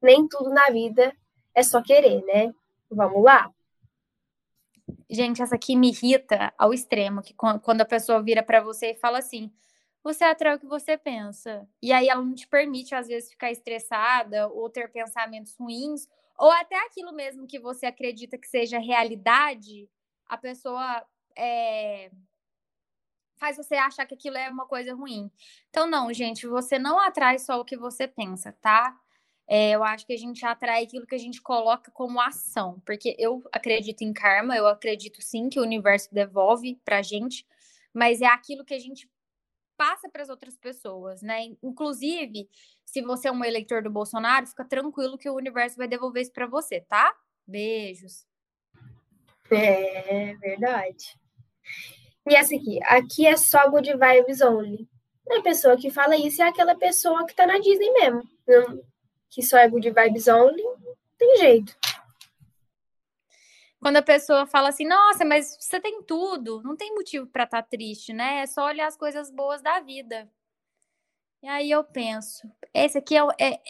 Nem 0.00 0.28
tudo 0.28 0.50
na 0.50 0.68
vida 0.70 1.12
é 1.54 1.62
só 1.62 1.82
querer, 1.82 2.22
né? 2.24 2.52
Vamos 2.90 3.22
lá? 3.22 3.50
Gente, 5.10 5.42
essa 5.42 5.54
aqui 5.54 5.76
me 5.76 5.90
irrita 5.90 6.52
ao 6.58 6.72
extremo, 6.72 7.22
que 7.22 7.34
quando 7.34 7.80
a 7.80 7.86
pessoa 7.86 8.22
vira 8.22 8.42
para 8.42 8.60
você 8.60 8.92
e 8.92 8.96
fala 8.96 9.18
assim: 9.18 9.52
você 10.02 10.24
atrai 10.24 10.56
o 10.56 10.58
que 10.58 10.66
você 10.66 10.96
pensa. 10.96 11.68
E 11.82 11.92
aí 11.92 12.08
ela 12.08 12.22
não 12.22 12.34
te 12.34 12.46
permite, 12.46 12.94
às 12.94 13.08
vezes, 13.08 13.30
ficar 13.30 13.50
estressada 13.50 14.48
ou 14.48 14.70
ter 14.70 14.90
pensamentos 14.90 15.54
ruins 15.56 16.08
ou 16.38 16.52
até 16.52 16.76
aquilo 16.86 17.12
mesmo 17.12 17.48
que 17.48 17.58
você 17.58 17.86
acredita 17.86 18.38
que 18.38 18.46
seja 18.46 18.78
realidade, 18.78 19.90
a 20.24 20.36
pessoa 20.36 21.04
é, 21.36 22.12
faz 23.36 23.56
você 23.56 23.74
achar 23.74 24.06
que 24.06 24.14
aquilo 24.14 24.36
é 24.36 24.48
uma 24.48 24.64
coisa 24.64 24.94
ruim. 24.94 25.28
Então, 25.68 25.88
não, 25.88 26.12
gente, 26.12 26.46
você 26.46 26.78
não 26.78 27.00
atrai 27.00 27.40
só 27.40 27.60
o 27.60 27.64
que 27.64 27.76
você 27.76 28.06
pensa, 28.06 28.52
tá? 28.60 28.96
É, 29.48 29.70
eu 29.70 29.82
acho 29.82 30.06
que 30.06 30.12
a 30.12 30.18
gente 30.18 30.44
atrai 30.44 30.84
aquilo 30.84 31.06
que 31.06 31.14
a 31.14 31.18
gente 31.18 31.40
coloca 31.40 31.90
como 31.90 32.20
ação, 32.20 32.82
porque 32.84 33.16
eu 33.18 33.42
acredito 33.50 34.02
em 34.02 34.12
karma, 34.12 34.54
eu 34.54 34.66
acredito 34.66 35.22
sim 35.22 35.48
que 35.48 35.58
o 35.58 35.62
universo 35.62 36.12
devolve 36.12 36.78
pra 36.84 37.00
gente, 37.00 37.46
mas 37.94 38.20
é 38.20 38.26
aquilo 38.26 38.62
que 38.62 38.74
a 38.74 38.78
gente 38.78 39.10
passa 39.74 40.06
para 40.10 40.22
as 40.22 40.28
outras 40.28 40.58
pessoas, 40.58 41.22
né? 41.22 41.56
Inclusive, 41.62 42.46
se 42.84 43.00
você 43.00 43.28
é 43.28 43.32
um 43.32 43.44
eleitor 43.44 43.82
do 43.82 43.90
Bolsonaro, 43.90 44.46
fica 44.46 44.64
tranquilo 44.64 45.16
que 45.16 45.30
o 45.30 45.36
universo 45.36 45.76
vai 45.78 45.88
devolver 45.88 46.22
isso 46.22 46.32
para 46.32 46.46
você, 46.46 46.82
tá? 46.82 47.14
Beijos. 47.46 48.26
É 49.50 50.34
verdade. 50.34 51.16
E 52.28 52.34
essa 52.34 52.54
aqui, 52.54 52.78
aqui 52.84 53.26
é 53.26 53.36
só 53.36 53.70
good 53.70 53.90
vibes 53.90 54.42
only. 54.42 54.86
A 55.30 55.40
pessoa 55.40 55.76
que 55.76 55.90
fala 55.90 56.16
isso 56.16 56.42
é 56.42 56.48
aquela 56.48 56.74
pessoa 56.74 57.24
que 57.26 57.34
tá 57.34 57.46
na 57.46 57.58
Disney 57.58 57.90
mesmo. 57.92 58.22
Que 59.30 59.42
só 59.42 59.58
é 59.58 59.68
good 59.68 59.90
vibes 59.90 60.28
only, 60.28 60.62
tem 61.16 61.36
jeito. 61.36 61.76
Quando 63.80 63.96
a 63.96 64.02
pessoa 64.02 64.46
fala 64.46 64.70
assim, 64.70 64.86
nossa, 64.86 65.24
mas 65.24 65.56
você 65.60 65.80
tem 65.80 66.02
tudo, 66.02 66.60
não 66.62 66.76
tem 66.76 66.94
motivo 66.94 67.26
para 67.26 67.44
estar 67.44 67.62
tá 67.62 67.68
triste, 67.68 68.12
né? 68.12 68.40
É 68.40 68.46
só 68.46 68.66
olhar 68.66 68.88
as 68.88 68.96
coisas 68.96 69.30
boas 69.30 69.62
da 69.62 69.80
vida. 69.80 70.28
E 71.42 71.48
aí 71.48 71.70
eu 71.70 71.84
penso, 71.84 72.50
esse 72.74 72.98
aqui 72.98 73.16
é, 73.16 73.22
é, 73.38 73.60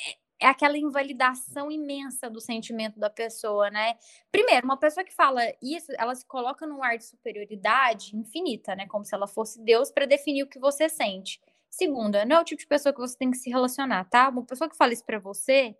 é 0.41 0.47
aquela 0.47 0.79
invalidação 0.79 1.71
imensa 1.71 2.31
do 2.31 2.41
sentimento 2.41 2.99
da 2.99 3.11
pessoa, 3.11 3.71
né? 3.71 3.99
Primeiro, 4.33 4.65
uma 4.65 4.79
pessoa 4.79 5.05
que 5.05 5.15
fala 5.15 5.43
isso, 5.61 5.93
ela 5.99 6.15
se 6.15 6.25
coloca 6.25 6.67
num 6.67 6.83
ar 6.83 6.97
de 6.97 7.05
superioridade 7.05 8.17
infinita, 8.17 8.75
né? 8.75 8.87
Como 8.87 9.05
se 9.05 9.15
ela 9.15 9.27
fosse 9.27 9.63
Deus 9.63 9.91
para 9.91 10.07
definir 10.07 10.45
o 10.45 10.49
que 10.49 10.59
você 10.59 10.89
sente. 10.89 11.39
Segunda, 11.71 12.25
não 12.25 12.37
é 12.37 12.41
o 12.41 12.45
tipo 12.45 12.61
de 12.61 12.67
pessoa 12.67 12.93
que 12.93 13.01
você 13.01 13.17
tem 13.17 13.31
que 13.31 13.37
se 13.37 13.51
relacionar, 13.51 14.05
tá? 14.05 14.29
Uma 14.29 14.45
pessoa 14.45 14.69
que 14.69 14.77
fala 14.77 14.93
isso 14.93 15.05
para 15.05 15.19
você, 15.19 15.77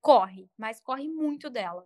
corre, 0.00 0.48
mas 0.56 0.80
corre 0.80 1.08
muito 1.08 1.50
dela. 1.50 1.84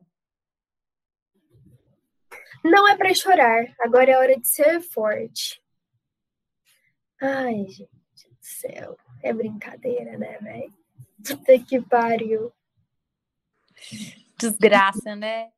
Não 2.64 2.88
é 2.88 2.96
para 2.96 3.14
chorar, 3.14 3.74
agora 3.80 4.10
é 4.10 4.18
hora 4.18 4.38
de 4.38 4.46
ser 4.46 4.80
forte. 4.80 5.62
Ai, 7.20 7.66
gente 7.66 8.28
do 8.30 8.36
céu, 8.40 8.96
é 9.22 9.32
brincadeira, 9.32 10.16
né, 10.16 10.38
velho? 10.38 10.74
Puta 11.24 11.58
que 11.58 11.80
pariu. 11.80 12.52
Desgraça, 14.38 15.16
né? 15.16 15.50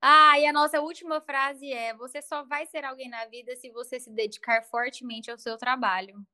Ah, 0.00 0.38
e 0.38 0.46
a 0.46 0.52
nossa 0.52 0.80
última 0.80 1.20
frase 1.20 1.72
é: 1.72 1.94
você 1.94 2.22
só 2.22 2.44
vai 2.44 2.66
ser 2.66 2.84
alguém 2.84 3.08
na 3.08 3.26
vida 3.26 3.54
se 3.56 3.70
você 3.70 3.98
se 3.98 4.10
dedicar 4.10 4.62
fortemente 4.62 5.30
ao 5.30 5.38
seu 5.38 5.56
trabalho. 5.56 6.24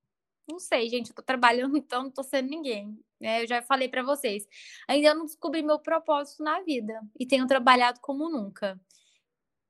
Não 0.49 0.59
sei, 0.59 0.89
gente, 0.89 1.11
eu 1.11 1.15
tô 1.15 1.23
trabalhando, 1.23 1.77
então 1.79 2.05
não 2.05 2.11
tô 2.11 2.23
sendo 2.23 2.49
ninguém. 2.49 2.99
É, 3.21 3.43
eu 3.43 3.47
já 3.47 3.61
falei 3.63 3.89
para 3.89 4.03
vocês. 4.03 4.47
Ainda 4.89 5.15
não 5.15 5.27
descobri 5.27 5.63
meu 5.63 5.79
propósito 5.79 6.43
na 6.43 6.61
vida 6.63 7.01
e 7.19 7.27
tenho 7.27 7.47
trabalhado 7.47 8.01
como 8.01 8.29
nunca. 8.31 8.81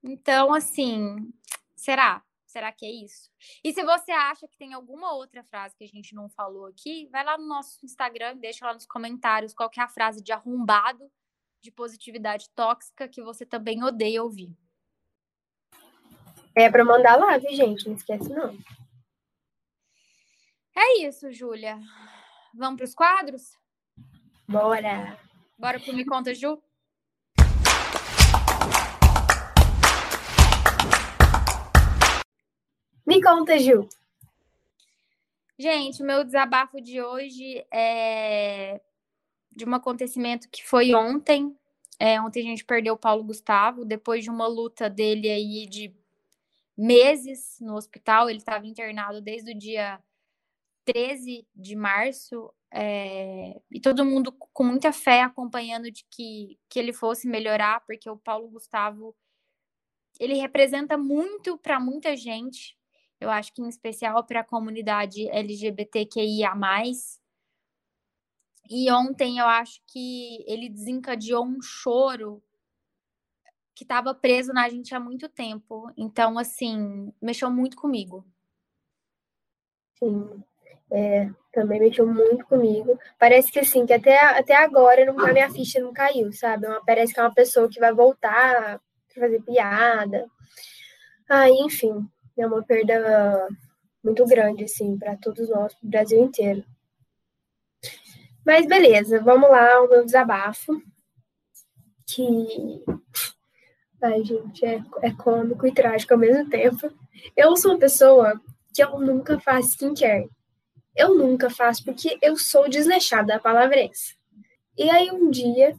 Então, 0.03 0.55
assim, 0.55 1.33
será? 1.75 2.23
Será 2.47 2.73
que 2.73 2.87
é 2.87 2.91
isso? 2.91 3.31
E 3.63 3.75
se 3.75 3.85
você 3.85 4.11
acha 4.11 4.49
que 4.49 4.57
tem 4.57 4.73
alguma 4.73 5.13
outra 5.13 5.45
frase 5.45 5.77
que 5.77 5.85
a 5.85 5.89
gente 5.89 6.15
não 6.15 6.31
falou 6.31 6.67
aqui, 6.67 7.07
vai 7.13 7.23
lá 7.23 7.37
no 7.37 7.47
nosso 7.47 7.85
Instagram, 7.85 8.37
deixa 8.39 8.65
lá 8.65 8.73
nos 8.73 8.87
comentários 8.87 9.53
qual 9.53 9.71
é 9.77 9.81
a 9.83 9.89
frase 9.89 10.23
de 10.23 10.33
arrombado, 10.33 11.11
de 11.61 11.71
positividade 11.71 12.49
tóxica 12.55 13.09
que 13.09 13.23
você 13.23 13.45
também 13.45 13.83
odeia 13.85 14.23
ouvir. 14.23 14.57
É 16.55 16.71
para 16.71 16.85
mandar 16.85 17.17
lá, 17.17 17.37
viu, 17.37 17.55
gente? 17.55 17.87
Não 17.87 17.95
esquece 17.95 18.31
não. 18.31 18.57
É 20.81 20.99
isso, 21.09 21.33
Júlia. 21.33 21.77
Vamos 22.55 22.77
para 22.77 22.85
os 22.85 22.95
quadros? 22.95 23.59
Bora. 24.49 25.19
Bora 25.59 25.81
pro 25.81 25.93
Me 25.93 26.05
Conta, 26.05 26.33
Ju? 26.33 26.63
Me 33.05 33.21
conta, 33.21 33.59
Gil. 33.59 33.89
Gente, 35.59 36.01
o 36.01 36.07
meu 36.07 36.23
desabafo 36.23 36.81
de 36.81 37.03
hoje 37.03 37.67
é 37.73 38.81
de 39.51 39.69
um 39.69 39.75
acontecimento 39.75 40.49
que 40.49 40.65
foi 40.65 40.95
ontem. 40.95 41.59
É, 41.99 42.21
ontem 42.21 42.47
a 42.47 42.51
gente 42.51 42.65
perdeu 42.65 42.95
o 42.95 42.99
Paulo 42.99 43.25
Gustavo, 43.25 43.85
depois 43.85 44.23
de 44.23 44.31
uma 44.31 44.47
luta 44.47 44.89
dele 44.89 45.29
aí 45.29 45.67
de 45.67 45.93
meses 46.77 47.59
no 47.61 47.75
hospital. 47.75 48.31
Ele 48.31 48.39
estava 48.39 48.65
internado 48.65 49.21
desde 49.21 49.51
o 49.51 49.59
dia 49.59 50.01
13 50.93 51.47
de 51.55 51.77
março. 51.77 52.53
É, 52.71 53.61
e 53.71 53.81
todo 53.81 54.05
mundo 54.05 54.31
com 54.33 54.65
muita 54.65 54.93
fé 54.93 55.23
acompanhando 55.23 55.91
de 55.91 56.05
que, 56.11 56.59
que 56.69 56.79
ele 56.79 56.93
fosse 56.93 57.27
melhorar, 57.27 57.85
porque 57.87 58.11
o 58.11 58.17
Paulo 58.17 58.49
Gustavo 58.49 59.17
ele 60.21 60.35
representa 60.35 60.99
muito 60.99 61.57
para 61.59 61.81
muita 61.81 62.17
gente 62.17 62.79
eu 63.21 63.31
acho 63.31 63.53
que 63.53 63.61
em 63.61 63.69
especial 63.69 64.25
para 64.25 64.41
a 64.41 64.45
comunidade 64.45 65.29
LGBTQIA. 65.29 66.53
E 68.71 68.91
ontem 68.93 69.39
eu 69.39 69.47
acho 69.47 69.81
que 69.87 70.45
ele 70.47 70.69
desencadeou 70.69 71.45
um 71.45 71.61
choro 71.61 72.43
que 73.75 73.83
estava 73.83 74.15
preso 74.15 74.53
na 74.53 74.69
gente 74.69 74.95
há 74.95 75.01
muito 75.01 75.29
tempo. 75.29 75.91
Então, 75.97 76.39
assim, 76.39 77.13
mexeu 77.21 77.51
muito 77.51 77.77
comigo. 77.77 78.27
Sim, 79.99 80.45
é, 80.91 81.29
também 81.53 81.81
mexeu 81.81 82.07
muito 82.07 82.45
comigo. 82.47 82.99
Parece 83.19 83.51
que 83.51 83.59
assim, 83.59 83.85
que 83.87 83.93
até, 83.93 84.19
até 84.19 84.57
agora 84.57 85.05
não, 85.05 85.19
a 85.19 85.33
minha 85.33 85.51
ficha 85.51 85.81
não 85.81 85.93
caiu, 85.93 86.33
sabe? 86.33 86.67
É 86.67 86.69
uma, 86.69 86.85
parece 86.85 87.13
que 87.13 87.21
é 87.21 87.23
uma 87.23 87.35
pessoa 87.35 87.69
que 87.69 87.81
vai 87.81 87.93
voltar 87.93 88.81
para 89.13 89.23
fazer 89.23 89.43
piada. 89.43 90.27
Ah, 91.29 91.49
enfim, 91.51 92.07
é 92.37 92.47
uma 92.47 92.63
perda 92.63 93.49
muito 94.03 94.25
grande, 94.25 94.65
assim, 94.65 94.97
para 94.97 95.17
todos 95.17 95.49
nós, 95.49 95.75
para 95.75 95.87
o 95.87 95.91
Brasil 95.91 96.21
inteiro. 96.23 96.65
Mas 98.45 98.67
beleza, 98.67 99.21
vamos 99.21 99.51
lá, 99.51 99.83
o 99.83 99.89
meu 99.89 100.05
desabafo. 100.05 100.81
Que. 102.07 102.83
Ai, 104.01 104.23
gente, 104.25 104.65
é, 104.65 104.81
é 105.03 105.13
cômico 105.13 105.67
e 105.67 105.73
trágico 105.73 106.15
ao 106.15 106.21
mesmo 106.21 106.49
tempo. 106.49 106.91
Eu 107.37 107.57
sou 107.57 107.73
uma 107.73 107.79
pessoa 107.79 108.41
que 108.73 108.83
eu 108.83 108.99
nunca 109.01 109.39
faço 109.41 109.71
skincare. 109.71 110.31
Eu 110.99 111.15
nunca 111.15 111.49
faço 111.49 111.85
porque 111.85 112.19
eu 112.21 112.37
sou 112.37 112.69
desleixada, 112.69 113.37
a 113.37 113.41
palavra 113.41 113.77
é 113.77 113.87
essa. 113.87 114.15
E 114.77 114.91
aí 114.91 115.13
um 115.13 115.31
dia, 115.31 115.77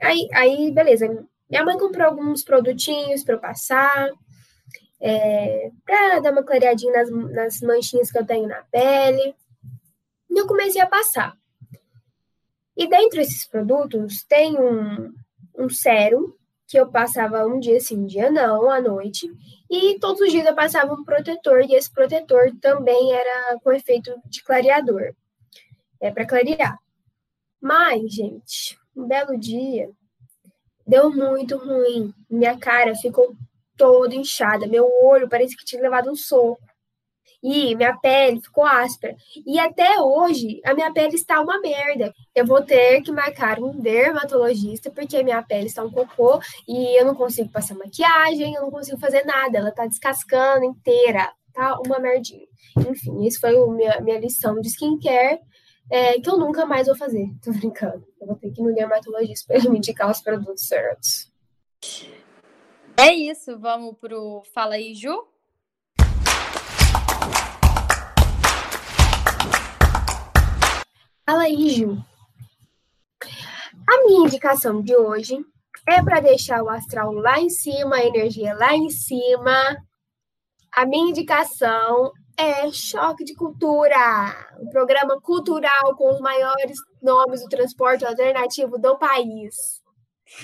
aí, 0.00 0.26
aí 0.32 0.70
beleza, 0.70 1.06
minha 1.50 1.62
mãe 1.62 1.76
comprou 1.76 2.06
alguns 2.06 2.42
produtinhos 2.42 3.22
para 3.22 3.34
eu 3.34 3.38
passar, 3.38 4.10
é, 4.98 5.70
para 5.84 6.20
dar 6.20 6.32
uma 6.32 6.42
clareadinha 6.42 6.90
nas, 6.90 7.10
nas 7.10 7.60
manchinhas 7.60 8.10
que 8.10 8.18
eu 8.18 8.24
tenho 8.24 8.48
na 8.48 8.62
pele. 8.72 9.34
E 10.30 10.38
eu 10.38 10.46
comecei 10.46 10.80
a 10.80 10.86
passar. 10.86 11.36
E 12.74 12.88
dentro 12.88 13.18
desses 13.18 13.46
produtos 13.46 14.24
tem 14.24 14.58
um, 14.58 15.12
um 15.58 15.68
sérum 15.68 16.32
que 16.72 16.78
eu 16.78 16.90
passava 16.90 17.44
um 17.44 17.60
dia 17.60 17.78
sim, 17.80 17.98
um 17.98 18.06
dia 18.06 18.30
não, 18.30 18.70
à 18.70 18.80
noite. 18.80 19.30
E 19.68 19.98
todos 19.98 20.22
os 20.22 20.32
dias 20.32 20.46
eu 20.46 20.54
passava 20.54 20.94
um 20.94 21.04
protetor, 21.04 21.60
e 21.60 21.74
esse 21.74 21.92
protetor 21.92 22.50
também 22.62 23.12
era 23.12 23.60
com 23.62 23.70
efeito 23.72 24.10
de 24.24 24.42
clareador. 24.42 25.14
É 26.00 26.10
para 26.10 26.26
clarear. 26.26 26.78
Mas, 27.60 28.14
gente, 28.14 28.78
um 28.96 29.06
belo 29.06 29.38
dia 29.38 29.90
deu 30.86 31.10
muito 31.10 31.58
ruim. 31.58 32.14
Minha 32.30 32.58
cara 32.58 32.94
ficou 32.94 33.36
toda 33.76 34.14
inchada, 34.14 34.66
meu 34.66 34.88
olho 35.04 35.28
parecia 35.28 35.58
que 35.58 35.66
tinha 35.66 35.82
levado 35.82 36.10
um 36.10 36.16
soco. 36.16 36.58
E 37.42 37.74
minha 37.74 37.96
pele 37.98 38.40
ficou 38.40 38.64
áspera. 38.64 39.16
E 39.44 39.58
até 39.58 40.00
hoje, 40.00 40.60
a 40.64 40.74
minha 40.74 40.92
pele 40.92 41.16
está 41.16 41.40
uma 41.40 41.60
merda. 41.60 42.14
Eu 42.34 42.46
vou 42.46 42.62
ter 42.62 43.02
que 43.02 43.10
marcar 43.10 43.58
um 43.58 43.80
dermatologista, 43.80 44.90
porque 44.90 45.22
minha 45.24 45.42
pele 45.42 45.66
está 45.66 45.82
um 45.82 45.90
cocô 45.90 46.40
e 46.68 47.00
eu 47.00 47.04
não 47.04 47.14
consigo 47.14 47.50
passar 47.50 47.74
maquiagem, 47.74 48.54
eu 48.54 48.62
não 48.62 48.70
consigo 48.70 48.98
fazer 48.98 49.24
nada. 49.24 49.58
Ela 49.58 49.70
está 49.70 49.86
descascando 49.86 50.64
inteira, 50.64 51.32
tá 51.52 51.78
uma 51.84 51.98
merdinha. 51.98 52.46
Enfim, 52.88 53.24
isso 53.26 53.40
foi 53.40 53.56
a 53.56 53.66
minha, 53.66 54.00
minha 54.00 54.20
lição 54.20 54.60
de 54.60 54.68
skincare, 54.68 55.40
é, 55.90 56.20
que 56.20 56.30
eu 56.30 56.38
nunca 56.38 56.64
mais 56.64 56.86
vou 56.86 56.96
fazer. 56.96 57.26
Tô 57.42 57.50
brincando. 57.50 58.06
Eu 58.20 58.28
vou 58.28 58.36
ter 58.36 58.50
que 58.50 58.60
ir 58.60 58.64
no 58.64 58.74
dermatologista 58.74 59.46
para 59.48 59.56
ele 59.56 59.68
me 59.70 59.78
indicar 59.78 60.10
os 60.10 60.20
produtos 60.20 60.66
certos. 60.66 61.32
É 62.96 63.12
isso, 63.12 63.58
vamos 63.58 63.96
pro 63.98 64.42
Fala 64.54 64.74
aí, 64.74 64.94
Ju? 64.94 65.31
Fala 71.24 71.44
aí, 71.44 71.70
Ju. 71.70 72.04
A 73.88 74.02
minha 74.04 74.26
indicação 74.26 74.82
de 74.82 74.96
hoje 74.96 75.38
é 75.88 76.02
para 76.02 76.20
deixar 76.20 76.62
o 76.62 76.68
astral 76.68 77.12
lá 77.12 77.38
em 77.38 77.48
cima, 77.48 77.96
a 77.96 78.04
energia 78.04 78.54
lá 78.54 78.74
em 78.74 78.90
cima. 78.90 79.76
A 80.72 80.84
minha 80.84 81.10
indicação 81.10 82.12
é 82.36 82.68
Choque 82.72 83.24
de 83.24 83.34
Cultura, 83.34 83.96
um 84.60 84.68
programa 84.70 85.20
cultural 85.20 85.94
com 85.96 86.10
os 86.10 86.20
maiores 86.20 86.76
nomes 87.00 87.42
do 87.42 87.48
transporte 87.48 88.04
alternativo 88.04 88.76
do 88.78 88.98
país. 88.98 89.54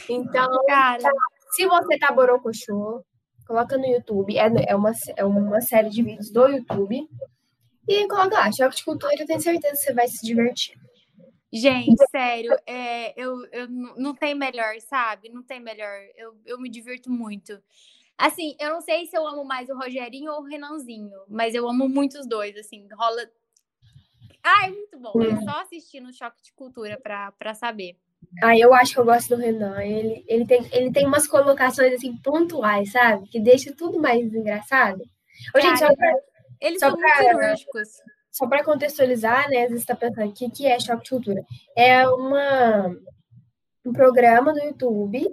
Então, 0.08 0.48
Cara. 0.68 1.10
se 1.52 1.66
você 1.66 1.98
tá 1.98 2.12
borocochô, 2.12 3.02
coloca 3.48 3.76
no 3.76 3.86
YouTube, 3.86 4.38
é, 4.38 4.48
é, 4.68 4.76
uma, 4.76 4.92
é 5.16 5.24
uma 5.24 5.60
série 5.60 5.88
de 5.88 6.02
vídeos 6.04 6.30
do 6.30 6.46
YouTube, 6.46 7.08
e 7.88 8.06
coloca 8.06 8.36
lá, 8.36 8.52
Choque 8.52 8.76
de 8.76 8.84
Cultura, 8.84 9.14
eu 9.18 9.26
tenho 9.26 9.40
certeza 9.40 9.74
que 9.74 9.80
você 9.80 9.94
vai 9.94 10.06
se 10.06 10.24
divertir. 10.24 10.78
Gente, 11.50 11.96
sério, 12.10 12.54
é, 12.66 13.18
eu, 13.20 13.44
eu 13.52 13.68
não 13.68 14.14
tem 14.14 14.34
melhor, 14.34 14.78
sabe? 14.82 15.30
Não 15.30 15.42
tem 15.42 15.58
melhor. 15.58 15.98
Eu, 16.14 16.36
eu 16.44 16.60
me 16.60 16.68
divirto 16.68 17.10
muito. 17.10 17.58
Assim, 18.18 18.54
eu 18.60 18.70
não 18.70 18.80
sei 18.82 19.06
se 19.06 19.16
eu 19.16 19.26
amo 19.26 19.44
mais 19.44 19.70
o 19.70 19.76
Rogerinho 19.76 20.32
ou 20.32 20.40
o 20.40 20.44
Renanzinho, 20.44 21.16
mas 21.28 21.54
eu 21.54 21.68
amo 21.68 21.88
muito 21.88 22.18
os 22.18 22.26
dois, 22.26 22.56
assim, 22.56 22.86
rola. 22.92 23.22
Ah, 24.42 24.66
é 24.66 24.70
muito 24.70 24.98
bom. 24.98 25.12
É 25.22 25.40
só 25.40 25.60
assistir 25.60 26.00
no 26.00 26.12
Choque 26.12 26.42
de 26.42 26.52
Cultura 26.52 26.98
pra, 27.00 27.32
pra 27.32 27.54
saber. 27.54 27.96
Ah, 28.42 28.56
eu 28.56 28.74
acho 28.74 28.92
que 28.92 28.98
eu 28.98 29.04
gosto 29.04 29.34
do 29.34 29.40
Renan. 29.40 29.82
Ele, 29.82 30.24
ele, 30.28 30.46
tem, 30.46 30.68
ele 30.72 30.92
tem 30.92 31.06
umas 31.06 31.26
colocações, 31.26 31.94
assim, 31.94 32.16
pontuais, 32.18 32.92
sabe? 32.92 33.26
Que 33.28 33.40
deixa 33.40 33.74
tudo 33.74 33.98
mais 33.98 34.34
engraçado. 34.34 35.02
Ô, 35.54 35.60
gente, 35.60 35.78
pra, 35.78 36.14
eles 36.60 36.80
só 36.80 36.90
são 36.90 36.98
pra, 36.98 37.22
muito 37.22 37.38
cirúrgicos 37.38 37.88
só 38.30 38.46
para 38.46 38.62
contextualizar, 38.62 39.48
né, 39.48 39.66
você 39.66 39.74
está 39.74 39.96
pensando, 39.96 40.28
o 40.28 40.32
que, 40.32 40.48
que 40.50 40.66
é 40.66 40.78
Choque 40.78 41.02
de 41.02 41.10
Cultura? 41.10 41.44
É 41.76 42.06
uma, 42.08 42.96
um 43.84 43.92
programa 43.92 44.52
do 44.52 44.60
YouTube 44.60 45.28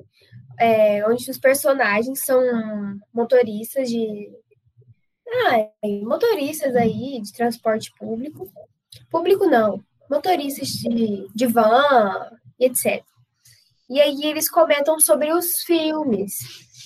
é, 0.60 1.08
onde 1.08 1.30
os 1.30 1.38
personagens 1.38 2.20
são 2.22 2.42
motoristas 3.14 3.90
de... 3.90 4.32
Ah, 5.28 5.70
motoristas 6.04 6.76
aí 6.76 7.20
de 7.22 7.34
transporte 7.34 7.92
público. 7.98 8.50
Público 9.12 9.46
não, 9.46 9.84
motoristas 10.10 10.70
de, 10.70 11.28
de 11.36 11.46
van 11.48 12.30
e 12.60 12.66
etc. 12.66 13.04
E 13.90 14.00
aí 14.00 14.24
eles 14.24 14.50
comentam 14.50 15.00
sobre 15.00 15.32
os 15.32 15.62
filmes, 15.64 16.40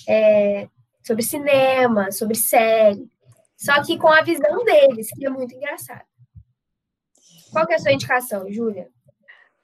é, 0.08 0.68
sobre 1.02 1.22
cinema, 1.22 2.10
sobre 2.10 2.34
série, 2.34 3.08
só 3.60 3.82
que 3.84 3.98
com 3.98 4.08
a 4.08 4.22
visão 4.22 4.64
deles, 4.64 5.10
que 5.10 5.26
é 5.26 5.28
muito 5.28 5.54
engraçado. 5.54 6.06
Qual 7.52 7.66
que 7.66 7.74
é 7.74 7.76
a 7.76 7.78
sua 7.78 7.92
indicação, 7.92 8.50
Júlia? 8.50 8.90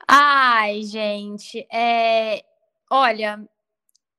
Ai, 0.06 0.82
gente, 0.82 1.66
é... 1.72 2.44
olha, 2.90 3.48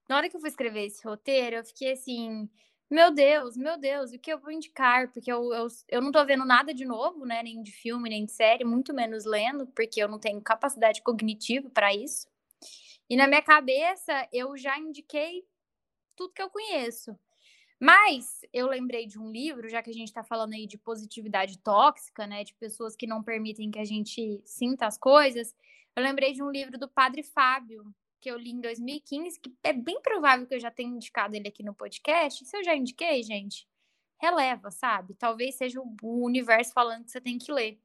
na 0.10 0.18
hora 0.18 0.30
que 0.30 0.36
eu 0.36 0.42
fui 0.42 0.50
escrever 0.50 0.88
esse 0.88 1.08
roteiro, 1.08 1.58
eu 1.58 1.64
fiquei 1.64 1.92
assim, 1.92 2.50
meu 2.90 3.14
Deus, 3.14 3.56
meu 3.56 3.78
Deus, 3.78 4.12
o 4.12 4.18
que 4.18 4.34
eu 4.34 4.40
vou 4.40 4.52
indicar? 4.52 5.12
Porque 5.12 5.32
eu, 5.32 5.54
eu, 5.54 5.68
eu 5.90 6.02
não 6.02 6.12
tô 6.12 6.26
vendo 6.26 6.44
nada 6.44 6.74
de 6.74 6.84
novo, 6.84 7.24
né? 7.24 7.44
Nem 7.44 7.62
de 7.62 7.72
filme, 7.72 8.10
nem 8.10 8.26
de 8.26 8.32
série, 8.32 8.64
muito 8.64 8.96
menos 8.96 9.26
lendo, 9.26 9.68
porque 9.68 10.02
eu 10.02 10.08
não 10.08 10.18
tenho 10.18 10.42
capacidade 10.42 11.04
cognitiva 11.04 11.70
para 11.70 11.94
isso. 11.94 12.28
E 13.08 13.16
na 13.16 13.28
minha 13.28 13.44
cabeça, 13.44 14.28
eu 14.34 14.58
já 14.58 14.76
indiquei 14.80 15.46
tudo 16.16 16.34
que 16.34 16.42
eu 16.42 16.50
conheço. 16.50 17.16
Mas 17.80 18.42
eu 18.52 18.68
lembrei 18.68 19.06
de 19.06 19.20
um 19.20 19.32
livro, 19.32 19.70
já 19.70 19.84
que 19.84 19.90
a 19.92 19.94
gente 19.94 20.08
está 20.08 20.24
falando 20.24 20.54
aí 20.54 20.66
de 20.66 20.78
positividade 20.78 21.60
tóxica, 21.60 22.26
né, 22.26 22.44
de 22.44 22.54
pessoas 22.56 22.96
que 22.96 23.06
não 23.06 23.22
permitem 23.22 23.70
que 23.70 23.80
a 23.80 23.86
gente 23.86 24.42
sinta 24.46 24.88
as 24.88 24.98
coisas. 24.98 25.56
Eu 25.96 26.04
lembrei 26.04 26.34
de 26.34 26.42
um 26.42 26.50
livro 26.50 26.78
do 26.78 26.90
Padre 26.90 27.22
Fábio, 27.22 27.94
que 28.20 28.32
eu 28.32 28.38
li 28.38 28.50
em 28.50 28.62
2015, 28.62 29.40
que 29.40 29.54
é 29.64 29.74
bem 29.74 30.02
provável 30.02 30.48
que 30.48 30.56
eu 30.56 30.60
já 30.60 30.72
tenha 30.72 30.90
indicado 30.90 31.36
ele 31.36 31.48
aqui 31.48 31.62
no 31.62 31.74
podcast. 31.74 32.44
Se 32.46 32.58
eu 32.58 32.64
já 32.64 32.76
indiquei, 32.76 33.22
gente, 33.22 33.68
releva, 34.20 34.72
sabe? 34.72 35.14
Talvez 35.14 35.56
seja 35.56 35.80
o 35.80 36.26
universo 36.26 36.74
falando 36.74 37.06
que 37.06 37.12
você 37.12 37.22
tem 37.22 37.38
que 37.38 37.52
ler. 37.52 37.80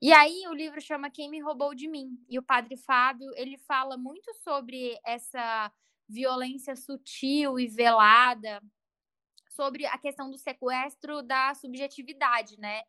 E 0.00 0.12
aí 0.12 0.48
o 0.48 0.52
livro 0.52 0.80
chama 0.80 1.10
Quem 1.10 1.30
me 1.30 1.38
roubou 1.38 1.76
de 1.76 1.86
mim. 1.86 2.18
E 2.28 2.40
o 2.40 2.42
Padre 2.42 2.76
Fábio, 2.76 3.30
ele 3.36 3.56
fala 3.56 3.96
muito 3.96 4.34
sobre 4.34 4.98
essa 5.06 5.72
violência 6.08 6.74
sutil 6.74 7.56
e 7.58 7.68
velada 7.68 8.60
sobre 9.54 9.86
a 9.86 9.98
questão 9.98 10.30
do 10.30 10.38
sequestro 10.38 11.22
da 11.22 11.54
subjetividade, 11.54 12.58
né? 12.58 12.82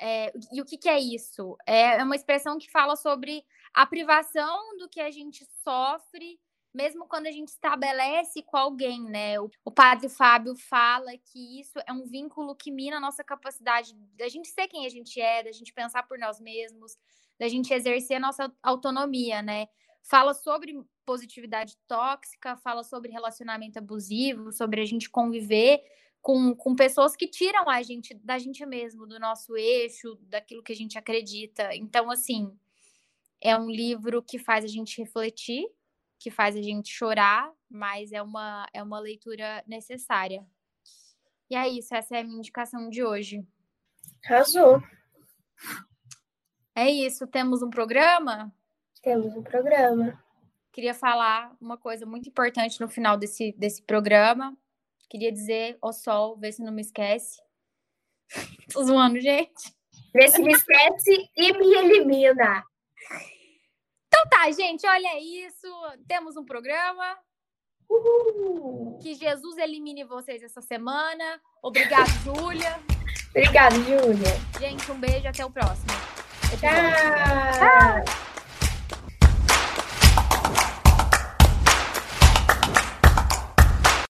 É, 0.00 0.32
e 0.52 0.60
o 0.60 0.64
que, 0.64 0.78
que, 0.78 0.88
é 0.88 0.98
isso? 0.98 1.56
É 1.66 2.02
uma 2.02 2.14
expressão 2.14 2.58
que 2.58 2.70
fala 2.70 2.94
sobre 2.94 3.44
a 3.74 3.84
privação 3.84 4.76
do 4.78 4.88
que 4.88 5.00
a 5.00 5.10
gente 5.10 5.44
sofre, 5.64 6.38
mesmo 6.72 7.06
quando 7.08 7.26
a 7.26 7.32
gente 7.32 7.48
estabelece 7.48 8.42
com 8.42 8.56
alguém, 8.56 9.02
né? 9.02 9.40
O, 9.40 9.50
o 9.64 9.70
padre 9.70 10.08
Fábio 10.08 10.54
fala 10.56 11.10
que 11.18 11.60
isso 11.60 11.78
é 11.86 11.92
um 11.92 12.04
vínculo 12.04 12.54
que 12.54 12.70
mina 12.70 12.98
a 12.98 13.00
nossa 13.00 13.24
capacidade 13.24 13.92
da 14.16 14.28
gente 14.28 14.48
ser 14.48 14.68
quem 14.68 14.86
a 14.86 14.88
gente 14.88 15.20
é, 15.20 15.42
da 15.42 15.52
gente 15.52 15.72
pensar 15.72 16.04
por 16.04 16.18
nós 16.18 16.40
mesmos, 16.40 16.96
da 17.38 17.48
gente 17.48 17.72
exercer 17.72 18.18
a 18.18 18.20
nossa 18.20 18.52
autonomia, 18.62 19.42
né? 19.42 19.66
Fala 20.02 20.32
sobre 20.32 20.80
positividade 21.08 21.74
tóxica, 21.86 22.54
fala 22.58 22.84
sobre 22.84 23.10
relacionamento 23.10 23.78
abusivo, 23.78 24.52
sobre 24.52 24.82
a 24.82 24.84
gente 24.84 25.08
conviver 25.08 25.82
com, 26.20 26.54
com 26.54 26.76
pessoas 26.76 27.16
que 27.16 27.26
tiram 27.26 27.66
a 27.66 27.82
gente 27.82 28.12
da 28.12 28.38
gente 28.38 28.66
mesmo, 28.66 29.06
do 29.06 29.18
nosso 29.18 29.56
eixo, 29.56 30.18
daquilo 30.24 30.62
que 30.62 30.70
a 30.70 30.76
gente 30.76 30.98
acredita. 30.98 31.74
Então, 31.74 32.10
assim, 32.10 32.54
é 33.40 33.56
um 33.56 33.70
livro 33.70 34.22
que 34.22 34.38
faz 34.38 34.66
a 34.66 34.68
gente 34.68 35.00
refletir, 35.00 35.66
que 36.18 36.30
faz 36.30 36.54
a 36.54 36.60
gente 36.60 36.90
chorar, 36.90 37.50
mas 37.70 38.12
é 38.12 38.20
uma, 38.20 38.68
é 38.74 38.82
uma 38.82 39.00
leitura 39.00 39.64
necessária. 39.66 40.46
E 41.48 41.56
é 41.56 41.66
isso, 41.66 41.94
essa 41.94 42.18
é 42.18 42.20
a 42.20 42.24
minha 42.24 42.36
indicação 42.36 42.90
de 42.90 43.02
hoje. 43.02 43.42
Arrasou. 44.26 44.82
É 46.74 46.90
isso, 46.90 47.26
temos 47.26 47.62
um 47.62 47.70
programa? 47.70 48.54
Temos 49.02 49.34
um 49.34 49.42
programa. 49.42 50.22
Queria 50.78 50.94
falar 50.94 51.56
uma 51.60 51.76
coisa 51.76 52.06
muito 52.06 52.28
importante 52.28 52.80
no 52.80 52.88
final 52.88 53.16
desse, 53.16 53.50
desse 53.58 53.82
programa. 53.82 54.56
Queria 55.10 55.32
dizer, 55.32 55.76
ó 55.82 55.90
sol, 55.90 56.38
vê 56.38 56.52
se 56.52 56.62
não 56.62 56.70
me 56.70 56.82
esquece. 56.82 57.42
Tô 58.72 58.84
zoando, 58.84 59.20
gente. 59.20 59.74
Vê 60.14 60.28
se 60.28 60.40
me 60.40 60.52
esquece 60.52 61.28
e 61.36 61.52
me 61.52 61.74
elimina. 61.74 62.62
Então 64.06 64.22
tá, 64.30 64.48
gente, 64.52 64.86
olha 64.86 65.20
isso. 65.20 65.66
Temos 66.06 66.36
um 66.36 66.44
programa. 66.44 67.18
Uhul. 67.90 69.00
Que 69.02 69.16
Jesus 69.16 69.58
elimine 69.58 70.04
vocês 70.04 70.44
essa 70.44 70.60
semana. 70.60 71.42
Obrigado, 71.60 72.06
Júlia. 72.22 72.78
Obrigada, 73.30 73.74
Júlia. 73.74 74.60
Gente, 74.60 74.92
um 74.92 75.00
beijo 75.00 75.26
até 75.26 75.44
o 75.44 75.50
próximo. 75.50 75.90
Tchau. 76.60 78.04
Tchau. 78.04 78.27